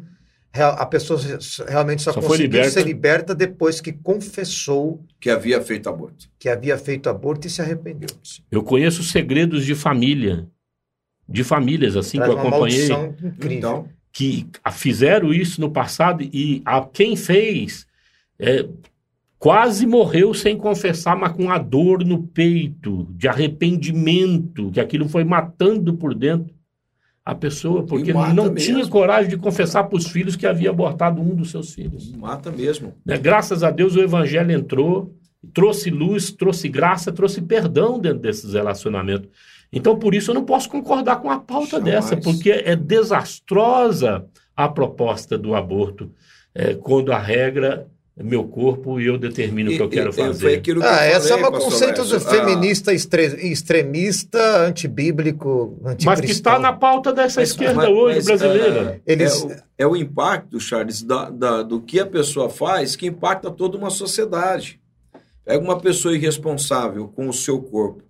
a 0.64 0.86
pessoa 0.86 1.20
realmente 1.68 2.02
só, 2.02 2.14
só 2.14 2.22
conseguiu 2.22 2.46
liberta. 2.46 2.72
ser 2.72 2.84
liberta 2.84 3.36
depois 3.36 3.82
que 3.82 3.92
confessou 3.92 5.04
que 5.20 5.30
havia 5.30 5.62
feito 5.62 5.90
aborto. 5.90 6.30
Que 6.40 6.48
havia 6.48 6.78
feito 6.78 7.10
aborto 7.10 7.48
e 7.48 7.50
se 7.50 7.62
arrependeu. 7.62 8.10
Eu 8.52 8.64
conheço 8.64 9.04
segredos 9.04 9.66
de 9.66 9.76
família, 9.76 10.48
de 11.28 11.44
famílias 11.44 11.98
assim 11.98 12.18
Traz 12.18 12.32
que 12.32 12.38
eu 12.38 12.40
acompanhei, 12.40 12.90
então, 13.52 13.90
que 14.14 14.48
fizeram 14.72 15.34
isso 15.34 15.60
no 15.60 15.70
passado 15.72 16.24
e 16.24 16.62
a 16.64 16.82
quem 16.82 17.16
fez 17.18 17.86
é, 18.40 18.66
quase 19.38 19.86
morreu 19.86 20.34
sem 20.34 20.58
confessar, 20.58 21.18
mas 21.18 21.34
com 21.34 21.52
a 21.52 21.58
dor 21.58 22.06
no 22.06 22.24
peito, 22.24 23.08
de 23.12 23.28
arrependimento, 23.28 24.72
que 24.72 24.80
aquilo 24.80 25.10
foi 25.10 25.24
matando 25.24 25.96
por 25.96 26.16
dentro 26.16 26.56
a 27.26 27.34
pessoa, 27.34 27.84
porque 27.84 28.14
não 28.14 28.52
mesmo. 28.52 28.56
tinha 28.56 28.88
coragem 28.88 29.32
de 29.32 29.38
confessar 29.38 29.86
para 29.86 29.98
os 29.98 30.08
filhos 30.08 30.36
que 30.36 30.46
havia 30.46 30.70
abortado 30.70 31.20
um 31.20 31.34
dos 31.34 31.50
seus 31.50 31.74
filhos. 31.74 32.12
Mata 32.16 32.52
mesmo. 32.52 32.94
Né? 33.04 33.18
Graças 33.18 33.64
a 33.64 33.72
Deus 33.72 33.96
o 33.96 34.02
evangelho 34.02 34.52
entrou, 34.52 35.12
trouxe 35.52 35.90
luz, 35.90 36.32
trouxe 36.32 36.70
graça, 36.70 37.12
trouxe 37.12 37.42
perdão 37.42 38.00
dentro 38.00 38.20
desses 38.20 38.54
relacionamentos. 38.54 39.28
Então, 39.74 39.98
por 39.98 40.14
isso, 40.14 40.30
eu 40.30 40.36
não 40.36 40.46
posso 40.46 40.70
concordar 40.70 41.16
com 41.18 41.32
a 41.32 41.40
pauta 41.40 41.78
Jamais. 41.78 41.86
dessa, 41.86 42.18
porque 42.18 42.52
é 42.52 42.76
desastrosa 42.76 44.26
a 44.56 44.70
proposta 44.70 45.36
do 45.36 45.56
aborto, 45.56 46.12
é, 46.54 46.76
quando 46.76 47.12
a 47.12 47.18
regra 47.18 47.88
meu 48.24 48.46
corpo 48.46 49.00
e 49.00 49.08
eu 49.08 49.18
determino 49.18 49.70
o 49.70 49.76
que 49.76 49.82
eu 49.82 49.88
E- 49.88 49.90
quero 49.90 50.10
e- 50.10 50.14
Foi 50.14 50.28
fazer. 50.28 50.56
aquilo 50.56 50.80
que 50.82 50.88
Ah, 50.88 51.06
eu 51.08 51.16
essa 51.18 51.26
é 51.28 51.30
falei, 51.32 51.46
um 51.46 51.52
pastor 51.52 51.72
conceito 51.72 52.02
Lécio. 52.02 52.20
do 52.20 52.26
feminista 52.26 52.94
extre- 52.94 53.52
extremista, 53.52 54.40
antibíblico, 54.68 55.78
anticristão. 55.84 56.12
Mas 56.14 56.22
que 56.22 56.32
está 56.32 56.58
na 56.58 56.72
pauta 56.72 57.12
dessa 57.12 57.42
Mas- 57.42 57.50
esquerda 57.50 57.76
mas- 57.76 57.90
hoje 57.90 58.16
mas, 58.16 58.26
brasileira. 58.26 59.02
É, 59.06 59.12
Eles- 59.12 59.44
é 59.44 59.46
o, 59.46 59.56
é 59.80 59.88
o 59.88 59.96
impacto, 59.98 60.60
Charles, 60.60 61.02
da- 61.04 61.30
da- 61.30 61.62
do 61.64 61.82
que 61.82 62.00
a 62.00 62.06
pessoa 62.06 62.50
faz 62.50 62.96
que 62.96 63.08
impacta 63.08 63.52
toda 63.52 63.78
uma 63.78 63.90
sociedade. 63.90 64.80
Pega 65.44 65.64
uma 65.64 65.80
pessoa 65.80 66.16
irresponsável 66.16 67.08
com 67.10 67.28
o 67.28 67.34
seu 67.34 67.60
corpo, 67.62 68.02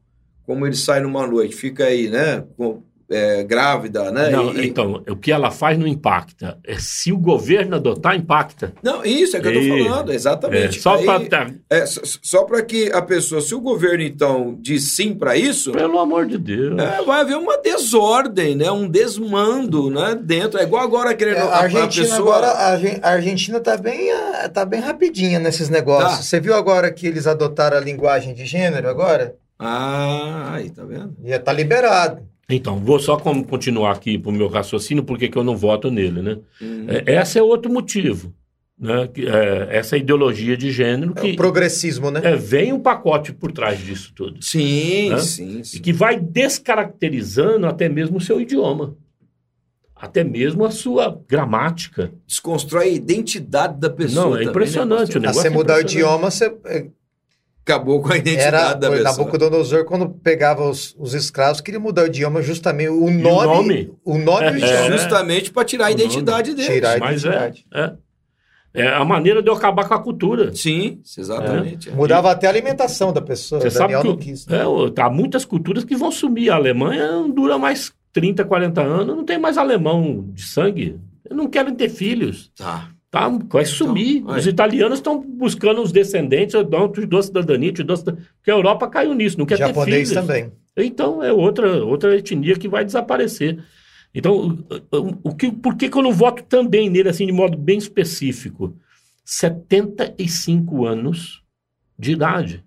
como 0.45 0.66
ele 0.68 0.76
sai 0.76 1.01
numa 1.01 1.26
noite, 1.28 1.56
fica 1.56 1.86
aí, 1.86 2.08
né? 2.10 2.43
com- 2.56 2.84
é, 3.10 3.43
grávida, 3.43 4.12
né? 4.12 4.30
Não, 4.30 4.53
e- 4.53 4.62
e- 4.62 4.68
então, 4.68 5.03
o 5.10 5.16
que 5.16 5.32
ela 5.32 5.51
faz 5.51 5.78
não 5.78 5.86
impacta. 5.88 6.58
É, 6.66 6.76
se 6.80 7.12
o 7.12 7.18
governo 7.18 7.76
adotar, 7.76 8.16
impacta. 8.16 8.74
não, 8.82 9.06
isso 9.06 9.38
é 9.38 9.39
que 9.39 9.47
eu 9.47 9.53
E- 9.53 9.70
estou 9.70 9.88
falando, 9.89 10.12
É, 10.12 10.16
exatamente. 10.16 10.80
só 10.82 10.95
Aí, 10.95 11.06
para. 11.06 11.51
é, 11.70 11.78
s- 11.80 12.01
só 12.22 12.43
para 12.43 12.62
que 12.64 12.91
a 12.91 13.01
pessoa, 13.01 13.41
se 13.41 13.53
o 13.53 13.62
governo 13.62 14.03
então 14.03 14.58
diz 14.60 14.95
sim 14.95 15.14
para 15.14 15.36
isso, 15.38 15.72
Pelo 15.72 15.99
amor 15.99 16.26
de 16.26 16.38
Deus. 16.38 16.80
é, 16.82 17.03
vai 17.03 17.22
haver 17.22 17.38
uma 17.38 17.58
desordem, 17.60 18.56
né? 18.56 18.72
Um 18.72 18.88
desmando, 18.88 19.89
né? 19.89 20.18
Dentro, 20.20 20.60
é 20.60 20.64
igual 20.64 20.84
agora 20.84 21.14
querendo 21.14 21.38
É, 21.38 21.41
a, 21.41 21.45
a 21.45 21.60
Argentina 21.64 22.08
pessoa. 22.08 22.20
agora, 22.38 22.47
a 22.51 22.72
Argen- 22.72 22.99
a 23.01 23.10
Argentina 23.12 23.60
tá 23.60 23.78
bem, 23.78 24.12
ah, 24.12 24.49
tá 24.49 24.66
bem 24.66 24.80
rapidinha 24.80 25.39
nesses 25.39 25.70
negócios. 25.70 26.18
Tá. 26.18 26.24
Você 26.24 26.39
viu 26.39 26.56
agora 26.56 26.91
que 26.91 27.06
eles 27.08 27.28
adotaram 27.28 27.78
a 27.78 27.80
linguagem 27.80 28.34
de 28.34 28.45
gênero 28.45 28.89
agora? 28.89 29.36
Ah, 29.60 30.51
aí 30.53 30.70
tá 30.70 30.84
vendo? 30.84 31.16
Já 31.24 31.39
tá 31.39 31.53
liberado. 31.53 32.22
Então, 32.50 32.80
vou 32.80 33.00
só 33.00 33.18
continuar 33.18 33.91
aqui 33.93 34.18
para 34.18 34.30
o 34.30 34.34
meu 34.34 34.48
raciocínio, 34.48 35.04
porque 35.04 35.28
que 35.28 35.38
eu 35.38 35.43
não 35.43 35.58
voto 35.58 35.89
nele, 35.89 36.22
né? 36.22 36.38
Hum. 36.62 36.86
É, 36.88 37.16
esse 37.22 37.39
é 37.39 37.43
outro 37.43 37.72
motivo, 37.74 38.32
né? 38.80 39.10
É, 39.18 39.78
essa 39.78 39.98
ideologia 39.98 40.56
de 40.56 40.70
gênero 40.72 41.14
É 41.18 41.22
que 41.22 41.32
o 41.32 41.36
progressismo, 41.36 42.12
né? 42.12 42.22
é, 42.24 42.36
vem 42.36 42.72
um 42.72 42.80
pacote 42.80 43.34
por 43.34 43.52
trás 43.52 43.80
disso 43.80 44.12
tudo. 44.16 44.43
Sim, 44.43 45.10
Né? 45.10 45.18
sim, 45.20 45.60
E 45.62 45.66
sim. 45.66 45.82
que 45.82 45.91
vai 45.91 46.20
descaracterizando 46.20 47.66
até 47.66 47.89
mesmo 47.89 48.18
o 48.18 48.22
seu 48.22 48.39
idioma. 48.39 48.96
Até 49.96 50.24
mesmo 50.24 50.66
a 50.66 50.72
sua 50.72 51.20
gramática. 51.28 52.12
Desconstrói 52.28 52.84
a 52.84 52.91
identidade 52.91 53.80
da 53.80 53.89
pessoa. 53.89 54.26
Não, 54.26 54.28
é 54.28 54.32
também, 54.34 54.46
né, 54.46 54.52
impressionante 54.52 55.18
o 55.18 55.22
negócio. 55.22 55.39
Ah, 55.39 55.43
você 55.43 55.48
é 55.48 55.50
mudar 55.50 55.74
o 55.78 55.80
impressionante. 55.80 55.93
idioma, 56.20 56.30
você 56.32 56.46
é, 56.66 56.88
Acabou 57.68 57.99
com 57.99 58.13
a 58.13 58.18
identidade 58.18 58.45
era 58.55 58.74
da 58.76 58.89
o 58.89 58.91
pessoa. 58.91 59.11
Nabucodonosor 59.18 59.86
quando 59.86 60.07
pegava 60.07 60.70
os, 60.70 60.95
os 60.99 61.16
escravos 61.16 61.61
queria 61.61 61.80
mudar 61.80 62.03
o 62.03 62.05
idioma 62.07 62.41
justamente 62.43 62.89
o 62.89 63.09
nome, 63.09 63.45
nome? 63.47 63.93
o 64.05 64.18
nome 64.20 64.45
e 64.45 64.49
o 64.51 64.53
É, 64.53 64.57
idioma. 64.57 64.89
né? 64.89 64.97
Justamente 64.97 65.51
para 65.51 65.66
tirar 65.66 65.86
a 65.88 65.91
identidade 65.91 66.53
dele. 66.53 66.74
Tirar 66.74 66.97
a 66.97 66.99
Mas 66.99 67.26
é, 67.26 67.28
identidade. 67.28 67.66
é. 67.74 67.93
É 68.78 68.88
a 68.89 69.05
maneira 69.05 69.41
de 69.41 69.49
eu 69.49 69.53
acabar 69.53 69.88
com 69.88 69.93
a 69.93 69.99
cultura. 70.03 70.53
Sim, 70.53 70.99
exatamente. 71.18 71.89
é. 71.89 71.93
Mudava 71.93 72.30
até 72.30 72.45
a 72.45 72.49
alimentação 72.49 73.11
da 73.13 73.22
pessoa. 73.22 73.61
Você 73.61 73.72
sabe 73.72 73.93
que 73.99 74.18
quis. 74.18 74.45
é, 74.49 74.68
o- 74.68 74.93
há 74.99 75.09
muitas 75.09 75.45
culturas 75.45 75.86
que 75.86 75.95
vão 75.95 76.11
sumir. 76.11 76.49
A 76.51 76.55
Alemanha 76.55 77.09
não 77.13 77.30
dura 77.32 77.57
mais 77.57 77.93
30, 78.11 78.43
40 78.43 78.82
anos, 78.82 79.16
não 79.16 79.24
tem 79.24 79.39
mais 79.39 79.57
alemão 79.57 80.26
de 80.34 80.43
sangue. 80.43 80.99
Não 81.32 81.47
querem 81.47 81.74
ter 81.74 81.88
filhos. 81.89 82.51
Tá. 82.55 82.89
Tá, 83.16 83.30
vai 83.49 83.63
sumir. 83.66 84.18
Então, 84.18 84.34
aí. 84.34 84.39
os 84.39 84.47
italianos 84.47 84.99
estão 84.99 85.22
buscando 85.22 85.82
os 85.82 85.91
descendentes, 85.91 86.53
não, 86.70 86.91
te 86.91 87.05
dou 87.05 87.24
cidadania, 87.24 87.72
te 87.72 87.82
dou 87.84 87.95
cidadania. 87.95 88.28
Porque 88.38 88.51
a 88.51 88.55
Europa 88.55 88.88
caiu 88.89 89.13
nisso, 89.13 89.38
não 89.39 89.45
quer 89.45 89.57
Japonês 89.57 90.09
ter 90.09 90.16
filhos. 90.16 90.28
também. 90.28 90.51
Então 90.78 91.24
é 91.24 91.32
outra, 91.32 91.84
outra 91.86 92.18
etnia 92.18 92.55
que 92.57 92.68
vai 92.68 92.84
desaparecer. 92.84 93.63
Então, 94.13 94.57
o- 94.91 95.30
o 95.30 95.36
que, 95.36 95.51
por 95.51 95.76
que, 95.76 95.88
que 95.89 95.97
eu 95.97 96.01
não 96.01 96.11
voto 96.11 96.43
também 96.43 96.89
nele, 96.89 97.07
assim, 97.09 97.26
de 97.26 97.32
modo 97.32 97.57
bem 97.57 97.78
específico? 97.78 98.76
75 99.24 100.86
anos 100.86 101.41
de 101.97 102.11
idade. 102.11 102.63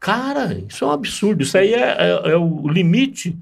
Cara, 0.00 0.54
isso 0.68 0.84
é 0.84 0.88
um 0.88 0.90
absurdo. 0.90 1.42
Isso 1.42 1.56
aí 1.56 1.72
é, 1.74 1.96
é- 1.98 2.30
é 2.32 2.36
o 2.36 2.68
limite 2.68 3.36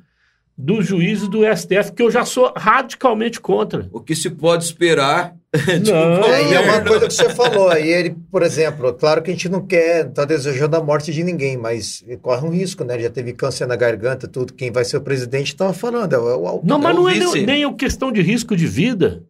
dos 0.63 0.87
juízes 0.87 1.27
do 1.29 1.41
STF, 1.45 1.93
que 1.97 2.03
eu 2.03 2.11
já 2.11 2.25
sou 2.25 2.53
radicalmente 2.57 3.41
contra. 3.41 3.89
O 3.93 4.01
que 4.01 4.15
se 4.15 4.29
pode 4.31 4.65
esperar 4.65 5.35
de 5.83 5.91
um 5.91 5.95
Não. 5.95 6.25
É, 6.25 6.51
e 6.51 6.55
é 6.55 6.61
uma 6.61 6.81
coisa 6.83 7.07
que 7.09 7.15
você 7.15 7.29
falou. 7.31 7.69
Aí 7.71 7.89
ele, 7.89 8.15
por 8.31 8.43
exemplo, 8.43 8.93
claro 8.95 9.23
que 9.23 9.31
a 9.31 9.35
gente 9.35 9.49
não 9.49 9.65
quer, 9.67 10.11
tá 10.13 10.25
desejando 10.25 10.77
a 10.77 10.83
morte 10.83 11.13
de 11.13 11.25
ninguém, 11.25 11.57
mas 11.57 12.05
corre 12.21 12.47
um 12.47 12.51
risco, 12.51 12.85
né? 12.85 12.95
Ele 12.95 13.05
já 13.05 13.11
teve 13.11 13.33
câncer 13.33 13.67
na 13.67 13.75
garganta, 13.75 14.29
tudo. 14.29 14.53
Quem 14.53 14.71
vai 14.71 14.85
ser 14.85 14.99
o 14.99 15.01
presidente 15.01 15.49
estava 15.49 15.73
falando. 15.73 16.13
É 16.13 16.19
o, 16.19 16.29
é 16.31 16.35
o- 16.37 16.61
Não, 16.63 16.79
mas 16.79 16.95
É 16.95 16.99
o 16.99 17.03
não 17.03 17.09
é 17.09 17.15
nem, 17.19 17.47
nem 17.47 17.67
uma 17.67 17.75
questão 17.77 18.13
de 18.13 18.21
risco 18.21 18.55
de 18.55 18.67
vida. 18.67 19.25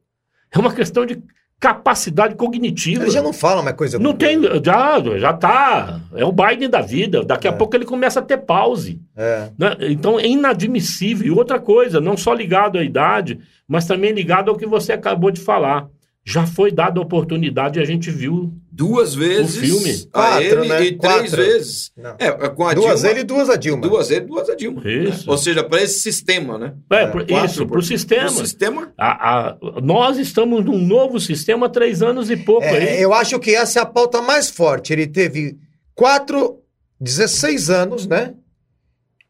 É 0.53 0.59
uma 0.59 0.73
questão 0.75 1.07
de 1.07 1.23
capacidade 1.61 2.35
cognitiva. 2.37 3.03
Ele 3.03 3.11
já 3.11 3.23
não 3.23 3.35
fala 3.35 3.63
mais 3.63 3.77
coisa. 3.77 3.99
Não 3.99 4.15
tem, 4.15 4.41
já, 4.65 5.19
já 5.19 5.33
tá. 5.35 6.01
É 6.15 6.25
o 6.25 6.33
Biden 6.33 6.71
da 6.71 6.81
vida. 6.81 7.23
Daqui 7.23 7.47
a 7.47 7.53
pouco 7.53 7.77
ele 7.77 7.85
começa 7.85 8.19
a 8.19 8.23
ter 8.23 8.39
pause. 8.39 8.99
É. 9.15 9.51
né? 9.59 9.77
Então 9.81 10.19
é 10.19 10.27
inadmissível. 10.27 11.27
E 11.27 11.31
outra 11.31 11.61
coisa, 11.61 12.01
não 12.01 12.17
só 12.17 12.33
ligado 12.33 12.79
à 12.79 12.83
idade, 12.83 13.39
mas 13.69 13.87
também 13.87 14.11
ligado 14.11 14.51
ao 14.51 14.57
que 14.57 14.67
você 14.67 14.95
acabou 14.95 15.31
de 15.31 15.41
falar. 15.41 15.87
Já 16.25 16.47
foi 16.47 16.73
dada 16.73 16.99
a 16.99 17.03
oportunidade 17.03 17.79
e 17.79 17.83
a 17.83 17.85
gente 17.85 18.11
viu. 18.11 18.55
Duas 18.73 19.15
vezes 19.15 19.57
O 19.57 19.61
filme. 19.61 20.09
a 20.13 20.19
Quatro, 20.21 20.43
ele 20.45 20.69
né? 20.69 20.85
e 20.85 20.97
três 20.99 21.15
Quatro. 21.17 21.37
vezes. 21.37 21.93
Não. 21.97 22.15
É, 22.19 22.31
com 22.51 22.67
a 22.69 22.73
Duas 22.75 23.01
Dilma, 23.01 23.11
ele 23.11 23.21
e 23.21 23.25
duas 23.25 23.51
a 23.51 23.57
Dilma. 23.57 23.83
Duas 23.83 24.11
ele, 24.11 24.27
duas 24.27 24.49
a 24.49 24.55
Dilma. 24.55 24.83
Isso. 24.89 25.19
né? 25.27 25.33
Ou 25.33 25.37
seja, 25.39 25.65
para 25.65 25.83
esse 25.83 25.99
sistema, 26.01 26.57
né? 26.57 26.75
É, 26.91 27.03
É, 27.03 27.07
por- 27.09 27.27
Quatro 27.27 27.47
isso, 27.47 27.67
para 27.67 27.79
o 27.79 27.83
sistema. 27.83 28.27
O 28.27 28.31
sistema 28.47 28.93
A- 28.97 29.49
a- 29.51 29.57
nós 29.83 30.19
estamos 30.19 30.65
num 30.65 30.79
novo 30.79 31.19
sistema 31.19 31.67
há 31.67 31.69
três 31.69 32.01
anos 32.01 32.31
e 32.31 32.37
pouco 32.37 32.65
É, 32.65 32.95
aí. 32.95 33.03
eu 33.03 33.13
acho 33.13 33.39
que 33.41 33.55
essa 33.55 33.81
é 33.81 33.83
a 33.83 33.87
pauta 33.87 34.23
mais 34.23 34.49
forte. 34.49 34.93
Ele 34.93 35.07
teve 35.07 35.59
quatro, 35.95 36.61
16 37.01 37.71
anos, 37.71 38.07
né? 38.07 38.35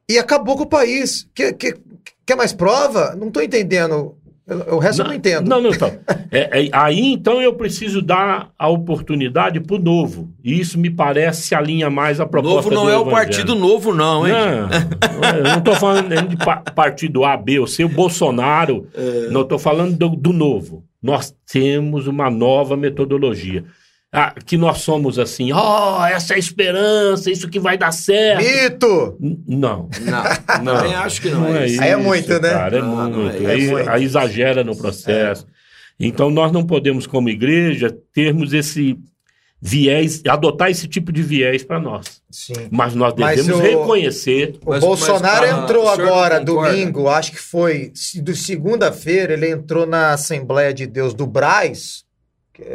E 0.09 0.19
acabou 0.19 0.57
com 0.57 0.65
o 0.65 0.69
país. 0.69 1.27
Quer, 1.35 1.53
quer, 1.55 1.79
quer 2.27 2.37
mais 2.37 2.53
prova? 2.53 3.15
Não 3.17 3.29
estou 3.29 3.43
entendendo. 3.43 4.17
Eu- 4.51 4.75
O 4.75 4.79
resto 4.79 5.01
eu 5.03 5.07
não 5.07 5.15
entendo. 5.15 5.49
Não, 5.49 5.61
não, 5.63 5.71
então. 5.71 5.91
É, 6.33 6.67
é, 6.67 6.69
aí 6.73 7.13
então 7.13 7.43
eu 7.43 7.55
preciso 7.55 8.01
dar 8.01 8.51
a 8.57 8.69
oportunidade 8.69 9.59
para 9.59 9.75
o 9.75 9.79
novo. 9.81 10.29
E 10.45 10.61
isso 10.61 10.79
me 10.79 10.89
parece 10.89 11.43
se 11.43 11.55
alinha 11.57 11.91
mais 11.91 12.21
à 12.21 12.27
proposta 12.27 12.57
novo 12.71 12.71
não 12.71 12.85
do 12.85 12.91
é 12.91 12.97
o 12.97 13.05
partido 13.11 13.55
novo, 13.57 13.93
não, 13.93 14.27
hein? 14.29 14.33
Não, 14.33 15.29
eu 15.39 15.43
não 15.43 15.59
estou 15.59 15.75
falando 15.75 16.09
nem 16.09 16.27
de 16.29 16.37
pa- 16.37 16.63
partido 16.73 17.25
A, 17.25 17.37
B 17.37 17.59
ou 17.59 17.67
C, 17.67 17.83
o 17.85 17.89
Bolsonaro. 17.89 18.87
É. 18.95 19.29
Não 19.31 19.41
estou 19.43 19.59
falando 19.59 19.97
do, 19.97 20.09
do 20.11 20.33
novo. 20.33 20.85
Nós 21.03 21.35
temos 21.53 22.07
uma 22.07 22.31
nova 22.31 22.77
metodologia. 22.77 23.65
Ah, 24.13 24.35
que 24.45 24.57
nós 24.57 24.79
somos 24.79 25.21
assim, 25.21 25.53
ó, 25.53 26.05
essa 26.05 26.33
é 26.33 26.37
a 26.37 26.39
esperança, 26.39 27.31
isso 27.31 27.49
que 27.49 27.61
vai 27.61 27.79
dar 27.79 27.93
certo. 27.93 28.43
Mito! 28.43 29.17
N- 29.21 29.41
Não. 29.47 29.89
Não, 30.01 30.23
Não, 30.65 30.77
também 30.79 30.95
acho 30.97 31.23
que 31.23 31.29
não, 31.31 31.47
é 31.55 31.67
isso. 31.69 31.81
Aí 31.81 31.91
é 31.91 31.97
muito, 31.97 32.29
né? 32.41 32.51
Cara, 32.51 32.79
é 32.79 32.81
Não, 32.83 33.09
não, 33.09 33.11
muito. 33.23 33.47
é 33.47 33.53
aí, 33.53 33.69
muito. 33.69 33.89
aí 33.89 34.03
exagera 34.05 34.65
no 34.65 34.77
processo. 34.77 35.47
Então, 35.99 36.29
nós 36.29 36.51
não 36.51 36.67
podemos, 36.67 37.07
como 37.07 37.29
igreja, 37.29 37.97
termos 38.13 38.53
esse 38.53 38.99
viés, 39.63 40.23
adotar 40.27 40.71
esse 40.71 40.89
tipo 40.89 41.13
de 41.13 41.23
viés 41.23 41.63
para 41.63 41.79
nós. 41.79 42.23
Sim. 42.31 42.55
Mas 42.71 42.95
nós 42.95 43.15
Mas 43.17 43.37
devemos 43.37 43.61
o- 43.61 43.63
reconhecer. 43.63 44.59
O 44.65 44.71
Mas- 44.71 44.81
Bolsonaro 44.81 45.47
mas, 45.47 45.55
ah, 45.55 45.63
entrou 45.63 45.85
não 45.85 45.91
agora, 45.93 46.41
domingo, 46.41 47.09
acho 47.09 47.31
que 47.33 47.39
foi 47.41 47.93
se- 47.95 48.21
do 48.23 48.35
segunda-feira, 48.35 49.35
ele 49.35 49.51
entrou 49.51 49.87
na 49.87 50.15
Assembleia 50.15 50.73
de 50.75 50.87
Deus 50.87 51.13
do 51.15 51.27
Braz, 51.27 52.03
é 52.03 52.10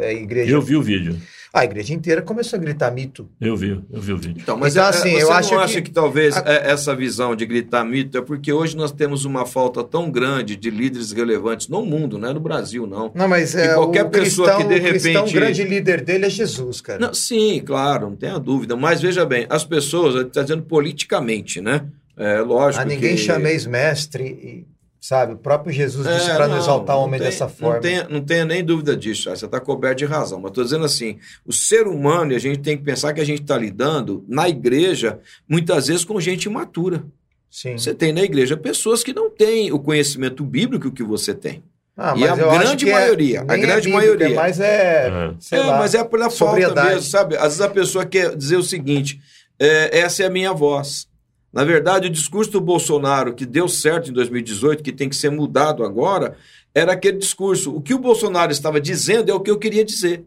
a 0.02 0.12
igreja. 0.12 0.50
Eu 0.52 0.60
vi 0.62 0.76
o 0.76 0.82
vídeo. 0.82 1.16
A 1.54 1.64
igreja 1.64 1.94
inteira 1.94 2.20
começou 2.20 2.58
a 2.58 2.60
gritar 2.60 2.90
mito. 2.90 3.30
Eu 3.40 3.56
vi, 3.56 3.70
eu 3.90 4.00
vi 4.00 4.12
o 4.12 4.18
vídeo. 4.18 4.42
Então, 4.42 4.58
mas 4.58 4.74
Então, 4.74 4.84
é- 4.84 4.88
assim, 4.90 5.10
você 5.12 5.22
eu 5.22 5.28
não 5.28 5.32
acho 5.36 5.54
acha 5.58 5.74
que- 5.80 5.88
que, 5.88 5.90
talvez 5.90 6.36
a- 6.36 6.42
é- 6.44 6.70
essa 6.70 6.94
visão 6.94 7.34
de 7.34 7.46
gritar 7.46 7.82
mito 7.82 8.18
é 8.18 8.20
porque 8.20 8.52
hoje 8.52 8.76
nós 8.76 8.92
temos 8.92 9.24
uma 9.24 9.46
falta 9.46 9.82
tão 9.82 10.10
grande 10.10 10.54
de 10.54 10.68
líderes 10.68 11.12
relevantes 11.12 11.68
no 11.68 11.82
mundo, 11.86 12.18
não 12.18 12.28
é 12.28 12.34
no 12.34 12.40
Brasil, 12.40 12.86
não. 12.86 13.10
Não, 13.14 13.26
mas 13.26 13.54
E 13.54 13.60
é, 13.60 13.72
qualquer 13.74 14.04
o 14.04 14.10
pessoa 14.10 14.48
cristão, 14.48 14.68
que, 14.68 14.74
de 14.74 14.80
o 14.86 14.90
cristão, 14.90 15.12
repente- 15.12 15.30
o 15.30 15.40
grande 15.40 15.64
líder 15.64 16.00
dele 16.02 16.26
é 16.26 16.30
Jesus, 16.30 16.82
cara. 16.82 16.98
Não, 16.98 17.14
sim, 17.14 17.62
claro, 17.64 18.10
não 18.10 18.16
tenha 18.16 18.38
dúvida. 18.38 18.76
Mas 18.76 19.00
veja 19.00 19.24
bem, 19.24 19.46
as 19.48 19.64
pessoas, 19.64 20.26
está 20.26 20.42
dizendo 20.42 20.62
politicamente, 20.64 21.62
né? 21.62 21.86
É 22.18 22.40
lógico 22.40 22.80
a 22.80 22.82
Ah, 22.82 22.88
ninguém 22.88 23.14
que... 23.14 23.22
chameis 23.22 23.64
mestre. 23.66 24.66
Sabe? 25.08 25.34
O 25.34 25.36
próprio 25.36 25.72
Jesus 25.72 26.06
disse 26.06 26.30
É, 26.30 26.34
para 26.34 26.48
não 26.48 26.58
exaltar 26.58 26.96
o 26.96 27.02
homem 27.02 27.20
tem- 27.20 27.28
dessa 27.28 27.48
forma. 27.48 27.74
Não 27.74 27.80
tenha, 27.80 28.08
não 28.08 28.20
tenha 28.20 28.44
nem 28.44 28.64
dúvida 28.64 28.96
disso, 28.96 29.30
você 29.30 29.44
está 29.44 29.60
coberto 29.60 29.98
de 29.98 30.04
razão. 30.04 30.40
Mas 30.40 30.50
estou 30.50 30.64
dizendo 30.64 30.84
assim: 30.84 31.18
o 31.44 31.52
ser 31.52 31.86
humano, 31.86 32.32
e 32.32 32.36
a 32.36 32.38
gente 32.40 32.58
tem 32.60 32.76
que 32.76 32.82
pensar 32.84 33.12
que 33.12 33.20
a 33.20 33.24
gente 33.24 33.42
está 33.42 33.56
lidando 33.56 34.24
na 34.28 34.48
igreja, 34.48 35.18
muitas 35.48 35.86
vezes 35.86 36.04
com 36.04 36.18
gente 36.20 36.44
imatura. 36.46 37.04
Sim. 37.50 37.78
Você 37.78 37.94
tem 37.94 38.12
na 38.12 38.22
igreja 38.22 38.56
pessoas 38.56 39.02
que 39.02 39.12
não 39.14 39.30
têm 39.30 39.72
o 39.72 39.78
conhecimento 39.78 40.44
bíblico 40.44 40.90
que 40.90 41.02
você 41.02 41.32
tem. 41.32 41.62
Ah, 41.96 42.12
E 42.14 42.26
a 42.28 42.36
mas 42.36 42.58
grande 42.58 42.90
é- 42.90 42.92
maioria, 42.92 43.40
a 43.40 43.44
nem 43.44 43.56
é 43.56 43.60
grande 43.60 43.80
bíblico, 43.88 43.96
maioria. 43.96 44.26
É 44.26 44.34
mais 44.34 44.60
é, 44.60 45.08
É. 45.08 45.34
sei 45.40 45.58
é, 45.60 45.62
lá, 45.62 45.78
mas 45.78 45.94
é 45.94 46.04
pela 46.04 46.24
falta 46.28 46.36
sobriedade. 46.36 46.88
mesmo, 46.96 47.10
sabe? 47.10 47.36
Às 47.36 47.42
vezes 47.44 47.60
a 47.62 47.68
pessoa 47.70 48.04
quer 48.04 48.36
dizer 48.36 48.56
o 48.56 48.62
seguinte: 48.62 49.18
é, 49.58 50.00
essa 50.00 50.22
é 50.22 50.26
a 50.26 50.30
minha 50.30 50.52
voz. 50.52 51.08
Na 51.52 51.64
verdade, 51.64 52.08
o 52.08 52.10
discurso 52.10 52.50
do 52.50 52.60
Bolsonaro, 52.60 53.34
que 53.34 53.46
deu 53.46 53.68
certo 53.68 54.10
em 54.10 54.12
2018, 54.12 54.82
que 54.82 54.92
tem 54.92 55.08
que 55.08 55.16
ser 55.16 55.30
mudado 55.30 55.84
agora, 55.84 56.36
era 56.74 56.92
aquele 56.92 57.18
discurso. 57.18 57.74
O 57.74 57.80
que 57.80 57.94
o 57.94 57.98
Bolsonaro 57.98 58.52
estava 58.52 58.80
dizendo 58.80 59.30
é 59.30 59.34
o 59.34 59.40
que 59.40 59.50
eu 59.50 59.58
queria 59.58 59.84
dizer. 59.84 60.24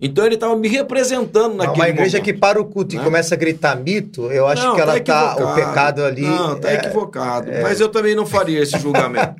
Então 0.00 0.24
ele 0.24 0.34
estava 0.34 0.56
me 0.56 0.66
representando 0.66 1.54
naquele 1.54 1.80
uma 1.80 1.88
igreja 1.88 2.18
momento. 2.18 2.24
que 2.24 2.38
para 2.38 2.60
o 2.60 2.64
culto 2.64 2.94
né? 2.94 3.00
e 3.00 3.04
começa 3.04 3.34
a 3.34 3.38
gritar 3.38 3.76
mito, 3.76 4.32
eu 4.32 4.46
acho 4.46 4.64
Não, 4.64 4.74
que 4.74 4.80
ela 4.80 4.92
tá, 4.92 4.98
equivocado. 4.98 5.44
o 5.44 5.54
pecado 5.54 6.04
ali. 6.04 6.22
Não, 6.22 6.58
tá 6.58 6.70
é- 6.70 6.74
equivocado. 6.76 7.50
Mas 7.62 7.80
eu 7.80 7.88
também 7.88 8.14
não 8.14 8.24
faria 8.24 8.60
esse 8.60 8.78
julgamento. 8.78 9.36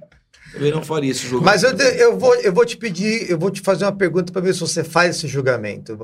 também 0.53 0.71
não 0.71 0.83
faria 0.83 1.11
esse 1.11 1.27
julgamento. 1.27 1.45
Mas 1.45 1.63
eu, 1.63 1.71
eu, 1.79 2.19
vou, 2.19 2.35
eu 2.37 2.53
vou 2.53 2.67
te 2.67 2.77
pedir, 2.77 3.31
eu 3.31 3.39
vou 3.39 3.51
te 3.51 3.63
fazer 3.63 3.87
uma 3.87 3.93
pergunta 3.93 4.31
para 4.33 4.43
ver 4.43 4.53
se 4.53 4.61
você 4.61 4.85
faz 4.85 5.17
esse 5.17 5.27
julgamento, 5.27 5.97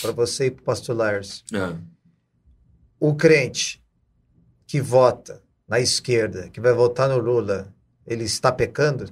para 0.00 0.12
você 0.12 0.46
e 0.46 0.50
para 0.52 0.62
o 0.62 0.64
pastor 0.64 0.96
Lars. 0.96 1.42
É. 1.52 1.72
O 3.00 3.14
crente 3.14 3.80
que 4.66 4.80
vota 4.80 5.42
na 5.68 5.80
esquerda, 5.80 6.48
que 6.48 6.60
vai 6.60 6.72
votar 6.72 7.08
no 7.08 7.18
Lula, 7.18 7.72
ele 8.06 8.24
está 8.24 8.50
pecando? 8.52 9.10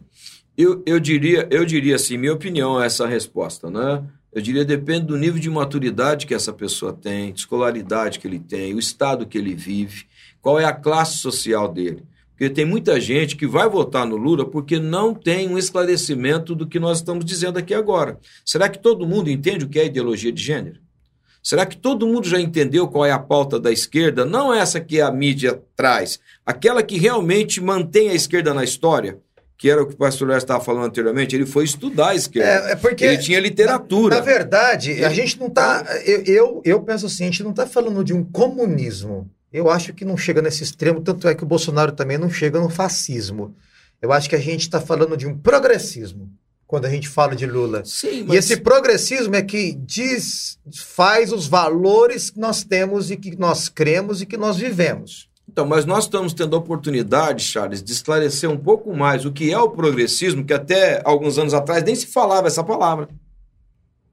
Eu, 0.57 0.83
eu, 0.87 1.01
diria, 1.01 1.49
eu 1.51 1.65
diria 1.65 1.97
assim, 1.97 2.17
minha 2.17 2.33
opinião 2.33 2.81
é 2.81 2.87
essa 2.87 3.07
resposta, 3.07 3.71
né? 3.71 4.05
Eu 4.33 4.43
diria 4.43 4.65
depende 4.65 5.07
do 5.07 5.17
nível 5.17 5.41
de 5.41 5.49
maturidade 5.49 6.27
que 6.27 6.35
essa 6.35 6.53
pessoa 6.53 6.93
tem, 6.93 7.33
de 7.33 7.41
escolaridade 7.41 8.19
que 8.19 8.27
ele 8.27 8.39
tem, 8.39 8.75
o 8.75 8.79
estado 8.79 9.27
que 9.27 9.39
ele 9.39 9.55
vive, 9.55 10.07
qual 10.43 10.59
é 10.59 10.65
a 10.65 10.73
classe 10.73 11.19
social 11.19 11.73
dele. 11.73 12.05
Porque 12.31 12.51
tem 12.51 12.65
muita 12.65 13.01
gente 13.01 13.37
que 13.37 13.47
vai 13.47 13.69
votar 13.69 14.05
no 14.05 14.17
Lula 14.17 14.45
porque 14.45 14.81
não 14.81 15.15
tem 15.15 15.49
um 15.49 15.57
esclarecimento 15.57 16.53
do 16.53 16.67
que 16.67 16.81
nós 16.81 16.99
estamos 16.99 17.25
dizendo 17.25 17.59
aqui 17.59 17.73
agora. 17.73 18.19
Será 18.45 18.69
que 18.69 18.81
todo 18.81 19.07
mundo 19.07 19.31
entende 19.31 19.65
o 19.65 19.69
que 19.69 19.79
é 19.79 19.87
ideologia 19.87 20.33
de 20.33 20.43
gênero? 20.43 20.81
Será 21.45 21.67
que 21.67 21.77
todo 21.77 22.07
mundo 22.07 22.27
já 22.27 22.41
entendeu 22.41 22.89
qual 22.89 23.05
é 23.05 23.11
a 23.11 23.19
pauta 23.19 23.61
da 23.61 23.71
esquerda? 23.71 24.25
Não 24.25 24.53
essa 24.53 24.81
que 24.81 24.99
a 24.99 25.11
mídia 25.11 25.61
traz, 25.77 26.19
aquela 26.47 26.83
que 26.83 26.97
realmente 26.97 27.61
mantém 27.61 28.09
a 28.09 28.15
esquerda 28.15 28.55
na 28.55 28.65
história, 28.65 29.19
que 29.59 29.69
era 29.69 29.83
o 29.83 29.87
que 29.87 29.93
o 29.93 29.99
pastor 29.99 30.29
Léo 30.29 30.39
estava 30.39 30.65
falando 30.65 30.87
anteriormente. 30.87 31.37
Ele 31.37 31.45
foi 31.45 31.65
estudar 31.65 32.09
a 32.09 32.15
esquerda. 32.15 32.71
É, 32.71 32.73
é 32.73 32.77
porque 32.77 33.05
ele 33.05 33.19
tinha 33.19 33.39
literatura. 33.39 34.17
Na 34.17 34.23
verdade, 34.23 35.05
a 35.05 35.11
gente 35.11 35.39
não 35.39 35.49
está. 35.49 35.85
Eu, 36.07 36.23
eu, 36.25 36.63
eu 36.65 36.81
penso 36.81 37.05
assim, 37.05 37.25
a 37.25 37.27
gente 37.27 37.43
não 37.43 37.51
está 37.51 37.67
falando 37.67 38.03
de 38.03 38.15
um 38.15 38.25
comunismo. 38.25 39.31
Eu 39.53 39.71
acho 39.71 39.93
que 39.93 40.05
não 40.05 40.17
chega 40.17 40.41
nesse 40.41 40.63
extremo, 40.63 41.03
tanto 41.03 41.29
é 41.29 41.35
que 41.35 41.45
o 41.45 41.47
Bolsonaro 41.47 41.93
também 41.93 42.17
não 42.17 42.31
chega 42.31 42.59
no 42.59 42.71
fascismo. 42.71 43.55
Eu 44.01 44.13
acho 44.13 44.31
que 44.31 44.35
a 44.35 44.41
gente 44.41 44.63
está 44.63 44.81
falando 44.81 45.15
de 45.15 45.27
um 45.27 45.37
progressismo 45.37 46.31
quando 46.75 46.87
a 46.87 46.91
gente 46.91 47.09
fala 47.09 47.37
de 47.37 47.47
Lula. 47.47 47.85
Sim, 47.85 48.27
E 48.29 48.35
esse 48.35 48.57
progressismo 48.57 49.37
é 49.37 49.43
que 49.43 49.75
diz, 49.75 50.59
faz 50.75 51.33
os 51.33 51.47
valores 51.47 52.31
que 52.31 52.41
nós 52.41 52.65
temos 52.65 53.13
e 53.13 53.17
que 53.17 53.39
nós 53.39 53.69
cremos 53.69 54.21
e 54.21 54.27
que 54.27 54.37
nós 54.37 54.57
vivemos. 54.57 55.29
Então, 55.49 55.65
mas 55.65 55.85
nós 55.85 56.03
estamos 56.03 56.35
tendo 56.35 56.57
a 56.57 56.59
oportunidade, 56.59 57.45
Charles, 57.45 57.81
de 57.81 57.93
esclarecer 57.93 58.51
um 58.51 58.57
pouco 58.57 58.93
mais 58.93 59.25
o 59.25 59.31
que 59.31 59.53
é 59.53 59.59
o 59.59 59.71
progressismo, 59.71 60.45
que 60.45 60.53
até 60.53 61.01
alguns 61.05 61.39
anos 61.39 61.55
atrás 61.55 61.85
nem 61.85 61.95
se 61.95 62.09
falava 62.09 62.49
essa 62.49 62.65
palavra. 62.65 63.09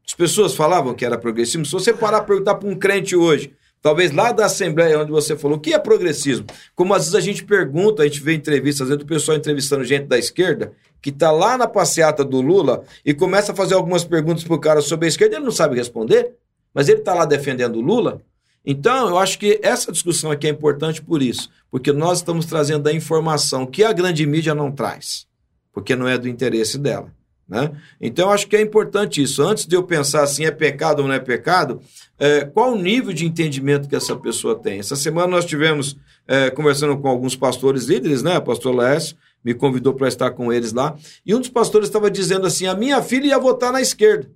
As 0.06 0.14
pessoas 0.14 0.54
falavam 0.54 0.94
que 0.94 1.04
era 1.04 1.18
progressismo. 1.18 1.66
Se 1.66 1.72
você 1.72 1.92
parar 1.92 2.18
a 2.18 2.24
perguntar 2.24 2.56
para 2.56 2.70
um 2.70 2.76
crente 2.76 3.16
hoje, 3.16 3.56
talvez 3.82 4.12
lá 4.12 4.32
da 4.32 4.46
Assembleia 4.46 5.00
onde 5.00 5.12
você 5.12 5.36
falou, 5.36 5.58
o 5.58 5.60
que 5.60 5.74
é 5.74 5.80
progressismo? 5.80 6.46
Como 6.76 6.94
às 6.94 7.04
vezes 7.04 7.16
a 7.16 7.20
gente 7.20 7.44
pergunta, 7.44 8.04
a 8.04 8.06
gente 8.06 8.22
vê 8.22 8.34
entrevistas, 8.34 8.82
às 8.82 8.88
vezes 8.90 9.04
do 9.04 9.08
pessoal 9.08 9.38
entrevistando 9.38 9.84
gente 9.84 10.06
da 10.06 10.18
esquerda, 10.18 10.74
que 11.02 11.10
está 11.10 11.32
lá 11.32 11.58
na 11.58 11.68
passeata 11.68 12.24
do 12.24 12.40
Lula 12.42 12.84
e 13.04 13.14
começa 13.14 13.52
a 13.52 13.56
fazer 13.56 13.74
algumas 13.74 14.04
perguntas 14.04 14.44
para 14.44 14.56
o 14.56 14.60
cara 14.60 14.82
sobre 14.82 15.06
a 15.06 15.10
esquerda, 15.10 15.36
ele 15.36 15.46
não 15.46 15.52
sabe 15.52 15.76
responder, 15.76 16.34
mas 16.74 16.88
ele 16.88 17.00
está 17.00 17.14
lá 17.14 17.26
defendendo 17.26 17.78
o 17.78 17.82
Lula. 17.82 18.22
Então, 18.64 19.10
eu 19.10 19.18
acho 19.18 19.40
que 19.40 19.60
essa 19.64 19.92
discussão 19.92 20.30
aqui 20.30 20.46
é 20.46 20.52
importante 20.52 21.02
por 21.02 21.22
isso, 21.22 21.50
porque 21.72 21.92
nós 21.92 22.20
estamos 22.20 22.46
trazendo 22.46 22.88
a 22.88 22.94
informação 22.94 23.66
que 23.66 23.84
a 23.84 23.92
grande 23.92 24.26
mídia 24.28 24.54
não 24.54 24.72
traz, 24.72 25.26
porque 25.74 25.96
não 25.96 26.08
é 26.08 26.18
do 26.18 26.30
interesse 26.30 26.78
dela. 26.78 27.12
Né? 27.52 27.70
Então, 28.00 28.32
acho 28.32 28.48
que 28.48 28.56
é 28.56 28.62
importante 28.62 29.22
isso. 29.22 29.44
Antes 29.44 29.66
de 29.66 29.76
eu 29.76 29.84
pensar 29.84 30.24
assim, 30.24 30.46
é 30.46 30.52
pecado 30.52 31.02
ou 31.02 31.08
não 31.10 31.14
é 31.14 31.20
pecado, 31.20 31.82
é, 32.18 32.46
qual 32.46 32.72
o 32.72 32.82
nível 32.82 33.12
de 33.12 33.26
entendimento 33.26 33.90
que 33.90 33.96
essa 33.96 34.16
pessoa 34.16 34.56
tem? 34.58 34.80
Essa 34.80 34.96
semana 34.96 35.28
nós 35.28 35.44
tivemos 35.44 35.98
é, 36.26 36.50
conversando 36.50 36.98
com 36.98 37.10
alguns 37.10 37.36
pastores 37.36 37.88
líderes, 37.88 38.24
né? 38.24 38.40
Pastor 38.40 38.74
Lécio 38.74 39.18
me 39.44 39.54
convidou 39.54 39.94
para 39.94 40.08
estar 40.08 40.32
com 40.32 40.54
eles 40.54 40.72
lá, 40.72 40.96
e 41.26 41.36
um 41.36 41.40
dos 41.40 41.50
pastores 41.50 41.90
estava 41.90 42.10
dizendo 42.10 42.48
assim: 42.48 42.68
a 42.68 42.76
minha 42.76 43.02
filha 43.02 43.28
ia 43.28 43.40
votar 43.40 43.74
na 43.74 43.82
esquerda. 43.82 44.30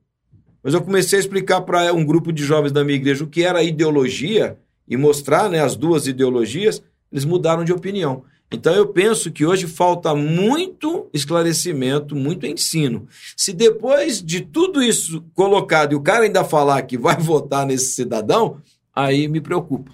Mas 0.61 0.73
eu 0.73 0.81
comecei 0.81 1.17
a 1.17 1.21
explicar 1.21 1.61
para 1.61 1.93
um 1.93 2.03
grupo 2.03 2.33
de 2.33 2.43
jovens 2.43 2.73
da 2.73 2.83
minha 2.83 2.97
igreja 2.97 3.23
o 3.23 3.27
que 3.27 3.43
era 3.43 3.59
a 3.59 3.63
ideologia 3.63 4.57
e 4.85 4.97
mostrar 4.97 5.49
né, 5.49 5.61
as 5.63 5.77
duas 5.77 6.05
ideologias, 6.05 6.83
eles 7.11 7.23
mudaram 7.23 7.63
de 7.63 7.71
opinião. 7.71 8.23
Então 8.51 8.73
eu 8.73 8.87
penso 8.87 9.31
que 9.31 9.45
hoje 9.45 9.67
falta 9.67 10.13
muito 10.15 11.09
esclarecimento, 11.13 12.15
muito 12.15 12.45
ensino. 12.45 13.07
Se 13.35 13.51
depois 13.51 14.21
de 14.23 14.41
tudo 14.41 14.81
isso 14.83 15.25
colocado 15.33 15.93
e 15.93 15.95
o 15.95 16.01
cara 16.01 16.23
ainda 16.25 16.43
falar 16.43 16.81
que 16.83 16.97
vai 16.97 17.17
votar 17.19 17.65
nesse 17.65 17.93
cidadão, 17.93 18.57
aí 18.95 19.27
me 19.27 19.41
preocupa. 19.41 19.91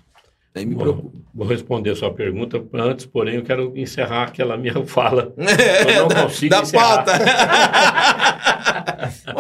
Aí 0.53 0.65
me 0.65 0.75
Bom, 0.75 0.81
preocupa. 0.81 1.17
vou 1.33 1.47
responder 1.47 1.91
a 1.91 1.95
sua 1.95 2.13
pergunta. 2.13 2.61
Antes, 2.73 3.05
porém, 3.05 3.35
eu 3.35 3.43
quero 3.43 3.71
encerrar 3.77 4.23
aquela 4.23 4.57
minha 4.57 4.83
fala. 4.85 5.33
Eu 5.95 6.09
não 6.09 6.23
consigo 6.23 6.49
da 6.53 6.61
encerrar. 6.61 7.05
pauta. 7.05 7.13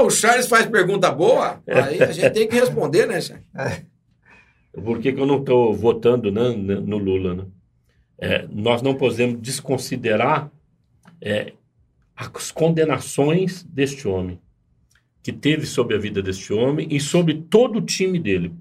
o 0.03 0.09
Charles 0.09 0.47
faz 0.47 0.65
pergunta 0.67 1.11
boa, 1.11 1.61
aí 1.67 2.01
a 2.01 2.11
gente 2.13 2.29
tem 2.29 2.47
que 2.47 2.55
responder, 2.55 3.07
né, 3.07 3.19
Charles? 3.19 3.45
Por 4.73 4.99
que, 4.99 5.11
que 5.11 5.19
eu 5.19 5.25
não 5.25 5.39
estou 5.39 5.73
votando 5.73 6.31
né, 6.31 6.49
no 6.55 6.97
Lula? 6.97 7.33
Né? 7.33 7.43
É, 8.21 8.47
nós 8.51 8.83
não 8.83 8.93
podemos 8.93 9.41
desconsiderar 9.41 10.51
é, 11.19 11.53
as 12.15 12.51
condenações 12.51 13.63
deste 13.63 14.07
homem, 14.07 14.39
que 15.23 15.33
teve 15.33 15.65
sobre 15.65 15.95
a 15.95 15.99
vida 15.99 16.21
deste 16.21 16.53
homem 16.53 16.87
e 16.91 16.99
sobre 16.99 17.33
todo 17.33 17.79
o 17.79 17.81
time 17.81 18.19
dele. 18.19 18.53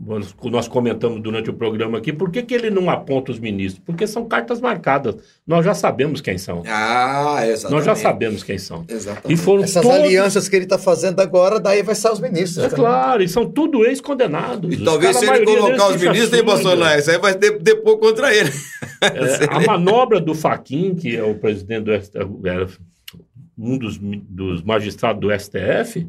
Nós, 0.00 0.68
comentamos 0.68 1.20
durante 1.20 1.50
o 1.50 1.52
programa 1.52 1.98
aqui, 1.98 2.12
por 2.12 2.30
que, 2.30 2.40
que 2.42 2.54
ele 2.54 2.70
não 2.70 2.88
aponta 2.88 3.32
os 3.32 3.40
ministros? 3.40 3.82
Porque 3.84 4.06
são 4.06 4.26
cartas 4.28 4.60
marcadas. 4.60 5.16
Nós 5.44 5.64
já 5.64 5.74
sabemos 5.74 6.20
quem 6.20 6.38
são. 6.38 6.62
Ah, 6.66 7.40
exatamente. 7.44 7.70
Nós 7.72 7.84
já 7.84 7.94
sabemos 7.96 8.44
quem 8.44 8.58
são. 8.58 8.84
Exatamente. 8.88 9.32
E 9.32 9.36
foram 9.36 9.64
Essas 9.64 9.82
todos... 9.82 9.98
alianças 9.98 10.48
que 10.48 10.54
ele 10.54 10.66
está 10.66 10.78
fazendo 10.78 11.18
agora, 11.18 11.58
daí 11.58 11.82
vai 11.82 11.96
sair 11.96 12.12
os 12.12 12.20
ministros. 12.20 12.58
É 12.58 12.68
também. 12.68 12.84
claro, 12.84 13.22
e 13.24 13.28
são 13.28 13.50
tudo 13.50 13.84
ex-condenados. 13.84 14.72
E 14.72 14.76
Os 14.76 14.84
talvez 14.84 15.16
se 15.16 15.28
a 15.28 15.36
ele 15.36 15.44
colocar 15.44 15.88
os 15.88 16.00
ministros, 16.00 16.32
hein. 16.32 16.76
Lá, 16.78 16.96
isso 16.96 17.10
aí 17.10 17.18
vai 17.18 17.34
de- 17.34 17.58
depor 17.58 17.98
contra 17.98 18.32
ele. 18.32 18.52
É, 19.02 19.44
a 19.50 19.60
manobra 19.60 20.20
do 20.20 20.32
Faquin, 20.32 20.94
que 20.94 21.16
é 21.16 21.24
o 21.24 21.34
presidente 21.34 21.84
do 21.84 22.00
STF, 22.00 22.28
era 22.44 22.68
um 23.58 23.76
dos, 23.76 23.98
dos 23.98 24.62
magistrados 24.62 25.20
do 25.20 25.36
STF, 25.36 26.06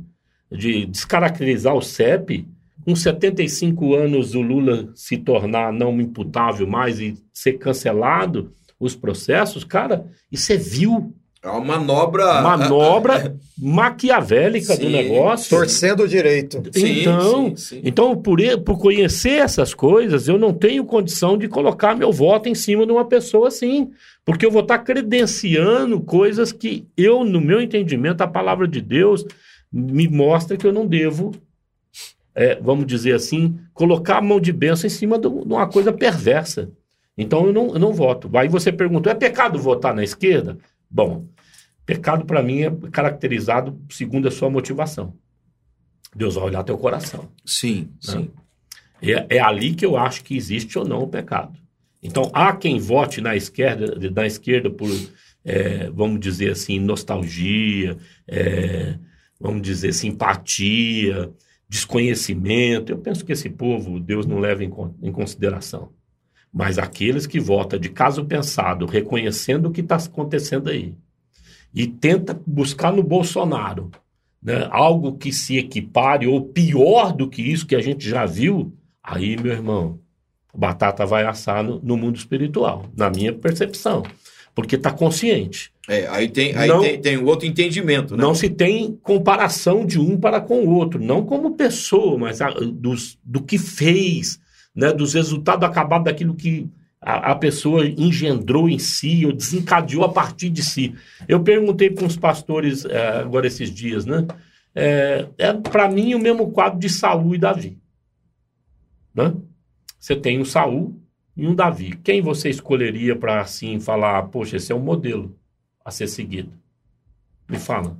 de 0.51 0.85
descaracterizar 0.85 1.73
o 1.75 1.81
CEP, 1.81 2.47
com 2.89 2.95
75 2.95 3.93
anos 3.93 4.33
o 4.33 4.41
Lula 4.41 4.89
se 4.95 5.15
tornar 5.15 5.71
não 5.71 6.01
imputável 6.01 6.65
mais 6.65 6.99
e 6.99 7.15
ser 7.31 7.53
cancelado 7.53 8.51
os 8.79 8.95
processos, 8.95 9.63
cara, 9.63 10.07
isso 10.31 10.51
é 10.51 10.57
vil. 10.57 11.13
É 11.43 11.49
uma 11.49 11.77
manobra. 11.77 12.41
Manobra 12.41 13.37
maquiavélica 13.55 14.75
do 14.75 14.87
Sim. 14.87 14.91
negócio. 14.91 15.55
Torcendo 15.55 16.01
o 16.01 16.07
direito. 16.07 16.63
Então, 16.75 17.55
sim, 17.55 17.55
sim. 17.55 17.81
então 17.83 18.15
por, 18.17 18.39
por 18.65 18.79
conhecer 18.79 19.39
essas 19.39 19.75
coisas, 19.75 20.27
eu 20.27 20.39
não 20.39 20.51
tenho 20.51 20.83
condição 20.83 21.37
de 21.37 21.47
colocar 21.47 21.95
meu 21.95 22.11
voto 22.11 22.49
em 22.49 22.55
cima 22.55 22.87
de 22.87 22.91
uma 22.91 23.05
pessoa 23.05 23.49
assim. 23.49 23.91
Porque 24.25 24.43
eu 24.43 24.51
vou 24.51 24.63
estar 24.63 24.79
credenciando 24.79 26.01
coisas 26.01 26.51
que 26.51 26.87
eu, 26.97 27.23
no 27.23 27.39
meu 27.39 27.61
entendimento, 27.61 28.21
a 28.21 28.27
palavra 28.27 28.67
de 28.67 28.81
Deus 28.81 29.23
me 29.71 30.07
mostra 30.07 30.57
que 30.57 30.65
eu 30.65 30.73
não 30.73 30.87
devo, 30.87 31.31
é, 32.39 32.55
vamos 32.55 32.85
dizer 32.85 33.13
assim, 33.13 33.59
colocar 33.73 34.19
a 34.19 34.21
mão 34.21 34.39
de 34.39 34.53
bênção 34.53 34.87
em 34.87 34.89
cima 34.89 35.19
de 35.19 35.27
uma 35.27 35.67
coisa 35.67 35.91
perversa. 35.91 36.71
Então 37.17 37.45
eu 37.45 37.51
não, 37.51 37.73
eu 37.73 37.79
não 37.79 37.91
voto. 37.91 38.29
Aí 38.37 38.47
você 38.47 38.71
perguntou: 38.71 39.11
é 39.11 39.15
pecado 39.15 39.59
votar 39.59 39.93
na 39.93 40.05
esquerda? 40.05 40.57
Bom, 40.89 41.25
pecado 41.85 42.23
para 42.23 42.41
mim 42.41 42.61
é 42.61 42.71
caracterizado 42.93 43.77
segundo 43.89 44.29
a 44.29 44.31
sua 44.31 44.49
motivação. 44.49 45.13
Deus 46.15 46.35
vai 46.35 46.45
olhar 46.45 46.63
teu 46.63 46.77
coração. 46.77 47.27
Sim, 47.45 47.89
sim. 47.99 48.31
É, 49.01 49.35
é 49.35 49.39
ali 49.41 49.75
que 49.75 49.85
eu 49.85 49.97
acho 49.97 50.23
que 50.23 50.37
existe 50.37 50.79
ou 50.79 50.87
não 50.87 51.03
o 51.03 51.07
pecado. 51.09 51.59
Então, 52.01 52.31
há 52.33 52.55
quem 52.55 52.79
vote 52.79 53.19
na 53.19 53.35
esquerda, 53.35 54.09
na 54.11 54.25
esquerda 54.25 54.69
por 54.69 54.89
é, 55.43 55.89
vamos 55.89 56.21
dizer 56.21 56.51
assim, 56.51 56.79
nostalgia, 56.79 57.97
é, 58.25 58.95
vamos 59.39 59.61
dizer, 59.61 59.93
simpatia, 59.93 61.29
desconhecimento. 61.69 62.91
Eu 62.91 62.97
penso 62.97 63.23
que 63.23 63.31
esse 63.31 63.49
povo 63.49 63.99
Deus 63.99 64.25
não 64.25 64.39
leva 64.39 64.63
em, 64.63 65.11
consideração. 65.11 65.91
Mas 66.51 66.79
aqueles 66.79 67.27
que 67.27 67.39
votam 67.39 67.79
de 67.79 67.89
caso 67.89 68.25
pensado, 68.25 68.87
reconhecendo 68.87 69.67
o 69.67 69.71
que 69.71 69.81
está 69.81 69.95
acontecendo 69.97 70.69
aí, 70.69 70.95
e 71.71 71.85
tenta 71.85 72.39
buscar 72.47 72.91
no 72.91 73.03
Bolsonaro 73.03 73.91
né, 74.41 74.67
algo 74.71 75.15
que 75.15 75.31
se 75.31 75.57
equipare, 75.57 76.25
ou 76.25 76.41
pior 76.41 77.13
do 77.13 77.29
que 77.29 77.43
isso 77.43 77.67
que 77.67 77.75
a 77.75 77.81
gente 77.81 78.09
já 78.09 78.25
viu, 78.25 78.73
aí, 79.03 79.37
meu 79.37 79.51
irmão, 79.51 79.99
batata 80.55 81.05
vai 81.05 81.25
assar 81.25 81.63
no, 81.63 81.79
no 81.81 81.95
mundo 81.95 82.15
espiritual, 82.15 82.85
na 82.97 83.11
minha 83.11 83.31
percepção. 83.31 84.01
Porque 84.55 84.75
está 84.75 84.91
consciente. 84.91 85.71
É, 85.89 86.07
aí 86.07 86.29
tem, 86.29 86.55
aí 86.55 86.69
Não- 86.69 86.81
tem, 86.81 87.01
tem 87.01 87.17
um 87.17 87.25
outro 87.25 87.47
entendimento, 87.47 88.15
né? 88.15 88.21
Não 88.21 88.35
se 88.35 88.47
tem 88.47 88.95
comparação 89.01 89.87
de 89.87 89.99
um 89.99 90.19
para 90.19 90.39
com 90.39 90.59
o 90.63 90.69
outro, 90.69 91.03
não 91.03 91.25
como 91.25 91.55
pessoa, 91.55 92.15
mas 92.15 92.39
a- 92.41 92.51
dos, 92.51 93.17
do 93.23 93.41
que 93.41 93.57
fez, 93.57 94.39
né, 94.75 94.93
dos 94.93 95.15
resultados 95.15 95.67
acabados 95.67 96.05
daquilo 96.05 96.35
que 96.35 96.69
a, 97.01 97.31
a 97.31 97.35
pessoa 97.35 97.87
engendrou 97.87 98.69
em 98.69 98.77
si 98.77 99.25
ou 99.25 99.31
desencadeou 99.33 100.03
a 100.03 100.09
partir 100.09 100.51
de 100.51 100.61
si. 100.61 100.93
Eu 101.27 101.41
perguntei 101.41 101.89
para 101.89 102.05
uns 102.05 102.15
pastores 102.15 102.85
eh, 102.85 103.19
agora 103.21 103.47
esses 103.47 103.73
dias, 103.73 104.05
né? 104.05 104.27
É, 104.75 105.25
é 105.39 105.53
para 105.53 105.89
mim 105.89 106.13
o 106.13 106.19
mesmo 106.19 106.51
quadro 106.51 106.77
de 106.77 106.87
Saul 106.87 107.33
e 107.33 107.39
Davi. 107.39 107.79
Né? 109.15 109.33
Você 109.99 110.15
tem 110.15 110.39
um 110.39 110.45
Saul 110.45 111.01
e 111.35 111.47
um 111.47 111.55
Davi. 111.55 111.97
Quem 112.03 112.21
você 112.21 112.47
escolheria 112.49 113.15
para 113.15 113.41
assim 113.41 113.79
falar, 113.79 114.21
poxa, 114.27 114.57
esse 114.57 114.71
é 114.71 114.75
um 114.75 114.79
modelo 114.79 115.38
a 115.89 115.91
ser 115.91 116.07
seguido? 116.07 116.51
Me 117.49 117.57
fala. 117.59 117.97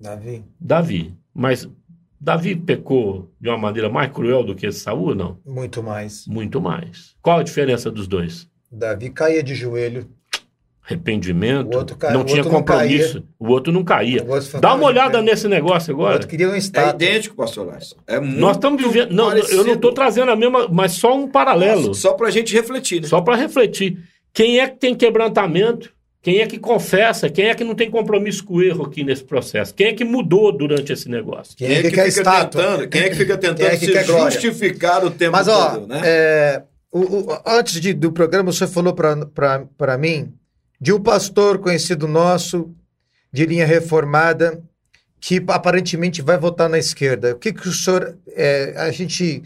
Davi. 0.00 0.44
Davi. 0.58 1.14
Mas 1.34 1.68
Davi 2.20 2.56
pecou 2.56 3.30
de 3.40 3.48
uma 3.48 3.58
maneira 3.58 3.88
mais 3.88 4.10
cruel 4.12 4.42
do 4.44 4.54
que 4.54 4.70
Saul 4.72 5.08
ou 5.08 5.14
não? 5.14 5.38
Muito 5.44 5.82
mais. 5.82 6.26
Muito 6.26 6.60
mais. 6.60 7.14
Qual 7.20 7.38
a 7.38 7.42
diferença 7.42 7.90
dos 7.90 8.06
dois? 8.06 8.48
Davi 8.70 9.10
caía 9.10 9.42
de 9.42 9.54
joelho. 9.54 10.08
Arrependimento. 10.82 11.72
O 11.74 11.78
outro 11.78 11.96
ca- 11.96 12.10
não 12.10 12.22
o 12.22 12.24
tinha 12.24 12.38
outro 12.38 12.52
não 12.52 12.58
compromisso. 12.60 13.22
o 13.38 13.48
outro 13.48 13.72
não 13.72 13.84
caía. 13.84 14.24
O 14.24 14.30
outro 14.32 14.60
Dá 14.60 14.74
uma 14.74 14.86
olhada 14.86 15.10
fantasma, 15.18 15.30
nesse 15.30 15.46
negócio 15.48 15.92
O 15.92 15.96
agora. 15.96 16.14
outro 16.14 16.28
queria 16.28 16.48
um 16.48 16.54
É 16.54 16.58
estátua. 16.58 16.90
idêntico, 16.94 17.36
pastor 17.36 17.66
Lars. 17.66 17.94
É 18.06 18.18
muito 18.18 18.38
Nós 18.40 18.56
estamos 18.56 18.82
vivendo. 18.82 19.12
Não, 19.12 19.26
eu 19.30 19.34
não 19.36 19.40
parecido. 19.42 19.70
estou 19.72 19.92
trazendo 19.92 20.30
a 20.32 20.36
mesma, 20.36 20.66
mas 20.68 20.92
só 20.92 21.16
um 21.16 21.28
paralelo. 21.28 21.94
Só 21.94 22.14
pra 22.14 22.30
gente 22.30 22.52
refletir, 22.54 23.02
né? 23.02 23.08
Só 23.08 23.20
para 23.20 23.36
refletir. 23.36 24.02
Quem 24.32 24.58
é 24.58 24.68
que 24.68 24.78
tem 24.78 24.94
quebrantamento? 24.94 25.92
Quem 26.22 26.40
é 26.40 26.46
que 26.46 26.58
confessa? 26.58 27.30
Quem 27.30 27.46
é 27.46 27.54
que 27.54 27.64
não 27.64 27.74
tem 27.74 27.90
compromisso 27.90 28.44
com 28.44 28.54
o 28.56 28.62
erro 28.62 28.84
aqui 28.84 29.02
nesse 29.02 29.24
processo? 29.24 29.74
Quem 29.74 29.86
é 29.88 29.92
que 29.94 30.04
mudou 30.04 30.52
durante 30.56 30.92
esse 30.92 31.08
negócio? 31.08 31.56
Quem 31.56 31.66
Quem 31.68 31.76
é 31.78 31.82
que 31.82 31.90
quer 31.92 32.06
fica 32.10 32.20
estátua? 32.20 32.62
tentando, 32.62 32.88
quem 32.88 33.00
é 33.02 33.08
que 33.08 33.16
fica 33.16 33.38
tentando 33.38 33.56
Quem 33.56 33.66
é 33.66 33.76
que 33.78 33.86
se 33.86 33.92
quer 33.92 34.04
glória? 34.06 34.30
justificar 34.30 35.02
o 35.04 35.10
tempo 35.10 35.32
Mas, 35.32 35.48
ó, 35.48 35.70
todo, 35.76 35.86
né? 35.86 36.00
é, 36.04 36.62
o- 36.92 36.98
o- 37.32 37.42
antes 37.46 37.80
de- 37.80 37.94
do 37.94 38.12
programa, 38.12 38.52
você 38.52 38.66
falou 38.66 38.92
para 38.94 39.98
mim 39.98 40.30
de 40.78 40.92
um 40.92 41.00
pastor 41.00 41.58
conhecido 41.58 42.06
nosso, 42.06 42.70
de 43.32 43.46
linha 43.46 43.64
reformada, 43.64 44.62
que 45.18 45.42
aparentemente 45.48 46.20
vai 46.20 46.36
votar 46.38 46.68
na 46.68 46.78
esquerda. 46.78 47.32
O 47.32 47.38
que, 47.38 47.52
que 47.52 47.66
o 47.68 47.72
senhor. 47.72 48.18
é, 48.28 48.74
a 48.76 48.90
gente. 48.90 49.42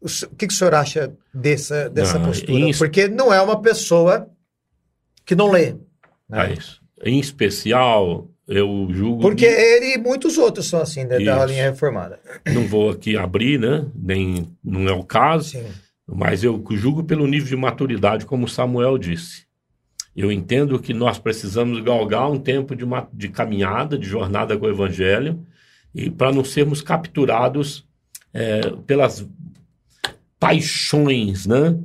O, 0.00 0.06
o 0.06 0.36
que, 0.36 0.46
que 0.46 0.52
o 0.52 0.56
senhor 0.56 0.74
acha 0.74 1.12
dessa, 1.34 1.88
dessa 1.90 2.18
Não, 2.18 2.26
postura? 2.26 2.58
em- 2.58 2.72
Porque 2.76 3.06
não 3.08 3.32
é 3.34 3.40
uma 3.40 3.60
pessoa 3.60 4.28
que 5.24 5.34
não 5.34 5.50
lê. 5.50 5.74
Né? 6.28 6.50
É 6.50 6.52
isso. 6.54 6.80
Em 7.04 7.18
especial, 7.18 8.28
eu 8.48 8.88
julgo. 8.90 9.20
Porque 9.20 9.44
ele 9.44 9.94
e 9.94 9.98
muitos 9.98 10.38
outros 10.38 10.66
são 10.66 10.80
assim, 10.80 11.04
né, 11.04 11.18
da 11.18 11.44
linha 11.44 11.70
reformada. 11.70 12.18
Não 12.52 12.66
vou 12.66 12.90
aqui 12.90 13.16
abrir, 13.16 13.58
né? 13.58 13.84
Nem, 13.94 14.46
não 14.62 14.88
é 14.88 14.92
o 14.92 15.04
caso. 15.04 15.50
Sim. 15.50 15.66
Mas 16.06 16.44
eu 16.44 16.64
julgo 16.70 17.02
pelo 17.02 17.26
nível 17.26 17.48
de 17.48 17.56
maturidade, 17.56 18.24
como 18.24 18.48
Samuel 18.48 18.96
disse. 18.96 19.44
Eu 20.14 20.32
entendo 20.32 20.78
que 20.78 20.94
nós 20.94 21.18
precisamos 21.18 21.82
galgar 21.82 22.30
um 22.30 22.38
tempo 22.38 22.74
de, 22.74 22.84
uma, 22.84 23.06
de 23.12 23.28
caminhada, 23.28 23.98
de 23.98 24.06
jornada 24.06 24.56
com 24.56 24.64
o 24.64 24.70
Evangelho, 24.70 25.44
e 25.94 26.08
para 26.10 26.32
não 26.32 26.44
sermos 26.44 26.80
capturados 26.80 27.86
é, 28.32 28.60
pelas 28.86 29.26
paixões, 30.38 31.46
né? 31.46 31.76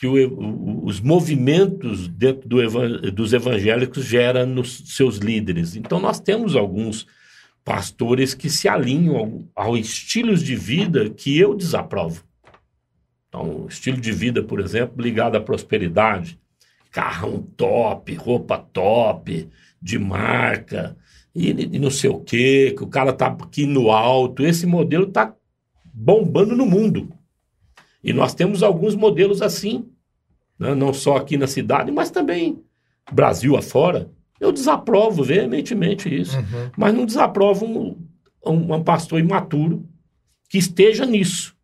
Que 0.00 0.06
o, 0.06 0.82
os 0.82 0.98
movimentos 0.98 2.08
dentro 2.08 2.48
do 2.48 3.12
dos 3.12 3.34
evangélicos 3.34 4.04
geram 4.04 4.46
nos 4.46 4.96
seus 4.96 5.18
líderes. 5.18 5.76
Então, 5.76 6.00
nós 6.00 6.18
temos 6.18 6.56
alguns 6.56 7.06
pastores 7.62 8.32
que 8.32 8.48
se 8.48 8.66
alinham 8.66 9.16
ao, 9.54 9.66
ao 9.66 9.76
estilos 9.76 10.42
de 10.42 10.56
vida 10.56 11.10
que 11.10 11.38
eu 11.38 11.54
desaprovo. 11.54 12.24
Então, 13.28 13.66
estilo 13.68 14.00
de 14.00 14.10
vida, 14.10 14.42
por 14.42 14.58
exemplo, 14.58 15.00
ligado 15.00 15.36
à 15.36 15.40
prosperidade, 15.40 16.40
carrão 16.90 17.42
top, 17.56 18.12
roupa 18.14 18.58
top, 18.58 19.48
de 19.80 19.98
marca, 19.98 20.96
e, 21.32 21.50
e 21.50 21.78
não 21.78 21.90
sei 21.90 22.10
o 22.10 22.18
quê, 22.18 22.74
que 22.76 22.82
o 22.82 22.88
cara 22.88 23.12
tá 23.12 23.28
aqui 23.28 23.66
no 23.66 23.92
alto. 23.92 24.44
Esse 24.44 24.66
modelo 24.66 25.06
tá 25.06 25.32
bombando 25.84 26.56
no 26.56 26.66
mundo. 26.66 27.12
E 28.02 28.12
nós 28.12 28.34
temos 28.34 28.62
alguns 28.62 28.96
modelos 28.96 29.42
assim, 29.42 29.88
né? 30.60 30.74
não 30.74 30.92
só 30.92 31.16
aqui 31.16 31.36
na 31.36 31.46
cidade, 31.46 31.90
mas 31.90 32.10
também 32.10 32.62
Brasil 33.10 33.56
afora. 33.56 34.10
Eu 34.38 34.52
desaprovo 34.52 35.24
veementemente 35.24 36.14
isso. 36.14 36.36
Uhum. 36.38 36.70
Mas 36.76 36.94
não 36.94 37.04
desaprovo 37.04 37.66
um, 37.66 37.96
um, 38.46 38.74
um 38.74 38.82
pastor 38.84 39.18
imaturo 39.18 39.84
que 40.48 40.58
esteja 40.58 41.04
nisso. 41.04 41.54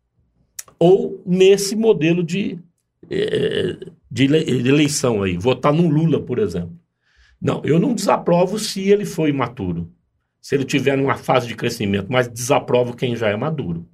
Ou 0.79 1.23
nesse 1.25 1.75
modelo 1.75 2.23
de, 2.23 2.59
eh, 3.09 3.77
de 4.11 4.23
ele- 4.25 4.61
de 4.63 4.69
eleição 4.69 5.23
aí. 5.23 5.37
Votar 5.37 5.73
num 5.73 5.89
Lula, 5.89 6.21
por 6.21 6.37
exemplo. 6.37 6.77
Não, 7.41 7.61
eu 7.63 7.79
não 7.79 7.93
desaprovo 7.95 8.59
se 8.59 8.89
ele 8.89 9.05
for 9.05 9.27
imaturo. 9.29 9.91
Se 10.41 10.55
ele 10.55 10.63
tiver 10.65 10.95
numa 10.97 11.15
fase 11.15 11.47
de 11.47 11.55
crescimento, 11.55 12.07
mas 12.11 12.27
desaprovo 12.27 12.95
quem 12.95 13.15
já 13.15 13.27
é 13.29 13.35
maduro. 13.35 13.87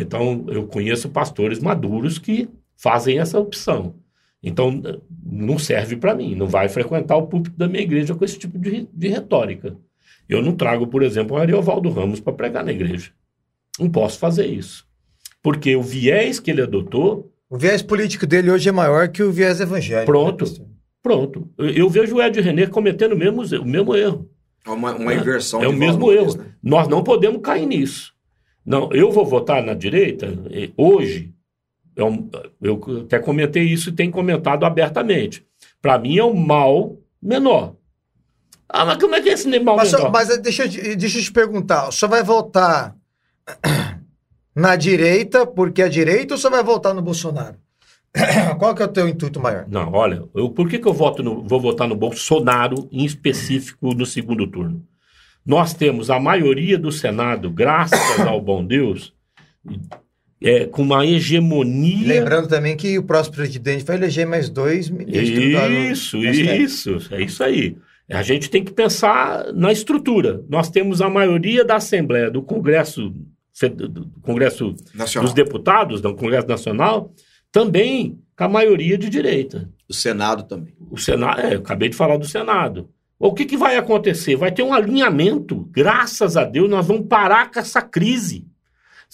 Então, 0.00 0.44
eu 0.48 0.66
conheço 0.66 1.08
pastores 1.10 1.60
maduros 1.60 2.18
que 2.18 2.48
fazem 2.76 3.18
essa 3.18 3.38
opção. 3.38 3.94
Então, 4.42 4.80
não 5.24 5.58
serve 5.58 5.96
para 5.96 6.14
mim, 6.14 6.34
não 6.34 6.46
vai 6.46 6.68
frequentar 6.68 7.16
o 7.16 7.26
púlpito 7.26 7.56
da 7.56 7.66
minha 7.66 7.82
igreja 7.82 8.14
com 8.14 8.24
esse 8.24 8.38
tipo 8.38 8.58
de, 8.58 8.88
de 8.92 9.08
retórica. 9.08 9.76
Eu 10.28 10.42
não 10.42 10.52
trago, 10.52 10.86
por 10.86 11.02
exemplo, 11.02 11.36
o 11.36 11.40
Ariovaldo 11.40 11.88
Ramos 11.90 12.20
para 12.20 12.32
pregar 12.32 12.64
na 12.64 12.72
igreja. 12.72 13.10
Não 13.78 13.88
posso 13.90 14.18
fazer 14.18 14.46
isso. 14.46 14.84
Porque 15.42 15.74
o 15.76 15.82
viés 15.82 16.38
que 16.40 16.50
ele 16.50 16.62
adotou, 16.62 17.32
O 17.48 17.56
viés 17.56 17.80
político 17.82 18.26
dele 18.26 18.50
hoje 18.50 18.68
é 18.68 18.72
maior 18.72 19.08
que 19.08 19.22
o 19.22 19.30
viés 19.32 19.60
evangélico. 19.60 20.06
Pronto. 20.10 20.44
né, 20.44 20.66
pronto. 21.02 21.48
Eu, 21.58 21.88
vejo 21.88 22.16
o 22.16 22.22
Ed 22.22 22.40
René 22.40 22.66
cometendo 22.66 23.12
o 23.12 23.16
mesmo, 23.16 23.42
o 23.42 23.64
mesmo 23.64 23.94
erro. 23.94 24.28
É 24.66 24.70
uma, 24.70 24.94
uma 24.94 25.14
inversão 25.14 25.60
É 25.62 25.68
de 25.68 25.72
o 25.74 25.76
mesmo 25.76 26.10
erro. 26.12 26.36
né? 26.36 26.46
Nós 26.62 26.88
não 26.88 27.04
podemos 27.04 27.40
cair 27.40 27.66
nisso. 27.66 28.12
Não, 28.64 28.92
eu 28.92 29.12
vou 29.12 29.24
votar 29.24 29.62
na 29.62 29.74
direita 29.74 30.26
hoje. 30.76 31.32
É 31.96 32.04
um- 32.04 32.28
eu 32.60 32.80
até 33.04 33.18
comentei 33.18 33.64
isso 33.64 33.88
e 33.88 33.92
tenho 33.92 34.12
comentado 34.12 34.64
abertamente. 34.64 35.44
Para 35.82 35.98
mim 35.98 36.18
é 36.18 36.24
um 36.24 36.34
mal 36.34 36.96
menor. 37.22 37.74
Ah, 38.68 38.84
mas 38.84 38.98
como 38.98 39.14
é 39.14 39.20
que 39.22 39.28
é 39.30 39.32
esse 39.32 39.58
mal 39.60 39.76
Mas, 39.76 39.92
menor? 39.92 40.10
mas, 40.12 40.28
eh, 40.30 40.38
deixa, 40.38 40.64
eu 40.64 40.68
te- 40.68 40.96
deixa 40.96 41.18
eu 41.18 41.22
te 41.22 41.32
perguntar, 41.32 41.90
só 41.92 42.06
vai 42.08 42.22
votar 42.22 42.94
na 44.54 44.74
direita 44.76 45.46
porque 45.46 45.82
é 45.82 45.88
direita 45.88 46.34
ou 46.34 46.38
só 46.38 46.50
vai 46.50 46.62
votar 46.62 46.94
no 46.94 47.02
Bolsonaro? 47.02 47.56
Qual 48.58 48.74
que 48.74 48.82
é 48.82 48.86
o 48.86 48.88
teu 48.88 49.06
intuito 49.08 49.38
maior? 49.40 49.66
Não, 49.68 49.92
olha, 49.92 50.24
eu, 50.34 50.50
por 50.50 50.68
que, 50.68 50.78
que 50.78 50.88
eu 50.88 50.92
voto 50.94 51.22
no- 51.22 51.44
vou 51.46 51.60
votar 51.60 51.86
no 51.86 51.94
Bolsonaro, 51.94 52.88
em 52.90 53.04
específico, 53.04 53.94
no 53.94 54.04
segundo 54.06 54.46
turno? 54.46 54.82
Nós 55.44 55.72
temos 55.74 56.10
a 56.10 56.18
maioria 56.18 56.76
do 56.78 56.90
Senado, 56.90 57.48
graças 57.50 58.18
ao 58.20 58.40
bom 58.40 58.64
Deus, 58.64 59.14
é, 60.42 60.66
com 60.66 60.82
uma 60.82 61.06
hegemonia. 61.06 62.06
Lembrando 62.06 62.48
também 62.48 62.76
que 62.76 62.98
o 62.98 63.02
próximo 63.02 63.36
presidente 63.36 63.84
vai 63.84 63.96
eleger 63.96 64.26
mais 64.26 64.48
dois 64.48 64.90
ministros. 64.90 65.28
Isso, 66.18 66.18
isso, 66.18 67.14
é 67.14 67.22
isso 67.22 67.42
aí. 67.42 67.76
A 68.10 68.22
gente 68.22 68.48
tem 68.48 68.62
que 68.62 68.72
pensar 68.72 69.52
na 69.52 69.72
estrutura. 69.72 70.44
Nós 70.48 70.70
temos 70.70 71.02
a 71.02 71.10
maioria 71.10 71.64
da 71.64 71.76
Assembleia, 71.76 72.30
do 72.30 72.40
Congresso, 72.40 73.12
do 73.74 74.06
Congresso 74.22 74.74
Nacional. 74.94 75.24
dos 75.24 75.34
Deputados, 75.34 76.00
do 76.00 76.14
Congresso 76.14 76.46
Nacional, 76.46 77.12
também 77.50 78.20
com 78.36 78.44
a 78.44 78.48
maioria 78.48 78.96
de 78.96 79.08
direita. 79.08 79.68
O 79.88 79.94
Senado 79.94 80.44
também. 80.44 80.74
O 80.90 80.98
Senado, 80.98 81.40
é, 81.40 81.54
eu 81.54 81.58
acabei 81.58 81.88
de 81.88 81.96
falar 81.96 82.16
do 82.16 82.26
Senado. 82.26 82.88
O 83.18 83.32
que, 83.32 83.44
que 83.44 83.56
vai 83.56 83.76
acontecer? 83.76 84.36
Vai 84.36 84.52
ter 84.52 84.62
um 84.62 84.74
alinhamento. 84.74 85.68
Graças 85.72 86.36
a 86.36 86.44
Deus, 86.44 86.68
nós 86.68 86.86
vamos 86.86 87.06
parar 87.08 87.50
com 87.50 87.58
essa 87.58 87.80
crise. 87.80 88.46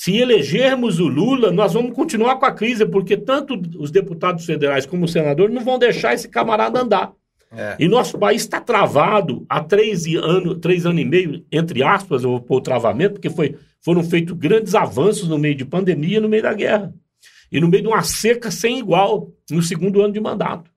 Se 0.03 0.17
elegermos 0.17 0.99
o 0.99 1.07
Lula, 1.07 1.53
nós 1.53 1.75
vamos 1.75 1.95
continuar 1.95 2.35
com 2.35 2.45
a 2.45 2.51
crise, 2.51 2.85
porque 2.85 3.17
tanto 3.17 3.55
os 3.79 3.93
deputados 3.93 4.45
federais 4.45 4.85
como 4.85 5.05
o 5.05 5.09
senador 5.09 5.49
não 5.49 5.63
vão 5.63 5.79
deixar 5.79 6.13
esse 6.13 6.29
camarada 6.29 6.81
andar. 6.81 7.13
É. 7.53 7.77
E 7.79 7.87
nosso 7.87 8.19
país 8.19 8.43
está 8.43 8.61
travado 8.61 9.47
há 9.49 9.63
três 9.63 10.05
anos, 10.17 10.59
três 10.59 10.87
anos 10.87 11.01
e 11.01 11.05
meio, 11.05 11.47
entre 11.53 11.85
aspas, 11.85 12.25
eu 12.25 12.31
vou 12.31 12.41
pôr 12.41 12.57
o 12.57 12.61
travamento, 12.61 13.13
porque 13.13 13.31
foi, 13.31 13.55
foram 13.81 14.03
feitos 14.03 14.37
grandes 14.37 14.75
avanços 14.75 15.29
no 15.29 15.39
meio 15.39 15.55
de 15.55 15.65
pandemia 15.65 16.17
e 16.17 16.21
no 16.21 16.29
meio 16.29 16.43
da 16.43 16.53
guerra. 16.53 16.93
E 17.53 17.61
no 17.61 17.69
meio 17.69 17.85
de 17.85 17.89
uma 17.89 18.03
seca 18.03 18.51
sem 18.51 18.81
igual, 18.81 19.31
no 19.49 19.63
segundo 19.63 20.03
ano 20.03 20.13
de 20.13 20.21
mandato. 20.21 20.69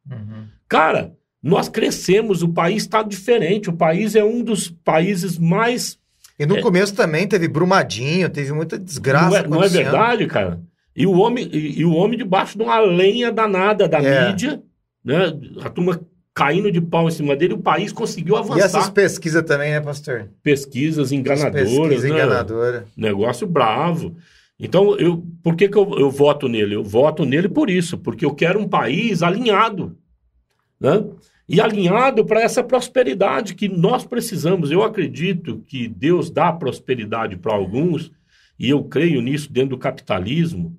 Cara, 0.70 1.16
nós 1.42 1.68
crescemos, 1.68 2.44
o 2.44 2.50
país 2.50 2.84
está 2.84 3.02
diferente, 3.02 3.72
o 3.72 3.76
país 3.76 4.16
é 4.16 4.24
um 4.24 4.44
dos 4.44 4.70
países 4.70 5.40
mais 5.40 5.98
E 6.38 6.46
no 6.46 6.60
começo 6.62 6.94
também 6.94 7.28
teve 7.28 7.48
Brumadinho, 7.48 8.30
teve 8.30 8.52
muita 8.52 8.78
desgraça 8.78 9.30
não 9.30 9.38
é, 9.38 9.48
não 9.48 9.64
é 9.64 9.68
verdade, 9.70 10.28
cara? 10.28 10.60
E 10.96 11.06
o 11.08 11.14
homem, 11.18 11.50
e, 11.52 11.80
e 11.80 11.86
o 11.86 11.94
homem 11.94 12.18
debaixo 12.18 12.58
de 12.58 12.64
uma 12.64 12.80
lenha 12.80 13.32
danada 13.32 13.88
da 13.88 14.00
É. 14.02 14.28
mídia, 14.28 14.62
né? 15.04 15.34
A 15.62 15.70
turma 15.70 16.00
caindo 16.34 16.70
de 16.70 16.82
pau 16.82 17.08
em 17.08 17.12
cima 17.12 17.36
dele, 17.36 17.54
o 17.54 17.60
país 17.62 17.94
conseguiu 17.94 18.36
E 18.36 18.40
avançar. 18.40 18.66
essas 18.66 18.90
pesquisas 18.90 19.42
também, 19.44 19.72
né, 19.72 19.80
pastor? 19.80 20.28
pesquisas 20.44 21.14
enganadoras, 21.14 21.70
Pesquisa 21.70 22.08
né? 22.10 22.14
enganadora. 22.14 22.86
Negócio 22.98 23.48
bravo. 23.48 24.16
Então, 24.60 24.98
eu, 24.98 25.24
por 25.44 25.56
que, 25.56 25.68
que 25.70 25.78
eu, 25.78 25.98
eu 25.98 26.10
voto 26.12 26.48
nele? 26.50 26.76
Eu 26.76 26.84
voto 26.84 27.26
nele 27.26 27.48
por 27.48 27.70
isso, 27.70 27.98
porque 27.98 28.26
eu 28.26 28.34
quero 28.34 28.60
um 28.60 28.68
país 28.68 29.22
alinhado, 29.24 29.98
né? 30.80 31.04
E 31.48 31.62
alinhado 31.62 32.26
para 32.26 32.42
essa 32.42 32.64
prosperidade 32.64 33.54
que 33.54 33.68
nós 33.68 34.04
precisamos. 34.04 34.72
Eu 34.72 34.84
acredito 34.84 35.64
que 35.68 35.88
Deus 35.88 36.30
dá 36.30 36.52
prosperidade 36.52 37.38
para 37.38 37.54
alguns, 37.54 38.12
e 38.58 38.70
eu 38.70 38.84
creio 38.84 39.22
nisso 39.22 39.52
dentro 39.52 39.72
do 39.72 39.78
capitalismo, 39.78 40.76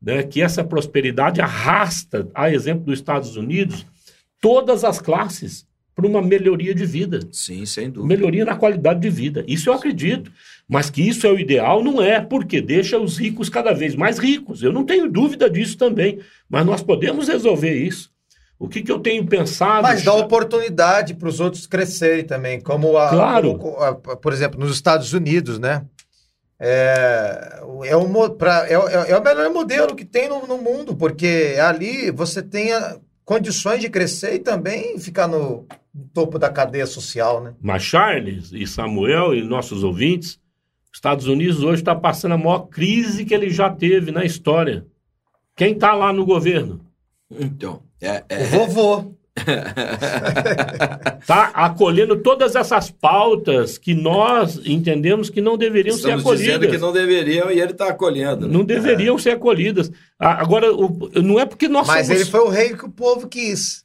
né? 0.00 0.22
Que 0.22 0.42
essa 0.42 0.64
prosperidade 0.64 1.40
arrasta, 1.40 2.28
a 2.34 2.50
exemplo 2.50 2.84
dos 2.84 2.98
Estados 2.98 3.36
Unidos, 3.36 3.86
todas 4.40 4.84
as 4.84 5.00
classes 5.00 5.66
para 5.94 6.06
uma 6.06 6.22
melhoria 6.22 6.72
de 6.72 6.86
vida 6.86 7.18
Sim, 7.32 7.66
sem 7.66 7.90
dúvida. 7.90 8.06
melhoria 8.14 8.44
na 8.44 8.54
qualidade 8.54 9.00
de 9.00 9.10
vida. 9.10 9.44
Isso 9.48 9.68
eu 9.68 9.72
acredito. 9.74 10.30
Mas 10.68 10.90
que 10.90 11.02
isso 11.02 11.26
é 11.26 11.32
o 11.32 11.40
ideal, 11.40 11.82
não 11.82 12.00
é, 12.00 12.20
porque 12.20 12.60
deixa 12.60 13.00
os 13.00 13.18
ricos 13.18 13.48
cada 13.48 13.72
vez 13.72 13.96
mais 13.96 14.16
ricos. 14.16 14.62
Eu 14.62 14.72
não 14.72 14.84
tenho 14.84 15.10
dúvida 15.10 15.50
disso 15.50 15.76
também. 15.76 16.20
Mas 16.48 16.64
nós 16.64 16.82
podemos 16.82 17.26
resolver 17.26 17.74
isso. 17.74 18.12
O 18.58 18.68
que, 18.68 18.82
que 18.82 18.90
eu 18.90 18.98
tenho 18.98 19.24
pensado. 19.24 19.82
Mas 19.82 20.02
dá 20.02 20.12
oportunidade 20.14 21.14
para 21.14 21.28
os 21.28 21.38
outros 21.38 21.66
crescerem 21.66 22.24
também, 22.24 22.60
como 22.60 22.96
a, 22.98 23.08
Claro. 23.10 23.56
como 23.56 23.76
a- 23.78 23.94
por 23.94 24.32
exemplo, 24.32 24.58
nos 24.58 24.72
Estados 24.72 25.12
Unidos, 25.12 25.58
né? 25.60 25.84
É, 26.60 27.60
é, 27.84 27.96
o, 27.96 28.08
mo- 28.08 28.30
pra- 28.30 28.66
é, 28.68 28.76
o- 28.76 28.88
é 28.88 29.16
o 29.16 29.22
melhor 29.22 29.48
modelo 29.50 29.94
que 29.94 30.04
tem 30.04 30.28
no, 30.28 30.44
no 30.46 30.58
mundo, 30.58 30.96
porque 30.96 31.54
ali 31.60 32.10
você 32.10 32.42
tem 32.42 32.72
a- 32.72 32.98
condições 33.24 33.80
de 33.80 33.88
crescer 33.88 34.34
e 34.34 34.38
também 34.40 34.98
ficar 34.98 35.28
no, 35.28 35.64
no 35.94 36.04
topo 36.12 36.36
da 36.38 36.50
cadeia 36.50 36.86
social, 36.86 37.40
né? 37.42 37.54
Mas 37.60 37.82
Charles 37.84 38.50
e 38.52 38.66
Samuel 38.66 39.34
e 39.34 39.42
nossos 39.44 39.84
ouvintes, 39.84 40.30
os 40.90 40.96
Estados 40.98 41.28
Unidos 41.28 41.62
hoje 41.62 41.80
está 41.82 41.94
passando 41.94 42.32
a 42.32 42.38
maior 42.38 42.66
crise 42.66 43.24
que 43.24 43.34
ele 43.34 43.50
já 43.50 43.70
teve 43.70 44.10
na 44.10 44.24
história. 44.24 44.84
Quem 45.54 45.74
está 45.74 45.92
lá 45.94 46.12
no 46.12 46.26
governo? 46.26 46.80
Então, 47.30 47.82
é, 48.00 48.18
O 48.18 48.24
é, 48.28 48.44
vovô. 48.44 49.12
Está 51.20 51.44
acolhendo 51.54 52.16
todas 52.16 52.56
essas 52.56 52.90
pautas 52.90 53.78
que 53.78 53.94
nós 53.94 54.60
entendemos 54.64 55.30
que 55.30 55.40
não 55.40 55.56
deveriam 55.56 55.94
estamos 55.96 56.22
ser 56.22 56.28
acolhidas. 56.28 56.46
dizendo 56.60 56.70
que 56.72 56.78
não 56.78 56.92
deveriam 56.92 57.50
e 57.50 57.60
ele 57.60 57.72
está 57.72 57.88
acolhendo. 57.88 58.46
né? 58.46 58.52
Não 58.52 58.64
deveriam 58.64 59.16
ser 59.18 59.30
acolhidas. 59.30 59.90
Agora, 60.18 60.72
o- 60.74 61.10
não 61.22 61.38
é 61.38 61.46
porque 61.46 61.68
nós 61.68 61.86
Mas 61.86 62.06
somos. 62.06 62.20
ele 62.22 62.30
foi 62.30 62.40
o 62.40 62.48
rei 62.48 62.76
que 62.76 62.84
o 62.84 62.90
povo 62.90 63.28
quis. 63.28 63.84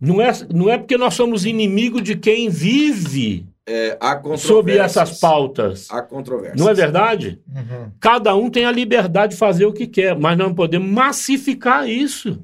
Não, 0.00 0.20
é, 0.20 0.30
não 0.52 0.68
é 0.70 0.76
porque 0.78 0.96
nós 0.98 1.14
somos 1.14 1.44
inimigo 1.44 2.00
de 2.00 2.14
quem 2.16 2.48
vive 2.48 3.46
É, 3.66 3.96
há 4.00 4.14
controvérsias. 4.16 4.42
sob 4.46 4.76
essas 4.78 5.18
pautas. 5.18 5.88
Há 5.90 6.02
controvérsias. 6.02 6.60
Não 6.60 6.68
é 6.68 6.74
verdade? 6.74 7.40
Uhum. 7.48 7.90
Cada 7.98 8.34
um 8.36 8.50
tem 8.50 8.64
a 8.66 8.70
liberdade 8.72 9.32
de 9.32 9.38
fazer 9.38 9.64
o 9.64 9.72
que 9.72 9.86
quer, 9.86 10.16
mas 10.18 10.36
não 10.36 10.54
podemos 10.54 10.88
massificar 10.88 11.88
isso. 11.88 12.38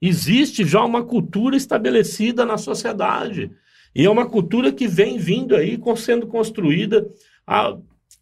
Existe 0.00 0.64
já 0.64 0.84
uma 0.84 1.02
cultura 1.04 1.56
estabelecida 1.56 2.44
na 2.46 2.56
sociedade. 2.56 3.50
E 3.94 4.04
é 4.04 4.10
uma 4.10 4.28
cultura 4.28 4.70
que 4.72 4.86
vem 4.86 5.18
vindo 5.18 5.56
aí, 5.56 5.78
sendo 5.96 6.26
construída 6.26 7.08
há 7.46 7.76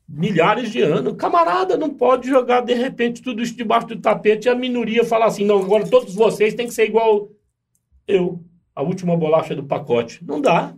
milhares 0.09 0.70
de 0.70 0.81
anos. 0.81 1.14
Camarada 1.16 1.77
não 1.77 1.91
pode 1.91 2.29
jogar, 2.29 2.61
de 2.62 2.72
repente, 2.74 3.20
tudo 3.20 3.43
isso 3.43 3.57
debaixo 3.57 3.89
do 3.89 3.99
tapete 4.01 4.47
e 4.47 4.49
a 4.49 4.55
minoria 4.55 5.05
falar 5.05 5.27
assim: 5.27 5.45
não, 5.45 5.61
agora 5.62 5.87
todos 5.89 6.14
vocês 6.14 6.55
têm 6.55 6.66
que 6.66 6.72
ser 6.74 6.87
igual 6.87 7.29
eu, 8.07 8.41
a 8.74 8.83
última 8.83 9.16
bolacha 9.16 9.55
do 9.55 9.64
pacote. 9.64 10.24
Não 10.24 10.41
dá. 10.41 10.74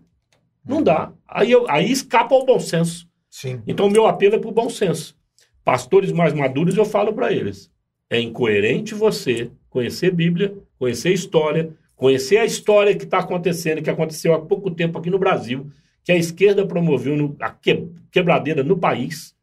Não 0.67 0.83
dá. 0.83 1.13
Aí, 1.29 1.51
eu- 1.53 1.67
aí 1.71 1.91
escapa 1.91 2.35
ao 2.35 2.45
bom 2.45 2.59
senso. 2.59 3.07
Sim. 3.31 3.63
Então, 3.67 3.87
o 3.87 3.91
meu 3.91 4.07
apelo 4.07 4.35
é 4.35 4.39
para 4.39 4.49
o 4.51 4.53
bom 4.53 4.69
senso. 4.69 5.17
Pastores 5.65 6.11
mais 6.11 6.33
maduros, 6.33 6.77
eu 6.77 6.85
falo 6.85 7.13
para 7.13 7.33
eles: 7.33 7.71
é 8.11 8.19
incoerente 8.21 8.95
você 8.95 9.51
conhecer 9.71 10.11
Bíblia, 10.11 10.57
conhecer 10.79 11.13
história, 11.13 11.71
conhecer 11.97 12.39
a 12.39 12.45
história 12.45 12.95
que 12.95 13.05
está 13.05 13.19
acontecendo, 13.19 13.83
que 13.83 13.91
aconteceu 13.91 14.33
há 14.35 14.41
pouco 14.41 14.71
tempo 14.71 14.99
aqui 14.99 15.11
no 15.11 15.19
Brasil, 15.19 15.67
que 16.05 16.13
a 16.13 16.17
esquerda 16.17 16.67
promoveu 16.67 17.17
no- 17.17 17.37
a 17.41 17.51
que- 17.51 17.87
quebradeira 18.11 18.63
no 18.63 18.79
país, 18.79 19.35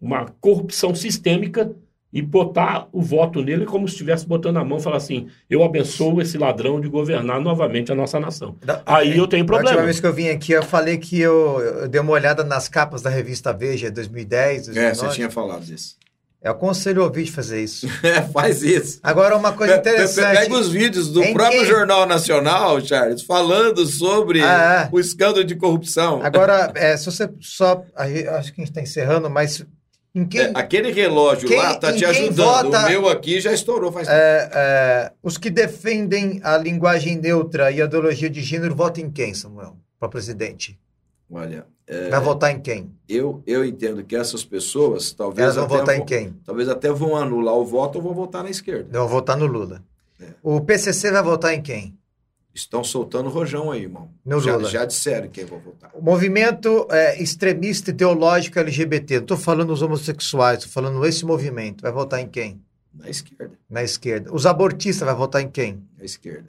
uma 0.00 0.26
corrupção 0.40 0.94
sistêmica, 0.94 1.70
e 2.12 2.22
botar 2.22 2.86
o 2.92 3.02
voto 3.02 3.42
nele 3.42 3.66
como 3.66 3.88
se 3.88 3.94
estivesse 3.94 4.24
botando 4.24 4.58
a 4.58 4.64
mão 4.64 4.78
e 4.78 4.80
falar 4.80 4.98
assim: 4.98 5.26
eu 5.50 5.64
abençoo 5.64 6.20
esse 6.22 6.38
ladrão 6.38 6.80
de 6.80 6.88
governar 6.88 7.40
novamente 7.40 7.90
a 7.90 7.94
nossa 7.96 8.20
nação. 8.20 8.54
Da- 8.64 8.80
Aí 8.86 9.18
eu 9.18 9.26
tenho 9.26 9.42
A 9.42 9.46
última 9.46 9.58
problema. 9.64 9.82
vez 9.82 9.98
que 9.98 10.06
eu 10.06 10.12
vim 10.12 10.28
aqui, 10.28 10.52
eu 10.52 10.62
falei 10.62 10.96
que 10.96 11.18
eu, 11.20 11.58
eu 11.58 11.88
dei 11.88 12.00
uma 12.00 12.12
olhada 12.12 12.44
nas 12.44 12.68
capas 12.68 13.02
da 13.02 13.10
revista 13.10 13.52
Veja 13.52 13.90
2010, 13.90 14.68
É, 14.68 14.72
2009. 14.92 14.94
você 14.96 15.08
tinha 15.16 15.28
falado 15.28 15.64
disso. 15.64 15.96
Eu 16.44 16.52
aconselho 16.52 17.00
o 17.00 17.04
ouvinte 17.06 17.30
a 17.30 17.34
fazer 17.34 17.64
isso. 17.64 17.86
É, 18.04 18.20
faz 18.20 18.62
isso. 18.62 19.00
Agora, 19.02 19.34
uma 19.34 19.52
coisa 19.52 19.76
interessante. 19.76 20.36
Pega 20.40 20.54
os 20.54 20.68
vídeos 20.68 21.08
do 21.08 21.24
Em 21.24 21.32
próprio 21.32 21.60
quem? 21.60 21.68
Jornal 21.70 22.04
Nacional, 22.06 22.80
Charles, 22.82 23.22
falando 23.22 23.86
sobre 23.86 24.42
Ah, 24.42 24.84
é. 24.86 24.94
o 24.94 25.00
escândalo 25.00 25.42
de 25.42 25.54
corrupção. 25.56 26.20
Agora, 26.22 26.70
é, 26.74 26.96
se 26.98 27.06
você 27.06 27.28
só. 27.40 27.82
Acho 27.96 28.52
que 28.52 28.60
a 28.60 28.64
gente 28.64 28.68
está 28.68 28.82
encerrando, 28.82 29.30
mas 29.30 29.64
em 30.14 30.26
quem. 30.26 30.42
É, 30.42 30.52
aquele 30.54 30.92
relógio 30.92 31.48
Quem- 31.48 31.56
lá 31.56 31.74
tá 31.76 31.90
em 31.92 31.96
te 31.96 32.04
ajudando. 32.04 32.36
vota- 32.70 32.84
O 32.86 32.88
meu 32.90 33.08
aqui 33.08 33.40
já 33.40 33.50
estourou 33.52 33.90
faz 33.90 34.06
tempo. 34.06 34.18
é, 34.20 34.50
é, 34.54 35.12
os 35.22 35.38
que 35.38 35.48
defendem 35.50 36.40
a 36.44 36.58
linguagem 36.58 37.16
neutra 37.16 37.70
e 37.72 37.80
a 37.80 37.86
ideologia 37.86 38.28
de 38.28 38.42
gênero 38.42 38.76
votam 38.76 39.02
em 39.02 39.10
quem, 39.10 39.32
Samuel? 39.32 39.76
Para 39.98 40.10
presidente? 40.10 40.78
Olha, 41.30 41.66
Vai 42.10 42.20
votar 42.20 42.50
em 42.50 42.60
quem? 42.60 42.90
eu, 43.08 43.42
eu 43.46 43.64
entendo 43.64 44.02
que 44.04 44.16
essas 44.16 44.42
pessoas 44.44 45.12
talvez 45.12 45.42
Elas 45.44 45.56
vão 45.56 45.64
até 45.66 45.74
votar 45.76 45.94
vão- 45.96 46.02
em 46.02 46.06
quem? 46.06 46.32
talvez 46.44 46.68
até 46.68 46.90
vão 46.90 47.14
anular 47.16 47.54
o 47.54 47.64
voto 47.64 47.96
ou 47.96 48.02
vão 48.02 48.14
votar 48.14 48.42
na 48.42 48.48
esquerda. 48.50 48.98
Vão 48.98 49.06
votar 49.08 49.36
no 49.36 49.44
Lula. 49.46 49.82
É. 50.20 50.28
O 50.42 50.60
PCC 50.60 51.10
vai 51.10 51.22
votar 51.22 51.52
em 51.54 51.60
quem? 51.60 51.94
Estão 52.54 52.84
soltando 52.84 53.28
rojão 53.28 53.70
aí, 53.72 53.82
irmão. 53.82 54.08
No 54.24 54.40
já, 54.40 54.56
Lula. 54.56 54.70
já 54.70 54.84
disseram 54.84 55.28
quem 55.28 55.44
vai 55.44 55.58
votar. 55.58 55.90
O 55.92 56.00
movimento 56.00 56.86
é, 56.90 57.20
extremista 57.20 57.90
ideológico 57.90 58.58
LGBT. 58.60 59.16
Não 59.16 59.22
estou 59.22 59.36
falando 59.36 59.70
os 59.70 59.82
homossexuais, 59.82 60.58
estou 60.60 60.72
falando 60.72 61.04
esse 61.04 61.26
movimento. 61.26 61.82
Vai 61.82 61.90
votar 61.92 62.20
em 62.20 62.28
quem? 62.28 62.62
Na 62.94 63.10
esquerda. 63.10 63.58
Na 63.68 63.82
esquerda. 63.82 64.32
Os 64.32 64.46
abortistas 64.46 65.04
vai 65.04 65.16
votar 65.16 65.42
em 65.42 65.48
quem? 65.50 65.82
Na 65.98 66.04
esquerda. 66.04 66.48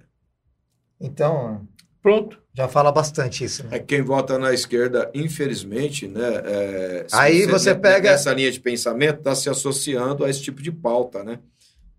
Então, 1.02 1.68
Pronto. 2.06 2.38
já 2.54 2.68
fala 2.68 2.92
bastante 2.92 3.44
isso. 3.44 3.64
Né? 3.64 3.70
É 3.78 3.80
quem 3.80 4.04
vota 4.04 4.38
na 4.38 4.54
esquerda, 4.54 5.10
infelizmente, 5.12 6.08
né? 6.08 6.22
é, 6.46 7.08
Aí 7.12 7.48
você 7.48 7.74
ne- 7.74 7.80
pega- 7.80 8.12
Nessa 8.12 8.32
linha 8.32 8.52
de 8.52 8.60
pensamento, 8.60 9.18
está 9.18 9.34
se 9.34 9.50
associando 9.50 10.24
a 10.24 10.30
esse 10.30 10.40
tipo 10.44 10.62
de 10.62 10.72
pauta, 10.72 11.24
né? 11.24 11.40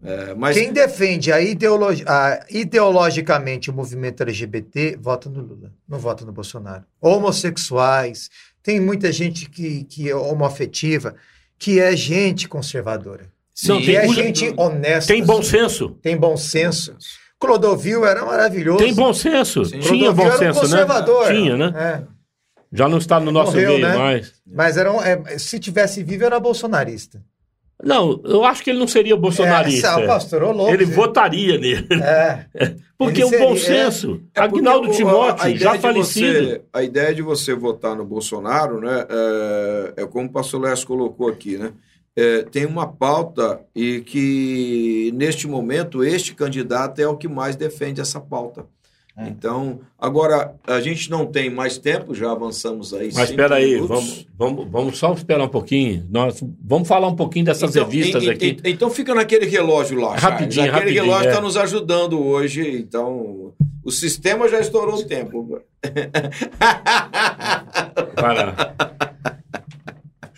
É, 0.00 0.32
mas 0.34 0.56
Quem 0.56 0.72
defende 0.72 1.32
a 1.32 1.40
ideologi 1.40 2.04
a- 2.06 2.44
ideologicamente 2.50 3.68
o 3.68 3.72
movimento 3.74 4.22
LGBT 4.22 4.96
vota 5.00 5.28
no 5.28 5.40
Lula, 5.40 5.72
não 5.88 5.98
vota 5.98 6.24
no 6.24 6.30
Bolsonaro. 6.32 6.84
Homossexuais, 7.00 8.30
tem 8.62 8.78
muita 8.80 9.10
gente 9.10 9.48
que, 9.50 9.84
que 9.84 10.08
é 10.08 10.14
homoafetiva, 10.14 11.16
que 11.58 11.80
é 11.80 11.96
gente 11.96 12.48
conservadora. 12.48 13.26
Não, 13.66 13.78
Que 13.80 13.86
tem- 13.86 13.96
é 13.96 14.08
gente 14.08 14.54
honesta. 14.56 15.12
Tem 15.12 15.24
bom 15.24 15.42
senso. 15.42 15.90
Tem 16.02 16.16
bom 16.16 16.36
senso. 16.36 16.94
Clodovil 17.38 18.06
era 18.06 18.24
maravilhoso. 18.24 18.78
Tem 18.78 18.94
bom 18.94 19.12
senso. 19.12 19.64
Sim. 19.64 19.78
Tinha 19.80 20.12
Clodovil 20.12 20.14
bom 20.14 20.22
era 20.24 20.34
um 20.34 20.38
senso, 20.38 20.54
né? 20.62 20.68
conservador. 20.84 21.26
Tinha, 21.28 21.56
né? 21.56 21.72
É, 21.76 22.02
Já 22.72 22.88
não 22.88 22.98
está 22.98 23.20
no 23.20 23.30
nosso 23.30 23.52
Morreu, 23.52 23.72
meio 23.74 23.86
né? 23.86 23.96
mais. 23.96 24.32
mas 24.46 24.76
era 24.76 24.90
um- 24.92 25.00
é, 25.02 25.38
se 25.38 25.58
tivesse 25.58 26.02
vivo, 26.02 26.24
era 26.24 26.40
bolsonarista. 26.40 27.22
Não, 27.82 28.22
eu 28.24 28.42
acho 28.42 28.64
que 28.64 28.70
ele 28.70 28.78
não 28.78 28.88
seria 28.88 29.14
bolsonarista. 29.16 29.88
É, 30.00 30.06
pastor, 30.06 30.42
louco. 30.54 30.72
ele 30.72 30.86
você- 30.86 30.94
votaria 30.94 31.58
nele. 31.58 31.86
É, 32.02 32.46
Porque 32.98 33.22
Ele 33.22 33.36
o 33.36 33.38
bom 33.38 33.52
é- 33.52 33.56
senso. 33.58 34.22
É 34.34 34.40
porque 34.48 34.58
Agnaldo 34.58 34.90
Timóteo, 34.92 35.44
ideia 35.50 35.58
já 35.58 35.76
de 35.76 35.82
falecido. 35.82 36.38
você- 36.48 36.62
a 36.72 36.82
ideia 36.82 37.14
de 37.14 37.20
você 37.20 37.54
votar 37.54 37.94
no 37.94 38.06
Bolsonaro, 38.06 38.80
né, 38.80 39.04
é, 39.10 40.02
é 40.02 40.06
como 40.06 40.26
o 40.26 40.32
pastor 40.32 40.62
Lécio 40.62 40.86
colocou 40.86 41.28
aqui, 41.28 41.58
né? 41.58 41.72
É, 42.16 42.42
tem 42.44 42.64
uma 42.64 42.86
pauta 42.86 43.60
e 43.74 44.00
que, 44.00 45.12
neste 45.14 45.46
momento, 45.46 46.02
este 46.02 46.34
candidato 46.34 46.98
é 47.00 47.06
o 47.06 47.16
que 47.16 47.28
mais 47.28 47.56
defende 47.56 48.00
essa 48.00 48.18
pauta. 48.20 48.64
Então, 49.18 49.80
agora, 49.98 50.54
a 50.66 50.78
gente 50.78 51.10
não 51.10 51.24
tem 51.24 51.48
mais 51.48 51.78
tempo, 51.78 52.14
já 52.14 52.30
avançamos 52.32 52.92
aí. 52.92 53.08
Mas 53.14 53.30
espera 53.30 53.54
aí, 53.54 53.78
vamos, 53.78 54.26
vamos, 54.36 54.68
vamos 54.70 54.98
só 54.98 55.10
esperar 55.14 55.42
um 55.42 55.48
pouquinho. 55.48 56.06
Nós 56.10 56.42
vamos 56.62 56.86
falar 56.86 57.08
um 57.08 57.16
pouquinho 57.16 57.46
dessas 57.46 57.70
Então, 57.74 57.84
revistas 57.88 58.24
en- 58.24 58.30
aqui. 58.30 58.58
en- 58.62 58.70
Então 58.70 58.90
fica 58.90 59.14
naquele 59.14 59.46
relógio 59.46 59.98
lá, 59.98 60.18
Charles. 60.18 60.22
Rapidinho, 60.22 60.62
Aquele 60.64 60.78
rapidinho, 60.80 61.04
relógio 61.04 61.26
é. 61.28 61.30
está 61.30 61.40
nos 61.40 61.56
ajudando 61.56 62.22
hoje, 62.22 62.70
então 62.78 63.54
o 63.82 63.90
sistema 63.90 64.48
já 64.50 64.60
estourou 64.60 64.96
o 64.96 65.02
tempo. 65.04 65.62
Para. 68.14 68.74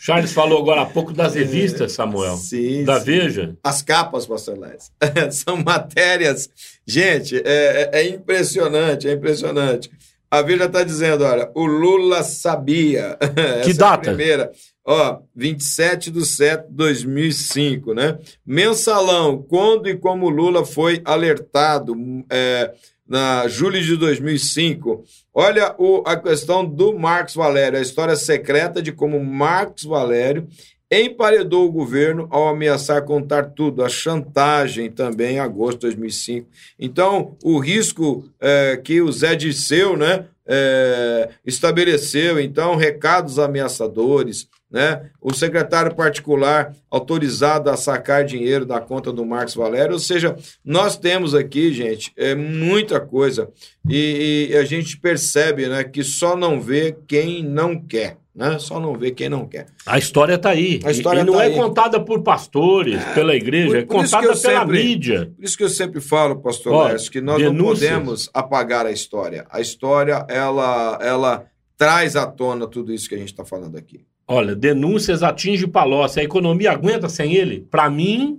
Charles 0.01 0.33
falou 0.33 0.61
agora 0.63 0.83
há 0.83 0.87
pouco 0.87 1.13
das 1.13 1.35
revistas, 1.35 1.93
Samuel. 1.93 2.37
Sim, 2.37 2.85
da 2.85 3.01
sim. 3.01 3.07
Veja. 3.07 3.57
As 3.65 3.83
capas, 3.83 4.27
pastor 4.27 4.57
Les. 4.59 4.93
São 5.35 5.57
matérias. 5.57 6.49
Gente, 6.87 7.37
é, 7.37 7.91
é- 7.93 8.01
é 8.01 8.09
impressionante, 8.09 9.09
é 9.09 9.13
impressionante. 9.13 9.91
A 10.31 10.43
Veja 10.43 10.67
está 10.67 10.83
dizendo, 10.85 11.25
olha, 11.25 11.51
o 11.55 11.65
Lula 11.67 12.23
sabia. 12.23 13.17
Essa 13.61 13.71
é 13.71 13.73
a 13.73 13.75
data? 13.75 13.99
primeira. 14.03 14.53
Ó, 14.85 15.19
27 15.35 16.11
de 16.11 16.25
7 16.25 16.69
de 16.69 16.75
2005, 16.75 17.93
né? 17.93 18.19
Mensalão, 18.47 19.43
quando 19.43 19.89
e 19.89 19.97
como 19.97 20.29
Lula 20.31 20.65
foi 20.65 21.01
alertado 21.05 21.95
é, 22.31 22.73
na 23.07 23.47
julho 23.49 23.83
de 23.83 23.97
2005. 23.97 25.05
Olha 25.41 25.73
o- 25.79 26.03
a 26.05 26.17
questão 26.17 26.65
do 26.67 26.99
Marcos 26.99 27.37
Valério, 27.37 27.79
a 27.79 27.81
história 27.81 28.17
secreta 28.17 28.83
de 28.83 28.91
como 28.91 29.25
Marcos 29.25 29.85
Valério 29.85 30.49
emparedou 30.91 31.65
o 31.65 31.71
governo 31.71 32.27
ao 32.29 32.49
ameaçar 32.49 33.05
contar 33.05 33.51
tudo, 33.51 33.85
a 33.85 33.89
chantagem 33.89 34.91
também 34.91 35.37
em 35.37 35.39
agosto 35.39 35.79
de 35.79 35.83
2005. 35.83 36.49
Então, 36.77 37.37
o 37.45 37.57
risco 37.61 38.29
é, 38.41 38.81
que 38.83 39.01
o 39.01 39.13
Zé 39.13 39.37
Dirceu 39.37 39.97
né, 39.97 40.25
é, 40.45 41.29
estabeleceu, 41.47 42.41
então, 42.41 42.75
recados 42.75 43.39
ameaçadores, 43.39 44.49
né, 44.71 45.11
o 45.21 45.33
secretário 45.33 45.95
particular 45.95 46.75
autorizado 46.91 47.71
a 47.71 47.77
sacar 47.77 48.25
dinheiro 48.25 48.67
da 48.67 48.81
conta 48.81 49.13
do 49.13 49.25
Marcos 49.25 49.55
Valério, 49.55 49.95
ou 49.95 49.99
seja, 49.99 50.37
nós 50.65 50.97
temos 50.97 51.35
aqui, 51.35 51.73
gente, 51.73 52.13
é, 52.17 52.35
muita 52.35 53.01
coisa 53.01 53.49
e, 53.89 54.49
e 54.51 54.57
a 54.57 54.65
gente 54.65 54.99
percebe 54.99 55.67
né, 55.69 55.85
que 55.85 56.03
só 56.05 56.37
não 56.37 56.61
vê 56.61 56.97
quem 57.07 57.43
não 57.43 57.81
quer. 57.81 58.19
Né? 58.35 58.57
Só 58.61 58.79
não 58.79 58.95
vê 58.97 59.11
quem 59.11 59.29
não 59.29 59.49
quer. 59.49 59.67
A 59.85 59.99
história 59.99 60.35
está 60.35 60.51
aí. 60.51 60.79
A 60.85 60.93
história 60.93 61.19
e, 61.19 61.23
e 61.23 61.27
não 61.27 61.33
tá 61.33 61.43
é 61.43 61.47
aí. 61.49 61.55
contada 61.57 61.99
por 61.99 62.23
pastores, 62.23 63.03
pela 63.13 63.35
igreja, 63.35 63.69
por- 63.71 63.77
é 63.79 63.85
por 63.85 64.05
isso 64.05 64.15
contada 64.17 64.41
pela 64.41 64.61
sempre- 64.61 64.85
mídia. 64.85 65.33
Por 65.35 65.45
isso 65.45 65.57
que 65.59 65.65
eu 65.65 65.69
sempre 65.69 66.01
falo, 66.01 66.37
pastor 66.41 66.73
Ó, 66.73 66.87
Lércio, 66.87 67.11
que 67.11 67.21
nós 67.21 67.43
não 67.43 67.51
denúncias. 67.53 67.81
podemos 67.91 68.31
apagar 68.33 68.87
a 68.87 68.93
história. 68.93 69.45
A 69.51 69.61
história, 69.61 70.25
ela, 70.29 71.01
ela 71.03 71.47
traz 71.77 72.15
à 72.15 72.27
tona 72.29 72.69
tudo 72.69 72.93
isso 72.95 73.09
que 73.09 73.17
a 73.17 73.19
gente 73.19 73.33
está 73.33 73.45
falando 73.45 73.77
aqui. 73.77 74.05
Olha, 74.29 74.55
denúncias 74.55 75.23
atingem 75.23 75.69
Palocci. 75.69 76.21
A 76.21 76.25
economia 76.25 76.71
aguenta 76.73 77.09
sem 77.09 77.35
ele? 77.35 77.63
Para 77.63 77.89
mim, 77.89 78.39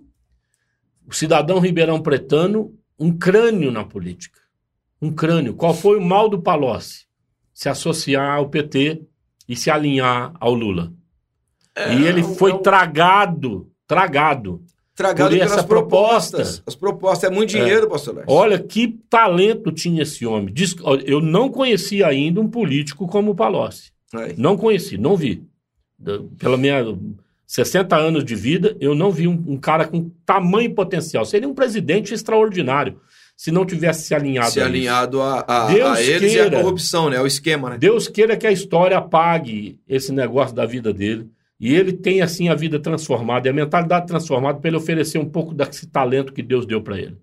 o 1.07 1.13
cidadão 1.13 1.59
Ribeirão 1.59 1.99
Pretano, 1.99 2.73
um 2.99 3.11
crânio 3.17 3.71
na 3.71 3.83
política. 3.83 4.39
Um 5.01 5.11
crânio. 5.11 5.55
Qual 5.55 5.73
foi 5.73 5.97
o 5.97 6.01
mal 6.01 6.29
do 6.29 6.39
Palocci? 6.41 7.05
Se 7.53 7.67
associar 7.69 8.35
ao 8.37 8.49
PT 8.49 9.01
e 9.47 9.55
se 9.55 9.71
alinhar 9.71 10.31
ao 10.39 10.53
Lula. 10.53 10.93
e 11.77 12.03
ele 12.05 12.19
é 12.19 12.23
foi 12.23 12.51
é 12.51 12.55
um- 12.55 12.61
tragado, 12.61 13.71
tragado. 13.87 14.61
Tragado 14.93 15.29
por 15.29 15.37
pelas 15.37 15.51
essa 15.53 15.63
propostas. 15.63 16.31
proposta. 16.59 16.63
As 16.67 16.75
propostas. 16.75 17.31
É 17.31 17.33
muito 17.33 17.51
dinheiro, 17.51 17.87
pastor 17.89 18.15
Lércio. 18.15 18.33
Olha 18.33 18.59
que 18.59 18.99
talento 19.09 19.71
tinha 19.71 20.03
esse 20.03 20.25
homem. 20.25 20.53
Eu 21.05 21.21
não 21.21 21.49
conhecia 21.49 22.05
ainda 22.05 22.41
um 22.41 22.49
político 22.49 23.07
como 23.07 23.31
o 23.31 23.35
Palocci. 23.35 23.93
Aí. 24.13 24.35
Não 24.37 24.57
conheci, 24.57 24.97
não 24.97 25.15
vi. 25.15 25.41
Pela 26.37 26.57
minha 26.57 26.83
60 27.45 27.95
anos 27.97 28.23
de 28.23 28.35
vida, 28.35 28.77
eu 28.79 28.93
não 28.93 29.11
vi 29.11 29.27
um, 29.27 29.43
um 29.47 29.57
cara 29.57 29.87
com 29.87 30.11
tamanho 30.25 30.73
potencial. 30.75 31.25
Seria 31.25 31.47
um 31.47 31.53
presidente 31.53 32.13
extraordinário 32.13 32.99
se 33.35 33.51
não 33.51 33.65
tivesse 33.65 34.05
se 34.05 34.13
alinhado. 34.13 34.51
Se 34.51 34.61
a 34.61 34.65
alinhado 34.65 35.21
a, 35.21 35.45
a, 35.47 35.65
Deus 35.67 35.97
a 35.97 36.03
eles 36.03 36.33
e 36.33 36.39
a 36.39 36.43
queira. 36.43 36.61
corrupção, 36.61 37.09
né? 37.09 37.19
O 37.19 37.25
esquema, 37.25 37.71
né? 37.71 37.77
Deus 37.77 38.07
queira 38.07 38.37
que 38.37 38.45
a 38.45 38.51
história 38.51 38.97
apague 38.97 39.79
esse 39.87 40.11
negócio 40.11 40.53
da 40.53 40.65
vida 40.65 40.93
dele 40.93 41.27
e 41.59 41.73
ele 41.73 41.93
tenha 41.93 42.25
assim 42.25 42.49
a 42.49 42.55
vida 42.55 42.79
transformada 42.79 43.47
e 43.47 43.49
a 43.49 43.53
mentalidade 43.53 44.07
transformada 44.07 44.59
para 44.59 44.67
ele 44.67 44.77
oferecer 44.77 45.17
um 45.17 45.29
pouco 45.29 45.53
desse 45.53 45.87
talento 45.87 46.33
que 46.33 46.43
Deus 46.43 46.65
deu 46.65 46.81
para 46.81 46.99
ele. 46.99 47.17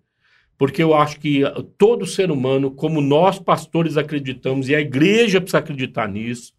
Porque 0.58 0.82
eu 0.82 0.94
acho 0.94 1.20
que 1.20 1.42
todo 1.78 2.04
ser 2.06 2.30
humano, 2.30 2.70
como 2.70 3.00
nós 3.00 3.38
pastores 3.38 3.96
acreditamos 3.96 4.68
e 4.68 4.74
a 4.74 4.80
igreja 4.80 5.40
precisa 5.40 5.58
acreditar 5.58 6.08
nisso, 6.08 6.55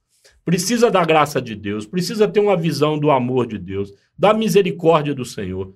precisa 0.48 0.90
da 0.90 1.04
graça 1.04 1.42
de 1.42 1.54
Deus, 1.54 1.86
precisa 1.86 2.26
ter 2.26 2.40
uma 2.40 2.56
visão 2.56 2.98
do 2.98 3.12
amor 3.12 3.46
de 3.46 3.58
Deus, 3.58 3.94
da 4.18 4.34
misericórdia 4.34 5.14
do 5.14 5.26
Senhor, 5.26 5.76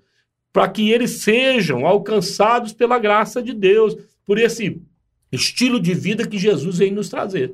para 0.53 0.65
que 0.69 0.89
eles 0.91 1.11
sejam 1.11 1.85
alcançados 1.85 2.71
pela 2.71 2.97
graça 2.97 3.43
de 3.43 3.53
Deus, 3.53 3.97
por 4.25 4.37
esse 4.37 4.81
estilo 5.29 5.77
de 5.77 5.93
vida 5.93 6.25
que 6.25 6.37
Jesus 6.37 6.77
vem 6.77 6.89
nos 6.89 7.09
trazer. 7.09 7.53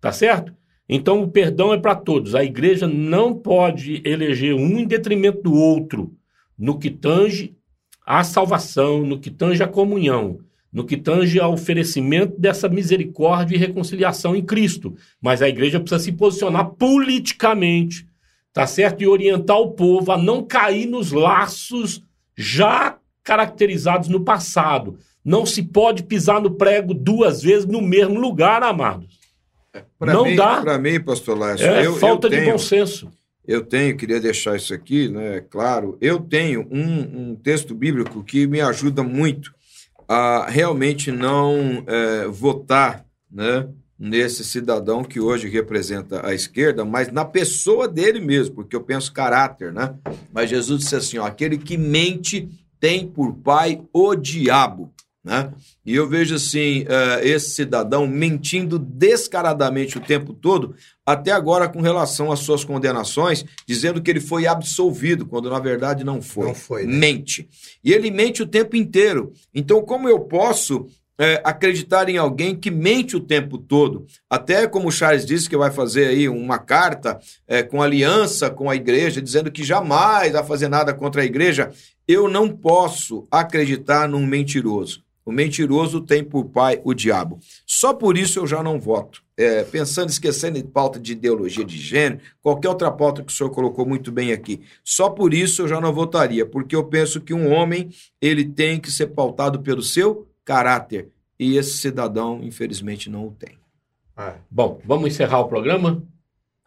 Tá 0.00 0.10
certo? 0.10 0.52
Então 0.88 1.22
o 1.22 1.30
perdão 1.30 1.72
é 1.72 1.78
para 1.78 1.94
todos. 1.94 2.34
A 2.34 2.42
igreja 2.42 2.88
não 2.88 3.32
pode 3.32 4.02
eleger 4.04 4.52
um 4.52 4.80
em 4.80 4.88
detrimento 4.88 5.42
do 5.42 5.54
outro 5.54 6.16
no 6.58 6.80
que 6.80 6.90
tange 6.90 7.56
à 8.04 8.24
salvação, 8.24 9.06
no 9.06 9.20
que 9.20 9.30
tange 9.30 9.62
à 9.62 9.68
comunhão, 9.68 10.40
no 10.76 10.84
que 10.84 10.98
tange 10.98 11.40
ao 11.40 11.54
oferecimento 11.54 12.38
dessa 12.38 12.68
misericórdia 12.68 13.56
e 13.56 13.58
reconciliação 13.58 14.36
em 14.36 14.44
Cristo. 14.44 14.94
Mas 15.18 15.40
a 15.40 15.48
igreja 15.48 15.80
precisa 15.80 16.04
se 16.04 16.12
posicionar 16.12 16.66
politicamente, 16.72 18.06
tá 18.52 18.66
certo? 18.66 19.02
E 19.02 19.06
orientar 19.06 19.56
o 19.56 19.70
povo 19.70 20.12
a 20.12 20.18
não 20.18 20.44
cair 20.44 20.84
nos 20.84 21.12
laços 21.12 22.02
já 22.36 22.98
caracterizados 23.24 24.10
no 24.10 24.20
passado. 24.22 24.98
Não 25.24 25.46
se 25.46 25.62
pode 25.62 26.02
pisar 26.02 26.42
no 26.42 26.50
prego 26.50 26.92
duas 26.92 27.40
vezes 27.40 27.64
no 27.64 27.80
mesmo 27.80 28.20
lugar, 28.20 28.62
amados. 28.62 29.18
Pra 29.98 30.12
Não 30.12 30.26
mim, 30.26 30.36
dá. 30.36 30.60
Para 30.60 30.76
mim, 30.76 31.00
pastor 31.00 31.38
Lércio, 31.38 31.66
É 31.66 31.86
eu, 31.86 31.96
falta 31.96 32.26
eu 32.26 32.30
de 32.30 32.36
tenho, 32.36 32.52
bom 32.52 32.58
senso. 32.58 33.10
Eu 33.48 33.64
tenho, 33.64 33.96
queria 33.96 34.20
deixar 34.20 34.56
isso 34.56 34.74
aqui, 34.74 35.08
né? 35.08 35.42
Claro, 35.48 35.96
eu 36.02 36.20
tenho 36.20 36.68
um, 36.70 37.30
um 37.30 37.34
texto 37.34 37.74
bíblico 37.74 38.22
que 38.22 38.46
me 38.46 38.60
ajuda 38.60 39.02
muito 39.02 39.55
a 40.08 40.46
realmente 40.48 41.10
não 41.10 41.84
é, 41.86 42.26
votar, 42.28 43.04
né? 43.30 43.68
Nesse 43.98 44.44
cidadão 44.44 45.02
que 45.02 45.18
hoje 45.18 45.48
representa 45.48 46.26
a 46.26 46.34
esquerda, 46.34 46.84
mas 46.84 47.10
na 47.10 47.24
pessoa 47.24 47.88
dele 47.88 48.20
mesmo, 48.20 48.54
porque 48.54 48.76
eu 48.76 48.82
penso 48.82 49.10
caráter, 49.12 49.72
né? 49.72 49.94
Mas 50.32 50.50
Jesus 50.50 50.80
disse 50.82 50.96
assim: 50.96 51.18
ó, 51.18 51.26
aquele 51.26 51.56
que 51.56 51.78
mente 51.78 52.46
tem 52.78 53.06
por 53.08 53.32
pai 53.32 53.80
o 53.92 54.14
diabo. 54.14 54.92
Né? 55.26 55.52
E 55.84 55.96
eu 55.96 56.08
vejo 56.08 56.36
assim, 56.36 56.84
eh, 56.88 57.28
esse 57.28 57.50
cidadão 57.50 58.06
mentindo 58.06 58.78
descaradamente 58.78 59.98
o 59.98 60.00
tempo 60.00 60.32
todo, 60.32 60.76
até 61.04 61.32
agora 61.32 61.68
com 61.68 61.80
relação 61.80 62.30
às 62.30 62.38
suas 62.38 62.62
condenações, 62.62 63.44
dizendo 63.66 64.00
que 64.00 64.08
ele 64.08 64.20
foi 64.20 64.46
absolvido, 64.46 65.26
quando 65.26 65.50
na 65.50 65.58
verdade 65.58 66.04
não 66.04 66.22
foi. 66.22 66.46
Não 66.46 66.54
foi, 66.54 66.86
né? 66.86 66.96
Mente. 66.96 67.48
E 67.82 67.92
ele 67.92 68.08
mente 68.08 68.40
o 68.40 68.46
tempo 68.46 68.76
inteiro. 68.76 69.32
Então, 69.52 69.82
como 69.82 70.08
eu 70.08 70.20
posso 70.20 70.86
eh, 71.18 71.42
acreditar 71.42 72.08
em 72.08 72.18
alguém 72.18 72.54
que 72.54 72.70
mente 72.70 73.16
o 73.16 73.20
tempo 73.20 73.58
todo? 73.58 74.06
Até 74.30 74.68
como 74.68 74.86
o 74.86 74.92
Charles 74.92 75.26
disse 75.26 75.50
que 75.50 75.56
vai 75.56 75.72
fazer 75.72 76.06
aí 76.06 76.28
uma 76.28 76.60
carta 76.60 77.18
eh, 77.48 77.64
com 77.64 77.82
aliança 77.82 78.48
com 78.48 78.70
a 78.70 78.76
igreja, 78.76 79.20
dizendo 79.20 79.50
que 79.50 79.64
jamais 79.64 80.34
vai 80.34 80.44
fazer 80.44 80.68
nada 80.68 80.94
contra 80.94 81.22
a 81.22 81.24
igreja. 81.24 81.72
Eu 82.06 82.28
não 82.28 82.48
posso 82.48 83.26
acreditar 83.28 84.08
num 84.08 84.24
mentiroso. 84.24 85.04
O 85.26 85.32
mentiroso 85.32 86.00
tem 86.00 86.22
por 86.22 86.44
pai 86.44 86.80
o 86.84 86.94
diabo. 86.94 87.40
Só 87.66 87.92
por 87.92 88.16
isso 88.16 88.38
eu 88.38 88.46
já 88.46 88.62
não 88.62 88.78
voto. 88.78 89.24
É, 89.36 89.64
pensando, 89.64 90.08
esquecendo 90.08 90.56
em 90.56 90.62
pauta 90.62 91.00
de 91.00 91.12
ideologia 91.12 91.64
de 91.64 91.76
gênero, 91.76 92.22
qualquer 92.40 92.68
outra 92.68 92.92
pauta 92.92 93.24
que 93.24 93.32
o 93.32 93.34
senhor 93.34 93.50
colocou 93.50 93.84
muito 93.84 94.12
bem 94.12 94.32
aqui. 94.32 94.62
Só 94.84 95.10
por 95.10 95.34
isso 95.34 95.62
eu 95.62 95.68
já 95.68 95.80
não 95.80 95.92
votaria, 95.92 96.46
porque 96.46 96.76
eu 96.76 96.84
penso 96.84 97.20
que 97.20 97.34
um 97.34 97.52
homem 97.52 97.90
ele 98.22 98.44
tem 98.44 98.78
que 98.78 98.90
ser 98.90 99.08
pautado 99.08 99.60
pelo 99.60 99.82
seu 99.82 100.28
caráter. 100.44 101.08
E 101.38 101.56
esse 101.56 101.76
cidadão, 101.76 102.40
infelizmente, 102.42 103.10
não 103.10 103.26
o 103.26 103.32
tem. 103.32 103.58
Bom, 104.48 104.80
vamos 104.84 105.08
encerrar 105.08 105.40
o 105.40 105.48
programa? 105.48 106.02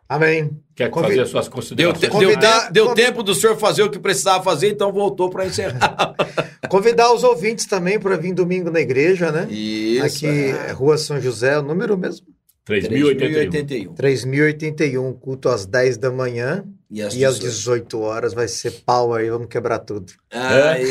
Amém. 0.10 0.49
Quer 0.76 0.90
Convid- 0.90 1.10
fazer 1.11 1.22
as 1.22 1.30
suas 1.30 1.45
Deu, 1.45 1.53
considerações? 1.53 1.99
te- 1.99 2.02
deu, 2.02 2.11
Convidar- 2.11 2.60
tempo, 2.61 2.73
deu 2.73 2.86
convid- 2.88 3.06
tempo 3.06 3.23
do 3.23 3.36
senhor 3.36 3.56
fazer 3.57 3.84
o 3.84 3.91
que 3.91 3.99
precisava 3.99 4.44
fazer, 4.44 4.69
então 4.72 4.91
voltou 4.91 5.30
para 5.30 5.45
encerrar. 5.45 6.15
Convidar 6.68 7.14
os 7.14 7.23
ouvintes 7.23 7.65
também 7.68 7.99
para 7.99 8.18
vir 8.18 8.34
domingo 8.34 8.72
na 8.72 8.80
igreja, 8.80 9.31
né? 9.31 9.48
Isso. 9.52 10.26
Aqui, 10.26 10.26
é 10.68 10.72
Rua 10.72 10.98
São 10.98 11.22
José, 11.22 11.60
o 11.60 11.61
número 11.61 11.95
mesmo? 11.98 12.26
3081. 12.65 13.94
3081. 13.94 13.94
3081, 13.94 15.14
culto 15.14 15.49
às 15.49 15.65
10 15.65 15.98
da 15.98 16.11
manhã 16.11 16.64
E 16.90 17.02
às 17.02 17.14
e 17.15 17.23
às 17.26 17.36
18. 17.40 17.52
18 17.52 17.99
horas 18.02 18.34
vai 18.34 18.48
ser 18.48 18.72
pau 18.86 19.14
aí, 19.14 19.30
vamos 19.30 19.48
quebrar 19.48 19.80
tudo. 19.80 20.11
Aí. 20.31 20.86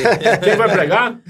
Quem 0.45 0.57
vai 0.57 0.71
pregar? 0.73 1.21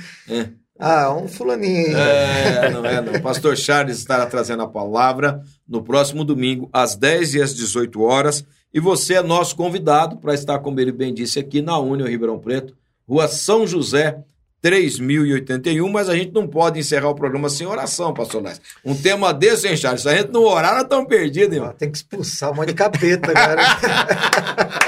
Ah, 0.78 1.12
um 1.12 1.26
fulaninho. 1.26 1.96
É, 1.96 2.70
não 2.70 2.84
é, 2.84 3.00
não. 3.00 3.20
Pastor 3.20 3.56
Charles 3.56 3.98
estará 3.98 4.26
trazendo 4.26 4.62
a 4.62 4.68
palavra 4.68 5.42
no 5.68 5.82
próximo 5.82 6.24
domingo, 6.24 6.68
às 6.72 6.94
10 6.94 7.34
e 7.34 7.42
às 7.42 7.54
18 7.54 8.00
horas. 8.00 8.44
E 8.72 8.78
você 8.78 9.14
é 9.14 9.22
nosso 9.22 9.56
convidado 9.56 10.18
para 10.18 10.34
estar, 10.34 10.58
como 10.60 10.78
ele 10.78 10.92
bem 10.92 11.12
disse, 11.12 11.38
aqui 11.38 11.60
na 11.60 11.78
União 11.78 12.06
Ribeirão 12.06 12.38
Preto, 12.38 12.76
Rua 13.08 13.26
São 13.26 13.66
José, 13.66 14.22
3081, 14.60 15.88
mas 15.88 16.08
a 16.08 16.16
gente 16.16 16.32
não 16.32 16.46
pode 16.46 16.78
encerrar 16.80 17.08
o 17.08 17.14
programa 17.14 17.48
sem 17.48 17.66
oração, 17.66 18.12
pastor 18.12 18.42
Lés. 18.42 18.60
Um 18.84 18.94
tema 18.94 19.32
desse, 19.32 19.68
hein, 19.68 19.76
Charles? 19.76 20.02
Se 20.02 20.08
a 20.08 20.16
gente 20.16 20.32
não 20.32 20.42
orar, 20.42 20.74
nós 20.74 20.82
estamos 20.82 21.06
perdidos, 21.06 21.56
hein? 21.56 21.62
Ah, 21.64 21.72
tem 21.72 21.90
que 21.90 21.96
expulsar 21.96 22.50
um 22.50 22.56
monte 22.56 22.68
de 22.68 22.74
capeta, 22.74 23.32
cara. 23.32 23.62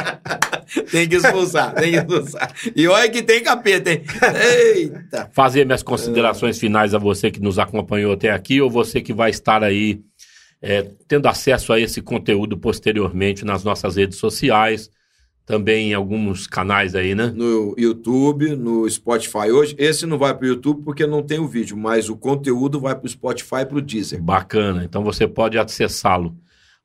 tem 0.91 1.09
que 1.09 1.17
expulsar, 1.17 1.75
tem 1.75 1.93
que 1.93 1.99
expulsar. 1.99 2.55
E 2.75 2.87
olha 2.89 3.09
que 3.09 3.23
tem 3.23 3.43
capeta, 3.43 3.93
hein? 3.93 4.03
Eita! 4.75 5.31
Fazer 5.33 5.65
minhas 5.65 5.83
considerações 5.83 6.59
finais 6.59 6.95
a 6.95 6.99
você 6.99 7.31
que 7.31 7.41
nos 7.41 7.59
acompanhou 7.59 8.13
até 8.13 8.31
aqui 8.31 8.61
ou 8.61 8.71
você 8.71 9.01
que 9.01 9.13
vai 9.13 9.31
estar 9.31 9.63
aí 9.63 10.01
é, 10.63 10.87
tendo 11.09 11.27
acesso 11.27 11.73
a 11.73 11.81
esse 11.81 12.03
conteúdo 12.03 12.57
posteriormente 12.59 13.45
nas 13.45 13.65
nossas 13.65 13.97
redes 13.97 14.19
sociais 14.19 14.91
também 15.51 15.91
em 15.91 15.95
alguns 15.95 16.47
canais 16.47 16.95
aí, 16.95 17.13
né? 17.13 17.33
No 17.35 17.75
YouTube, 17.77 18.55
no 18.55 18.89
Spotify 18.89 19.51
hoje. 19.51 19.75
Esse 19.77 20.07
não 20.07 20.17
vai 20.17 20.33
para 20.33 20.45
o 20.45 20.49
YouTube 20.49 20.85
porque 20.85 21.05
não 21.09 21.25
tem 21.25 21.41
o 21.41 21.49
vídeo, 21.49 21.77
mas 21.77 22.09
o 22.09 22.17
conteúdo 22.17 22.79
vai 22.79 22.95
para 22.95 23.05
o 23.05 23.09
Spotify 23.09 23.63
e 23.63 23.67
para 23.67 23.79
o 23.79 23.83
Deezer. 23.83 24.23
Bacana. 24.23 24.85
Então 24.85 25.03
você 25.03 25.27
pode 25.27 25.59
acessá-lo. 25.59 26.37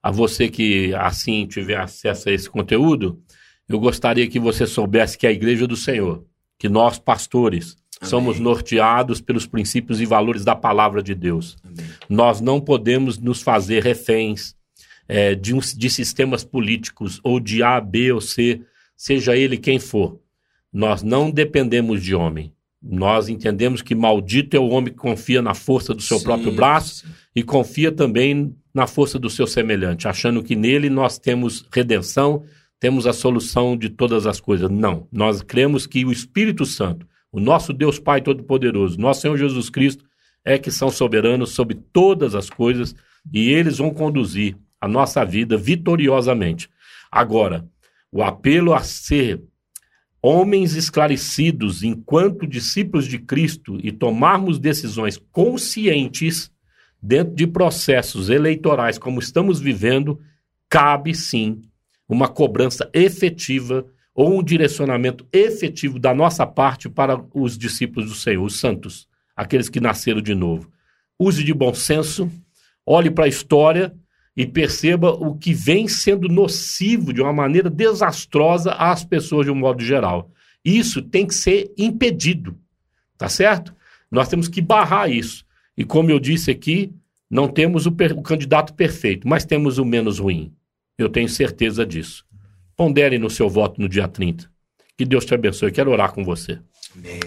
A 0.01 0.09
você 0.09 0.49
que 0.49 0.95
assim 0.95 1.45
tiver 1.45 1.77
acesso 1.77 2.29
a 2.29 2.31
esse 2.31 2.49
conteúdo, 2.49 3.19
eu 3.67 3.79
gostaria 3.79 4.27
que 4.27 4.39
você 4.39 4.67
soubesse 4.67 5.17
que 5.17 5.25
a 5.25 5.31
Igreja 5.31 5.67
do 5.67 5.75
Senhor, 5.75 6.23
que 6.57 6.69
nós 6.69 6.99
pastores, 6.99 7.75
Amém. 7.99 8.09
somos 8.09 8.39
norteados 8.39 9.21
pelos 9.21 9.45
princípios 9.45 9.99
e 9.99 10.05
valores 10.05 10.43
da 10.43 10.55
palavra 10.55 11.01
de 11.01 11.15
Deus. 11.15 11.57
Amém. 11.63 11.85
Nós 12.07 12.41
não 12.41 12.61
podemos 12.61 13.17
nos 13.17 13.41
fazer 13.41 13.83
reféns 13.83 14.55
é, 15.07 15.35
de, 15.35 15.53
um, 15.53 15.59
de 15.59 15.89
sistemas 15.89 16.43
políticos, 16.43 17.19
ou 17.23 17.39
de 17.39 17.63
A, 17.63 17.79
B 17.79 18.11
ou 18.11 18.21
C, 18.21 18.61
seja 18.95 19.35
ele 19.35 19.57
quem 19.57 19.79
for. 19.79 20.19
Nós 20.71 21.03
não 21.03 21.31
dependemos 21.31 22.01
de 22.01 22.13
homem. 22.13 22.53
Nós 22.81 23.29
entendemos 23.29 23.81
que 23.81 23.95
maldito 23.95 24.55
é 24.55 24.59
o 24.59 24.69
homem 24.69 24.93
que 24.93 24.99
confia 24.99 25.41
na 25.41 25.55
força 25.55 25.93
do 25.93 26.01
seu 26.01 26.19
sim, 26.19 26.23
próprio 26.23 26.51
braço 26.51 27.05
sim. 27.05 27.13
e 27.35 27.41
confia 27.41 27.91
também 27.91 28.55
na 28.73 28.85
força 28.85 29.17
do 29.17 29.29
seu 29.29 29.47
semelhante, 29.47 30.07
achando 30.07 30.43
que 30.43 30.55
nele 30.55 30.89
nós 30.89 31.17
temos 31.17 31.65
redenção, 31.71 32.43
temos 32.79 33.07
a 33.07 33.13
solução 33.13 33.77
de 33.77 33.89
todas 33.89 34.27
as 34.27 34.39
coisas. 34.39 34.69
Não. 34.69 35.07
Nós 35.11 35.41
cremos 35.41 35.87
que 35.87 36.05
o 36.05 36.11
Espírito 36.11 36.65
Santo, 36.65 37.07
o 37.31 37.39
nosso 37.39 37.73
Deus 37.73 37.99
Pai 37.99 38.21
Todo-Poderoso, 38.21 38.99
nosso 38.99 39.21
Senhor 39.21 39.37
Jesus 39.37 39.69
Cristo, 39.69 40.05
é 40.43 40.57
que 40.57 40.69
são 40.69 40.89
soberanos 40.89 41.51
sobre 41.51 41.75
todas 41.91 42.35
as 42.35 42.49
coisas 42.49 42.95
e 43.33 43.49
eles 43.49 43.79
vão 43.79 43.91
conduzir 43.91 44.55
a 44.79 44.87
nossa 44.87 45.25
vida 45.25 45.57
vitoriosamente. 45.57 46.69
Agora, 47.11 47.67
o 48.11 48.21
apelo 48.21 48.73
a 48.73 48.81
ser 48.81 49.41
homens 50.21 50.75
esclarecidos 50.75 51.83
enquanto 51.83 52.47
discípulos 52.47 53.07
de 53.07 53.19
Cristo 53.19 53.77
e 53.81 53.91
tomarmos 53.91 54.59
decisões 54.59 55.17
conscientes 55.31 56.51
dentro 57.01 57.35
de 57.35 57.45
processos 57.45 58.29
eleitorais 58.29 58.97
como 58.97 59.19
estamos 59.19 59.59
vivendo, 59.59 60.19
cabe 60.69 61.13
sim 61.13 61.61
uma 62.07 62.27
cobrança 62.27 62.89
efetiva 62.93 63.85
ou 64.13 64.39
um 64.39 64.43
direcionamento 64.43 65.27
efetivo 65.31 65.99
da 65.99 66.13
nossa 66.13 66.47
parte 66.47 66.89
para 66.89 67.21
os 67.33 67.57
discípulos 67.57 68.09
do 68.09 68.15
Senhor, 68.15 68.43
os 68.43 68.59
santos, 68.59 69.07
aqueles 69.35 69.67
que 69.67 69.81
nasceram 69.81 70.21
de 70.21 70.33
novo. 70.33 70.71
Use 71.19 71.43
de 71.43 71.53
bom 71.53 71.73
senso, 71.73 72.31
olhe 72.85 73.11
para 73.11 73.25
a 73.25 73.29
história 73.29 73.93
e 74.35 74.45
perceba 74.45 75.11
o 75.11 75.35
que 75.35 75.53
vem 75.53 75.87
sendo 75.87 76.27
nocivo 76.27 77.13
de 77.13 77.21
uma 77.21 77.33
maneira 77.33 77.69
desastrosa 77.69 78.71
às 78.73 79.03
pessoas 79.03 79.45
de 79.45 79.51
um 79.51 79.55
modo 79.55 79.83
geral. 79.83 80.31
Isso 80.63 81.01
tem 81.01 81.25
que 81.25 81.33
ser 81.33 81.71
impedido, 81.77 82.57
tá 83.17 83.29
certo? 83.29 83.73
Nós 84.09 84.27
temos 84.27 84.47
que 84.47 84.61
barrar 84.61 85.09
isso. 85.09 85.45
E 85.77 85.83
como 85.83 86.09
eu 86.09 86.19
disse 86.19 86.51
aqui, 86.51 86.93
não 87.29 87.47
temos 87.47 87.85
o, 87.85 87.89
o 87.89 88.21
candidato 88.21 88.73
perfeito, 88.73 89.27
mas 89.27 89.45
temos 89.45 89.77
o 89.77 89.85
menos 89.85 90.19
ruim. 90.19 90.53
Eu 90.97 91.09
tenho 91.09 91.27
certeza 91.27 91.85
disso. 91.85 92.25
Pondere 92.75 93.17
no 93.17 93.29
seu 93.29 93.49
voto 93.49 93.79
no 93.81 93.89
dia 93.89 94.07
30. 94.07 94.49
Que 94.97 95.05
Deus 95.05 95.25
te 95.25 95.33
abençoe. 95.33 95.71
Quero 95.71 95.91
orar 95.91 96.13
com 96.13 96.23
você. 96.23 96.59
Amém. 96.95 97.19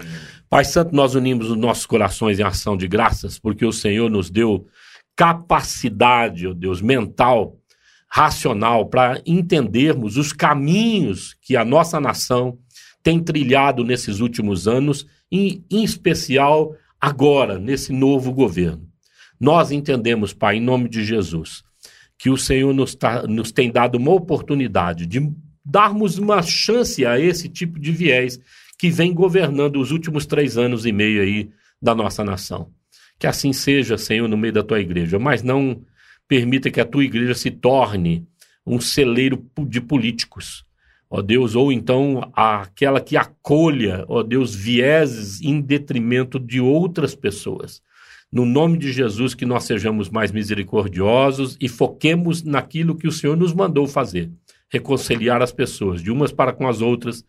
Pai 0.48 0.64
Santo, 0.64 0.94
nós 0.94 1.14
unimos 1.14 1.50
os 1.50 1.56
nossos 1.58 1.84
corações 1.84 2.38
em 2.38 2.42
ação 2.42 2.76
de 2.76 2.88
graças, 2.88 3.38
porque 3.38 3.66
o 3.66 3.72
Senhor 3.72 4.10
nos 4.10 4.30
deu 4.30 4.66
capacidade, 5.14 6.46
ó 6.46 6.50
oh 6.50 6.54
Deus, 6.54 6.80
mental, 6.80 7.58
racional, 8.08 8.86
para 8.86 9.20
entendermos 9.26 10.16
os 10.16 10.32
caminhos 10.32 11.36
que 11.42 11.54
a 11.54 11.64
nossa 11.64 12.00
nação 12.00 12.58
tem 13.02 13.20
trilhado 13.22 13.84
nesses 13.84 14.20
últimos 14.20 14.66
anos, 14.66 15.06
e 15.30 15.62
em 15.70 15.84
especial 15.84 16.74
agora, 16.98 17.58
nesse 17.58 17.92
novo 17.92 18.32
governo. 18.32 18.88
Nós 19.38 19.70
entendemos, 19.70 20.32
Pai, 20.32 20.56
em 20.56 20.60
nome 20.60 20.88
de 20.88 21.04
Jesus, 21.04 21.62
que 22.18 22.28
o 22.28 22.36
Senhor 22.36 22.74
nos, 22.74 22.94
tá, 22.94 23.22
nos 23.22 23.52
tem 23.52 23.70
dado 23.70 23.96
uma 23.96 24.10
oportunidade 24.10 25.06
de 25.06 25.32
darmos 25.64 26.18
uma 26.18 26.42
chance 26.42 27.06
a 27.06 27.18
esse 27.18 27.48
tipo 27.48 27.78
de 27.78 27.92
viés 27.92 28.40
que 28.76 28.90
vem 28.90 29.14
governando 29.14 29.80
os 29.80 29.92
últimos 29.92 30.26
três 30.26 30.58
anos 30.58 30.84
e 30.84 30.92
meio 30.92 31.22
aí 31.22 31.50
da 31.80 31.94
nossa 31.94 32.24
nação. 32.24 32.70
Que 33.18 33.26
assim 33.26 33.52
seja, 33.52 33.96
Senhor, 33.96 34.28
no 34.28 34.36
meio 34.36 34.52
da 34.52 34.62
tua 34.62 34.80
igreja, 34.80 35.18
mas 35.18 35.42
não 35.42 35.82
permita 36.26 36.70
que 36.70 36.80
a 36.80 36.84
tua 36.84 37.04
igreja 37.04 37.34
se 37.34 37.50
torne 37.50 38.26
um 38.66 38.80
celeiro 38.80 39.44
de 39.66 39.80
políticos, 39.80 40.64
ó 41.08 41.22
Deus, 41.22 41.56
ou 41.56 41.72
então 41.72 42.30
aquela 42.34 43.00
que 43.00 43.16
acolha, 43.16 44.04
ó 44.08 44.22
Deus, 44.22 44.54
vieses 44.54 45.40
em 45.40 45.60
detrimento 45.60 46.38
de 46.38 46.60
outras 46.60 47.14
pessoas. 47.14 47.82
No 48.30 48.44
nome 48.44 48.76
de 48.76 48.92
Jesus, 48.92 49.34
que 49.34 49.46
nós 49.46 49.64
sejamos 49.64 50.10
mais 50.10 50.30
misericordiosos 50.30 51.56
e 51.60 51.68
foquemos 51.68 52.42
naquilo 52.42 52.96
que 52.96 53.08
o 53.08 53.12
Senhor 53.12 53.36
nos 53.36 53.54
mandou 53.54 53.86
fazer 53.86 54.30
reconciliar 54.70 55.42
as 55.42 55.52
pessoas, 55.52 56.02
de 56.02 56.10
umas 56.10 56.32
para 56.32 56.52
com 56.52 56.68
as 56.68 56.80
outras 56.80 57.24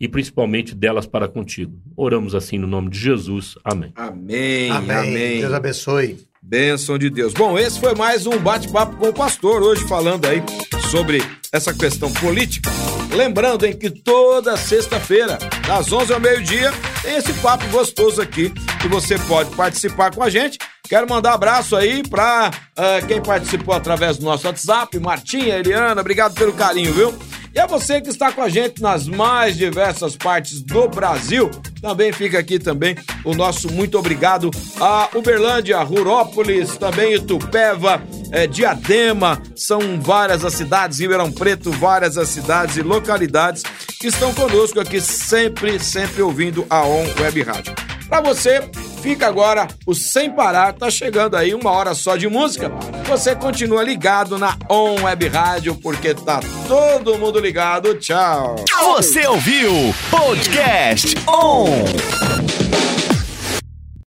e 0.00 0.08
principalmente 0.08 0.74
delas 0.74 1.06
para 1.06 1.28
contigo. 1.28 1.76
Oramos 1.96 2.34
assim 2.34 2.58
no 2.58 2.66
nome 2.66 2.90
de 2.90 2.98
Jesus. 2.98 3.56
Amém. 3.64 3.92
Amém. 3.94 4.70
Amém. 4.70 4.96
amém. 4.96 5.40
Deus 5.40 5.52
abençoe. 5.52 6.18
Bênção 6.42 6.98
de 6.98 7.08
Deus. 7.08 7.32
Bom, 7.32 7.58
esse 7.58 7.80
foi 7.80 7.94
mais 7.94 8.26
um 8.26 8.38
bate-papo 8.38 8.96
com 8.96 9.08
o 9.08 9.14
pastor, 9.14 9.62
hoje 9.62 9.86
falando 9.88 10.26
aí 10.26 10.42
sobre 10.90 11.18
essa 11.52 11.72
questão 11.72 12.12
política. 12.12 12.70
Lembrando 13.14 13.64
em 13.64 13.72
que 13.72 13.88
toda 13.90 14.56
sexta-feira, 14.56 15.38
das 15.68 15.92
11 15.92 16.12
ao 16.12 16.18
meio-dia, 16.18 16.72
tem 17.00 17.14
esse 17.14 17.32
papo 17.34 17.64
gostoso 17.68 18.20
aqui 18.20 18.52
que 18.82 18.88
você 18.88 19.16
pode 19.20 19.54
participar 19.54 20.12
com 20.12 20.20
a 20.20 20.28
gente. 20.28 20.58
Quero 20.88 21.08
mandar 21.08 21.34
abraço 21.34 21.76
aí 21.76 22.02
para 22.02 22.50
uh, 22.50 22.82
eh, 22.82 23.02
quem 23.02 23.22
participou 23.22 23.72
através 23.72 24.18
do 24.18 24.24
nosso 24.24 24.46
WhatsApp, 24.48 24.98
Martinha, 24.98 25.56
Eliana, 25.56 26.00
obrigado 26.00 26.34
pelo 26.34 26.52
carinho, 26.52 26.92
viu? 26.92 27.14
E 27.54 27.60
a 27.60 27.66
você 27.66 28.00
que 28.00 28.08
está 28.08 28.32
com 28.32 28.42
a 28.42 28.48
gente 28.48 28.82
nas 28.82 29.06
mais 29.06 29.56
diversas 29.56 30.16
partes 30.16 30.60
do 30.60 30.88
Brasil, 30.88 31.48
também 31.80 32.12
fica 32.12 32.36
aqui 32.36 32.58
também 32.58 32.96
o 33.24 33.32
nosso 33.32 33.72
muito 33.72 33.96
obrigado 33.96 34.50
a 34.80 35.08
Uberlândia, 35.14 35.80
Rurópolis, 35.80 36.76
também 36.76 37.14
Itupeva, 37.14 38.02
é, 38.32 38.48
Diadema, 38.48 39.40
são 39.54 40.00
várias 40.00 40.44
as 40.44 40.54
cidades, 40.54 40.98
Ribeirão 40.98 41.30
Preto, 41.30 41.70
várias 41.70 42.18
as 42.18 42.28
cidades 42.28 42.76
e 42.76 42.82
localidades 42.82 43.62
que 44.00 44.08
estão 44.08 44.34
conosco 44.34 44.80
aqui 44.80 45.00
sempre, 45.00 45.78
sempre 45.78 46.22
ouvindo 46.22 46.66
a 46.68 46.84
On 46.84 47.06
Web 47.20 47.40
Rádio. 47.42 47.72
Para 48.08 48.20
você, 48.20 48.62
fica 49.02 49.26
agora 49.26 49.66
o 49.86 49.94
Sem 49.94 50.30
Parar, 50.30 50.72
tá 50.72 50.90
chegando 50.90 51.36
aí 51.36 51.54
uma 51.54 51.70
hora 51.70 51.94
só 51.94 52.16
de 52.16 52.28
música. 52.28 52.70
Você 53.06 53.34
continua 53.34 53.82
ligado 53.82 54.38
na 54.38 54.56
On 54.70 55.02
Web 55.02 55.28
Rádio, 55.28 55.74
porque 55.74 56.14
tá 56.14 56.40
todo 56.68 57.18
mundo 57.18 57.40
ligado, 57.44 57.94
tchau. 57.96 58.56
Você 58.94 59.26
ouviu 59.26 59.94
Podcast 60.10 61.14
On. 61.28 61.66